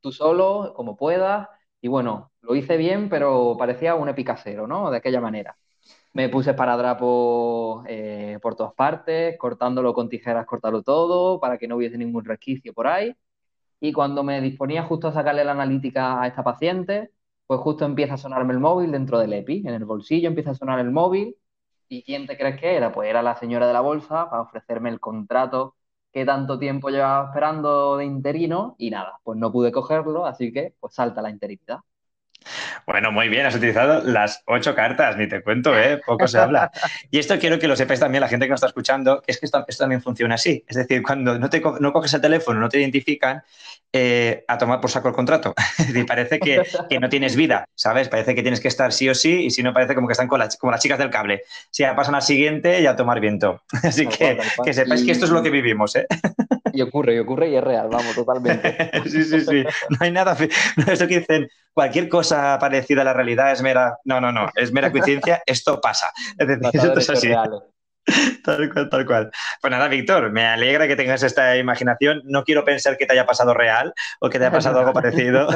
Tú 0.00 0.12
solo, 0.12 0.72
como 0.76 0.96
puedas. 0.96 1.48
Y 1.80 1.88
bueno, 1.88 2.30
lo 2.42 2.54
hice 2.54 2.76
bien, 2.76 3.08
pero 3.08 3.56
parecía 3.58 3.96
un 3.96 4.08
EPI 4.08 4.24
casero, 4.24 4.68
¿no? 4.68 4.88
De 4.92 4.98
aquella 4.98 5.20
manera. 5.20 5.56
Me 6.12 6.28
puse 6.28 6.50
esparadrapo 6.50 7.84
eh, 7.88 8.38
por 8.42 8.56
todas 8.56 8.74
partes, 8.74 9.36
cortándolo 9.38 9.94
con 9.94 10.08
tijeras, 10.08 10.46
cortarlo 10.46 10.82
todo, 10.82 11.40
para 11.40 11.58
que 11.58 11.68
no 11.68 11.76
hubiese 11.76 11.98
ningún 11.98 12.24
resquicio 12.24 12.72
por 12.74 12.86
ahí. 12.86 13.14
Y 13.80 13.92
cuando 13.92 14.22
me 14.22 14.40
disponía 14.40 14.84
justo 14.84 15.08
a 15.08 15.12
sacarle 15.12 15.44
la 15.44 15.52
analítica 15.52 16.22
a 16.22 16.28
esta 16.28 16.44
paciente, 16.44 17.10
pues 17.52 17.60
justo 17.60 17.84
empieza 17.84 18.14
a 18.14 18.16
sonarme 18.16 18.54
el 18.54 18.60
móvil 18.60 18.92
dentro 18.92 19.18
del 19.18 19.34
EPI, 19.34 19.58
en 19.68 19.74
el 19.74 19.84
bolsillo 19.84 20.26
empieza 20.28 20.52
a 20.52 20.54
sonar 20.54 20.78
el 20.80 20.90
móvil. 20.90 21.36
¿Y 21.86 22.02
quién 22.02 22.26
te 22.26 22.38
crees 22.38 22.58
que 22.58 22.76
era? 22.76 22.92
Pues 22.92 23.10
era 23.10 23.22
la 23.22 23.36
señora 23.36 23.66
de 23.66 23.74
la 23.74 23.82
bolsa 23.82 24.30
para 24.30 24.40
ofrecerme 24.42 24.88
el 24.88 25.00
contrato 25.00 25.76
que 26.12 26.24
tanto 26.24 26.58
tiempo 26.58 26.88
llevaba 26.88 27.26
esperando 27.28 27.98
de 27.98 28.06
interino 28.06 28.74
y 28.78 28.88
nada, 28.90 29.20
pues 29.22 29.38
no 29.38 29.52
pude 29.52 29.70
cogerlo, 29.70 30.24
así 30.24 30.50
que 30.52 30.74
pues 30.80 30.94
salta 30.94 31.20
la 31.20 31.28
interinidad. 31.30 31.80
Bueno, 32.86 33.12
muy 33.12 33.28
bien, 33.28 33.46
has 33.46 33.54
utilizado 33.54 34.02
las 34.04 34.42
ocho 34.46 34.74
cartas, 34.74 35.16
ni 35.16 35.28
te 35.28 35.42
cuento, 35.42 35.78
¿eh? 35.78 36.00
poco 36.04 36.26
se 36.28 36.38
habla. 36.38 36.70
Y 37.10 37.18
esto 37.18 37.38
quiero 37.38 37.58
que 37.58 37.68
lo 37.68 37.76
sepáis 37.76 38.00
también, 38.00 38.20
la 38.20 38.28
gente 38.28 38.46
que 38.46 38.50
nos 38.50 38.58
está 38.58 38.68
escuchando, 38.68 39.22
que 39.22 39.32
es 39.32 39.38
que 39.38 39.46
esto, 39.46 39.64
también 39.78 40.02
funciona 40.02 40.34
así. 40.34 40.64
Es 40.66 40.76
decir, 40.76 41.02
cuando 41.02 41.38
no, 41.38 41.48
te, 41.50 41.62
no 41.80 41.92
coges 41.92 42.14
el 42.14 42.20
teléfono, 42.20 42.60
no 42.60 42.68
te 42.68 42.78
identifican, 42.78 43.42
eh, 43.94 44.44
a 44.48 44.56
tomar 44.56 44.80
por 44.80 44.90
saco 44.90 45.08
el 45.08 45.14
contrato. 45.14 45.54
y 45.94 46.04
parece 46.04 46.40
que, 46.40 46.62
no 46.98 47.08
tienes 47.08 47.36
vida, 47.36 47.66
¿sabes? 47.74 48.08
Parece 48.08 48.34
que 48.34 48.42
tienes 48.42 48.60
que 48.60 48.68
estar 48.68 48.92
sí 48.92 49.08
o 49.08 49.14
sí, 49.14 49.44
y 49.44 49.50
si 49.50 49.62
no, 49.62 49.72
parece 49.74 49.94
como 49.94 50.08
que 50.08 50.12
están 50.12 50.28
con 50.28 50.38
las, 50.38 50.56
como 50.56 50.72
las 50.72 50.80
chicas 50.80 50.98
del 50.98 51.10
cable. 51.10 51.42
Si 51.70 51.82
ya 51.82 51.94
pasan 51.94 52.14
al 52.14 52.22
siguiente 52.22 52.80
y 52.80 52.86
a 52.86 52.96
tomar 52.96 53.20
viento. 53.20 53.62
Así 53.82 54.06
que, 54.06 54.38
que 54.64 54.72
sepáis 54.72 55.04
que 55.04 55.12
esto 55.12 55.26
es 55.26 55.30
lo 55.30 55.42
que 55.42 55.50
vivimos, 55.50 55.94
¿eh? 55.96 56.06
Y 56.72 56.82
ocurre, 56.82 57.14
y 57.14 57.18
ocurre 57.18 57.50
y 57.50 57.56
es 57.56 57.64
real, 57.64 57.88
vamos, 57.90 58.14
totalmente. 58.14 58.90
sí, 59.06 59.24
sí, 59.24 59.40
sí. 59.40 59.64
No 59.90 59.96
hay 60.00 60.10
nada. 60.10 60.36
Eso 60.86 61.06
que 61.06 61.20
dicen, 61.20 61.48
cualquier 61.72 62.08
cosa 62.08 62.58
parecida 62.58 63.02
a 63.02 63.04
la 63.04 63.12
realidad 63.12 63.52
es 63.52 63.62
mera. 63.62 63.98
No, 64.04 64.20
no, 64.20 64.32
no, 64.32 64.48
es 64.54 64.72
mera 64.72 64.90
coincidencia, 64.90 65.42
esto 65.46 65.80
pasa. 65.80 66.12
Es 66.38 66.46
decir, 66.46 66.70
esto 66.72 66.98
es 66.98 67.10
así. 67.10 67.32
Tal 68.44 68.72
cual, 68.72 68.90
tal 68.90 69.06
cual. 69.06 69.30
Pues 69.60 69.70
nada, 69.70 69.86
Víctor, 69.86 70.32
me 70.32 70.44
alegra 70.44 70.88
que 70.88 70.96
tengas 70.96 71.22
esta 71.22 71.56
imaginación. 71.56 72.22
No 72.24 72.42
quiero 72.42 72.64
pensar 72.64 72.96
que 72.96 73.06
te 73.06 73.12
haya 73.12 73.26
pasado 73.26 73.54
real 73.54 73.94
o 74.20 74.28
que 74.28 74.40
te 74.40 74.44
haya 74.44 74.52
pasado 74.52 74.80
algo 74.80 74.92
parecido. 74.92 75.46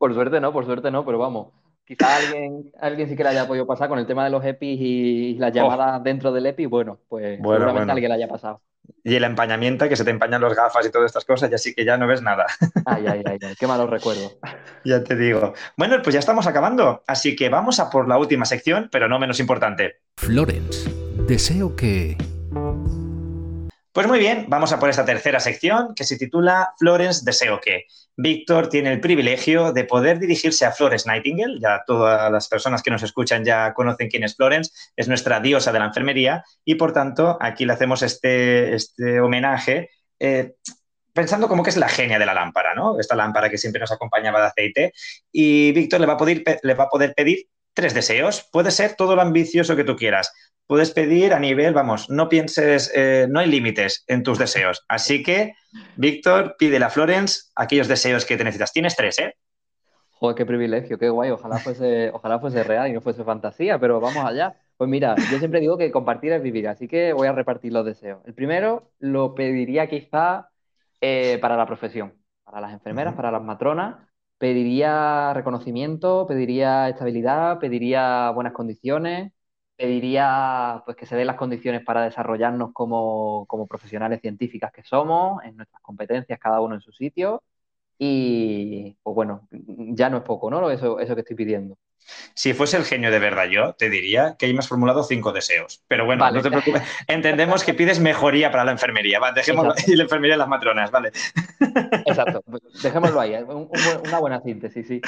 por 0.00 0.14
suerte 0.14 0.40
no, 0.40 0.52
por 0.52 0.64
suerte 0.64 0.90
no, 0.90 1.04
pero 1.04 1.18
vamos. 1.18 1.52
Quizá 1.84 2.16
alguien, 2.16 2.72
alguien 2.80 3.08
sí 3.08 3.14
que 3.14 3.22
le 3.22 3.28
haya 3.28 3.46
podido 3.46 3.66
pasar 3.66 3.88
con 3.88 3.98
el 3.98 4.06
tema 4.06 4.24
de 4.24 4.30
los 4.30 4.44
EPIs 4.44 4.80
y 4.80 5.34
las 5.34 5.52
oh. 5.52 5.54
llamadas 5.54 6.02
dentro 6.02 6.32
del 6.32 6.46
EPI. 6.46 6.66
Bueno, 6.66 6.98
pues 7.08 7.36
seguramente 7.36 7.92
alguien 7.92 8.08
le 8.08 8.16
haya 8.16 8.28
pasado. 8.28 8.60
Y 9.02 9.14
el 9.14 9.24
empañamiento, 9.24 9.88
que 9.88 9.96
se 9.96 10.04
te 10.04 10.10
empañan 10.10 10.40
los 10.40 10.54
gafas 10.54 10.86
y 10.86 10.90
todas 10.90 11.06
estas 11.06 11.24
cosas, 11.24 11.50
ya 11.50 11.58
sí 11.58 11.74
que 11.74 11.84
ya 11.84 11.96
no 11.96 12.06
ves 12.06 12.22
nada. 12.22 12.46
Ay, 12.86 13.04
ay, 13.06 13.22
ay, 13.26 13.38
qué 13.58 13.66
malos 13.66 13.90
recuerdos. 13.90 14.36
Ya 14.84 15.02
te 15.02 15.16
digo. 15.16 15.54
Bueno, 15.78 15.96
pues 16.02 16.12
ya 16.12 16.20
estamos 16.20 16.46
acabando, 16.46 17.02
así 17.06 17.34
que 17.36 17.48
vamos 17.48 17.80
a 17.80 17.88
por 17.88 18.06
la 18.06 18.18
última 18.18 18.44
sección, 18.44 18.90
pero 18.92 19.08
no 19.08 19.18
menos 19.18 19.40
importante. 19.40 20.00
Florence, 20.18 20.90
deseo 21.26 21.74
que... 21.74 22.18
Pues 23.94 24.08
muy 24.08 24.18
bien, 24.18 24.46
vamos 24.48 24.72
a 24.72 24.80
por 24.80 24.90
esta 24.90 25.04
tercera 25.04 25.38
sección 25.38 25.94
que 25.94 26.02
se 26.02 26.18
titula 26.18 26.74
Florence 26.80 27.24
Deseo 27.24 27.60
que. 27.60 27.84
Víctor 28.16 28.68
tiene 28.68 28.92
el 28.92 29.00
privilegio 29.00 29.72
de 29.72 29.84
poder 29.84 30.18
dirigirse 30.18 30.66
a 30.66 30.72
Florence 30.72 31.08
Nightingale. 31.08 31.60
Ya 31.60 31.84
todas 31.86 32.28
las 32.32 32.48
personas 32.48 32.82
que 32.82 32.90
nos 32.90 33.04
escuchan 33.04 33.44
ya 33.44 33.72
conocen 33.72 34.08
quién 34.08 34.24
es 34.24 34.34
Florence, 34.34 34.72
es 34.96 35.06
nuestra 35.06 35.38
diosa 35.38 35.70
de 35.70 35.78
la 35.78 35.84
enfermería 35.84 36.42
y 36.64 36.74
por 36.74 36.92
tanto 36.92 37.38
aquí 37.40 37.64
le 37.64 37.72
hacemos 37.72 38.02
este, 38.02 38.74
este 38.74 39.20
homenaje. 39.20 39.90
Eh, 40.18 40.56
pensando 41.12 41.46
como 41.46 41.62
que 41.62 41.70
es 41.70 41.76
la 41.76 41.88
genia 41.88 42.18
de 42.18 42.26
la 42.26 42.34
lámpara, 42.34 42.74
¿no? 42.74 42.98
Esta 42.98 43.14
lámpara 43.14 43.48
que 43.48 43.58
siempre 43.58 43.78
nos 43.78 43.92
acompañaba 43.92 44.40
de 44.40 44.46
aceite. 44.46 44.92
Y 45.30 45.70
Víctor 45.70 46.00
le 46.00 46.06
va 46.06 46.14
a 46.14 46.16
poder, 46.16 46.42
le 46.64 46.74
va 46.74 46.84
a 46.84 46.88
poder 46.88 47.14
pedir 47.14 47.46
tres 47.74 47.92
deseos. 47.94 48.48
Puede 48.52 48.70
ser 48.70 48.94
todo 48.96 49.16
lo 49.16 49.22
ambicioso 49.22 49.76
que 49.76 49.84
tú 49.84 49.96
quieras 49.96 50.32
puedes 50.66 50.90
pedir 50.90 51.32
a 51.32 51.38
nivel, 51.38 51.74
vamos, 51.74 52.10
no 52.10 52.28
pienses, 52.28 52.90
eh, 52.94 53.26
no 53.28 53.40
hay 53.40 53.48
límites 53.48 54.04
en 54.06 54.22
tus 54.22 54.38
deseos. 54.38 54.84
Así 54.88 55.22
que, 55.22 55.54
Víctor, 55.96 56.56
pide 56.58 56.82
a 56.82 56.90
Florence 56.90 57.50
aquellos 57.54 57.88
deseos 57.88 58.24
que 58.24 58.36
te 58.36 58.44
necesitas. 58.44 58.72
Tienes 58.72 58.96
tres, 58.96 59.18
¿eh? 59.18 59.34
Joder, 60.10 60.36
qué 60.36 60.46
privilegio, 60.46 60.98
qué 60.98 61.08
guay. 61.08 61.30
Ojalá 61.30 61.58
fuese, 61.58 62.10
ojalá 62.12 62.38
fuese 62.38 62.62
real 62.64 62.88
y 62.88 62.92
no 62.92 63.00
fuese 63.00 63.24
fantasía, 63.24 63.78
pero 63.78 64.00
vamos 64.00 64.24
allá. 64.24 64.56
Pues 64.76 64.88
mira, 64.88 65.14
yo 65.30 65.38
siempre 65.38 65.60
digo 65.60 65.76
que 65.76 65.90
compartir 65.90 66.32
es 66.32 66.42
vivir, 66.42 66.66
así 66.68 66.88
que 66.88 67.12
voy 67.12 67.28
a 67.28 67.32
repartir 67.32 67.72
los 67.72 67.84
deseos. 67.84 68.20
El 68.24 68.34
primero 68.34 68.90
lo 68.98 69.34
pediría 69.34 69.88
quizá 69.88 70.48
eh, 71.00 71.38
para 71.40 71.56
la 71.56 71.66
profesión, 71.66 72.14
para 72.44 72.60
las 72.60 72.72
enfermeras, 72.72 73.14
para 73.14 73.30
las 73.30 73.42
matronas. 73.42 73.96
Pediría 74.38 75.32
reconocimiento, 75.32 76.26
pediría 76.26 76.88
estabilidad, 76.88 77.58
pediría 77.60 78.30
buenas 78.30 78.52
condiciones, 78.52 79.32
pediría 79.76 80.82
pues, 80.84 80.96
que 80.96 81.06
se 81.06 81.16
den 81.16 81.26
las 81.28 81.36
condiciones 81.36 81.82
para 81.84 82.02
desarrollarnos 82.04 82.72
como, 82.72 83.46
profesionales 83.68 84.20
científicas 84.20 84.72
que 84.72 84.82
somos, 84.82 85.42
en 85.44 85.56
nuestras 85.56 85.80
competencias, 85.82 86.38
cada 86.38 86.60
uno 86.60 86.74
en 86.74 86.80
su 86.82 86.92
sitio. 86.92 87.42
Y, 87.98 88.96
pues 89.02 89.14
bueno, 89.14 89.48
ya 89.50 90.10
no 90.10 90.18
es 90.18 90.22
poco, 90.24 90.50
¿no? 90.50 90.70
Eso, 90.70 90.98
eso 90.98 91.14
que 91.14 91.20
estoy 91.20 91.36
pidiendo. 91.36 91.78
Si 92.34 92.52
fuese 92.52 92.76
el 92.76 92.84
genio 92.84 93.10
de 93.10 93.18
verdad 93.18 93.46
yo, 93.46 93.74
te 93.74 93.88
diría 93.88 94.36
que 94.38 94.46
ahí 94.46 94.52
me 94.52 94.58
has 94.58 94.68
formulado 94.68 95.02
cinco 95.04 95.32
deseos. 95.32 95.82
Pero 95.88 96.04
bueno, 96.04 96.30
no 96.30 96.42
te 96.42 96.50
preocupes. 96.50 96.82
Entendemos 97.06 97.64
que 97.64 97.74
pides 97.74 98.00
mejoría 98.00 98.50
para 98.50 98.64
la 98.64 98.72
enfermería. 98.72 99.18
Vale, 99.18 99.34
dejémoslo 99.36 99.74
y 99.86 99.96
la 99.96 100.02
enfermería 100.02 100.34
de 100.34 100.38
las 100.38 100.48
matronas, 100.48 100.90
¿vale? 100.90 101.12
Exacto. 102.06 102.42
Dejémoslo 102.82 103.20
ahí. 103.20 103.34
una 103.36 104.18
buena 104.18 104.40
síntesis, 104.40 104.86
sí. 104.86 105.00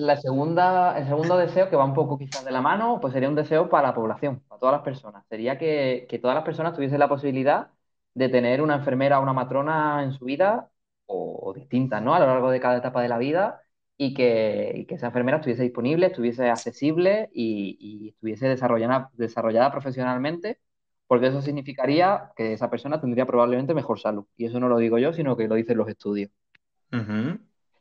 la 0.00 0.16
segunda, 0.16 0.98
el 0.98 1.06
segundo 1.06 1.36
deseo, 1.36 1.68
que 1.68 1.76
va 1.76 1.84
un 1.84 1.94
poco 1.94 2.18
quizás 2.18 2.44
de 2.44 2.50
la 2.50 2.60
mano, 2.60 2.98
pues 3.00 3.12
sería 3.12 3.28
un 3.28 3.34
deseo 3.34 3.68
para 3.68 3.88
la 3.88 3.94
población, 3.94 4.40
para 4.48 4.58
todas 4.58 4.74
las 4.74 4.82
personas. 4.82 5.24
Sería 5.28 5.58
que, 5.58 6.06
todas 6.20 6.34
las 6.34 6.44
personas 6.44 6.74
tuviesen 6.74 6.98
la 6.98 7.08
posibilidad 7.08 7.70
de 8.14 8.28
tener 8.28 8.62
una 8.62 8.76
enfermera 8.76 9.18
o 9.18 9.22
una 9.22 9.32
matrona 9.32 10.02
en 10.04 10.12
su 10.12 10.24
vida, 10.24 10.70
o, 11.06 11.52
distintas, 11.54 12.02
¿no? 12.02 12.14
A 12.14 12.20
lo 12.20 12.26
largo 12.26 12.50
de 12.50 12.60
cada 12.60 12.78
etapa 12.78 13.02
de 13.02 13.08
la 13.08 13.18
vida, 13.18 13.60
y 13.96 14.14
que, 14.14 14.86
esa 14.88 15.06
enfermera 15.06 15.38
estuviese 15.38 15.62
disponible, 15.62 16.06
estuviese 16.06 16.50
accesible 16.50 17.30
y, 17.32 18.08
estuviese 18.10 18.48
desarrollada, 18.48 19.10
desarrollada 19.14 19.70
profesionalmente, 19.70 20.60
porque 21.06 21.28
eso 21.28 21.42
significaría 21.42 22.32
que 22.36 22.54
esa 22.54 22.70
persona 22.70 23.00
tendría 23.00 23.26
probablemente 23.26 23.74
mejor 23.74 24.00
salud. 24.00 24.26
Y 24.36 24.46
eso 24.46 24.58
no 24.60 24.68
lo 24.68 24.78
digo 24.78 24.98
yo, 24.98 25.12
sino 25.12 25.36
que 25.36 25.48
lo 25.48 25.54
dicen 25.54 25.78
los 25.78 25.88
estudios. 25.88 26.30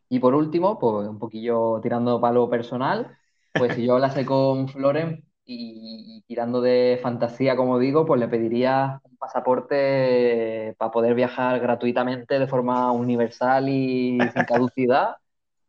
Y 0.09 0.19
por 0.19 0.35
último, 0.35 0.77
pues 0.79 1.07
un 1.07 1.19
poquillo 1.19 1.79
tirando 1.81 2.19
palo 2.19 2.49
personal, 2.49 3.17
pues 3.53 3.75
si 3.75 3.85
yo 3.85 3.93
hablase 3.93 4.25
con 4.25 4.67
Floren 4.67 5.23
y, 5.45 6.23
tirando 6.27 6.61
de 6.61 6.99
fantasía, 7.01 7.55
como 7.55 7.79
digo, 7.79 8.05
pues 8.05 8.19
le 8.19 8.27
pediría 8.27 8.99
un 9.03 9.17
pasaporte 9.17 10.75
para 10.77 10.91
poder 10.91 11.15
viajar 11.15 11.59
gratuitamente 11.59 12.39
de 12.39 12.47
forma 12.47 12.91
universal 12.91 13.69
y 13.69 14.17
sin 14.33 14.45
caducidad 14.45 15.17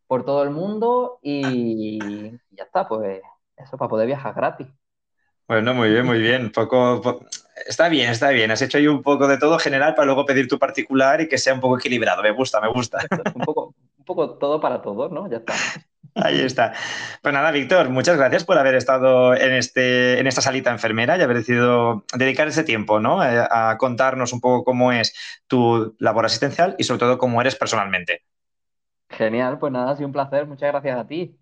por 0.07 0.25
todo 0.25 0.43
el 0.43 0.51
mundo 0.51 1.18
y 1.22 2.31
ya 2.51 2.64
está, 2.64 2.87
pues 2.87 3.20
eso 3.57 3.77
para 3.77 3.89
poder 3.89 4.07
viajar 4.07 4.35
gratis. 4.35 4.68
Bueno, 5.47 5.75
muy 5.75 5.91
bien, 5.91 6.07
muy 6.07 6.20
bien. 6.20 6.51
Poco, 6.53 7.27
Está 7.66 7.89
bien, 7.89 8.11
está 8.11 8.31
bien. 8.31 8.51
Has 8.51 8.62
hecho 8.62 8.79
ahí 8.79 8.87
un 8.87 9.03
poco 9.03 9.29
de 9.29 9.39
todo 9.39 9.59
general 9.59 9.95
para 9.95 10.07
luego 10.07 10.27
pedir 10.27 10.49
tu 10.49 10.59
particular 10.59 11.20
y 11.20 11.29
que 11.29 11.39
sea 11.39 11.55
un 11.55 11.61
poco 11.61 11.79
equilibrado. 11.79 12.22
Me 12.22 12.33
gusta, 12.33 12.61
me 12.61 12.68
gusta. 12.68 12.99
un 13.35 13.43
poco, 13.43 13.75
un 13.97 14.05
poco 14.05 14.31
todo 14.37 14.61
para 14.61 14.83
todos, 14.83 15.12
¿no? 15.12 15.29
Ya 15.31 15.39
está. 15.39 15.55
Ahí 16.15 16.41
está. 16.41 16.73
Pues 17.23 17.35
nada, 17.35 17.51
Víctor, 17.51 17.89
muchas 17.89 18.17
gracias 18.17 18.45
por 18.45 18.57
haber 18.57 18.77
estado 18.77 19.35
en, 19.35 19.53
este, 19.53 20.21
en 20.21 20.29
esta 20.29 20.41
salita 20.41 20.71
enfermera 20.71 21.19
y 21.19 21.23
haber 21.23 21.39
decidido 21.39 22.05
dedicar 22.15 22.47
ese 22.47 22.62
tiempo 22.62 23.01
¿no? 23.01 23.25
Eh, 23.25 23.45
a 23.51 23.77
contarnos 23.79 24.33
un 24.33 24.41
poco 24.41 24.62
cómo 24.62 24.93
es 24.93 25.15
tu 25.49 25.97
labor 25.99 26.27
asistencial 26.27 26.77
y 26.79 26.85
sobre 26.85 27.01
todo 27.01 27.19
cómo 27.19 27.41
eres 27.41 27.57
personalmente. 27.57 28.23
Genial, 29.11 29.59
pues 29.59 29.73
nada, 29.73 29.91
ha 29.91 29.97
sido 29.97 30.07
un 30.07 30.12
placer. 30.12 30.47
Muchas 30.47 30.71
gracias 30.71 30.99
a 30.99 31.07
ti. 31.07 31.37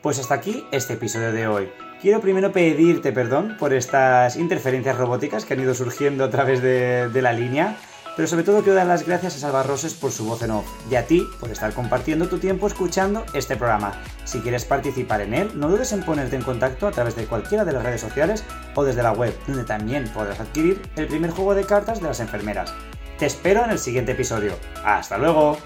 Pues 0.00 0.18
hasta 0.18 0.34
aquí 0.34 0.64
este 0.70 0.94
episodio 0.94 1.32
de 1.32 1.46
hoy. 1.46 1.72
Quiero 2.00 2.20
primero 2.20 2.52
pedirte 2.52 3.12
perdón 3.12 3.56
por 3.58 3.72
estas 3.72 4.36
interferencias 4.36 4.96
robóticas 4.96 5.44
que 5.44 5.54
han 5.54 5.60
ido 5.60 5.74
surgiendo 5.74 6.24
a 6.24 6.30
través 6.30 6.62
de, 6.62 7.08
de 7.08 7.22
la 7.22 7.32
línea. 7.32 7.76
Pero 8.16 8.28
sobre 8.28 8.44
todo 8.44 8.58
quiero 8.58 8.74
dar 8.74 8.86
las 8.86 9.06
gracias 9.06 9.36
a 9.36 9.38
Salva 9.38 9.62
Roses 9.62 9.94
por 9.94 10.12
su 10.12 10.26
voz 10.26 10.42
en 10.42 10.50
off 10.50 10.66
y 10.90 10.96
a 10.96 11.06
ti 11.06 11.26
por 11.40 11.50
estar 11.50 11.72
compartiendo 11.72 12.28
tu 12.28 12.38
tiempo 12.38 12.66
escuchando 12.66 13.24
este 13.32 13.56
programa. 13.56 14.02
Si 14.24 14.40
quieres 14.40 14.66
participar 14.66 15.22
en 15.22 15.32
él, 15.32 15.50
no 15.54 15.68
dudes 15.68 15.92
en 15.92 16.02
ponerte 16.02 16.36
en 16.36 16.42
contacto 16.42 16.86
a 16.86 16.90
través 16.90 17.16
de 17.16 17.24
cualquiera 17.24 17.64
de 17.64 17.72
las 17.72 17.82
redes 17.82 18.02
sociales 18.02 18.44
o 18.74 18.84
desde 18.84 19.02
la 19.02 19.12
web, 19.12 19.34
donde 19.46 19.64
también 19.64 20.04
podrás 20.12 20.40
adquirir 20.40 20.82
el 20.96 21.06
primer 21.06 21.30
juego 21.30 21.54
de 21.54 21.64
cartas 21.64 22.00
de 22.00 22.08
las 22.08 22.20
enfermeras. 22.20 22.74
Te 23.18 23.26
espero 23.26 23.64
en 23.64 23.70
el 23.70 23.78
siguiente 23.78 24.12
episodio. 24.12 24.56
¡Hasta 24.84 25.16
luego! 25.16 25.56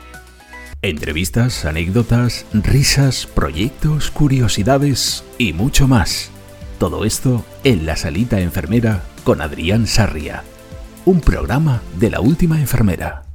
Entrevistas, 0.82 1.64
anécdotas, 1.64 2.46
risas, 2.52 3.26
proyectos, 3.26 4.12
curiosidades 4.12 5.24
y 5.36 5.52
mucho 5.52 5.88
más. 5.88 6.30
Todo 6.78 7.04
esto 7.04 7.44
en 7.64 7.86
la 7.86 7.96
salita 7.96 8.38
enfermera 8.38 9.02
con 9.24 9.40
Adrián 9.40 9.88
Sarria 9.88 10.44
un 11.06 11.20
programa 11.20 11.82
de 12.00 12.10
la 12.10 12.20
última 12.20 12.58
enfermera. 12.58 13.25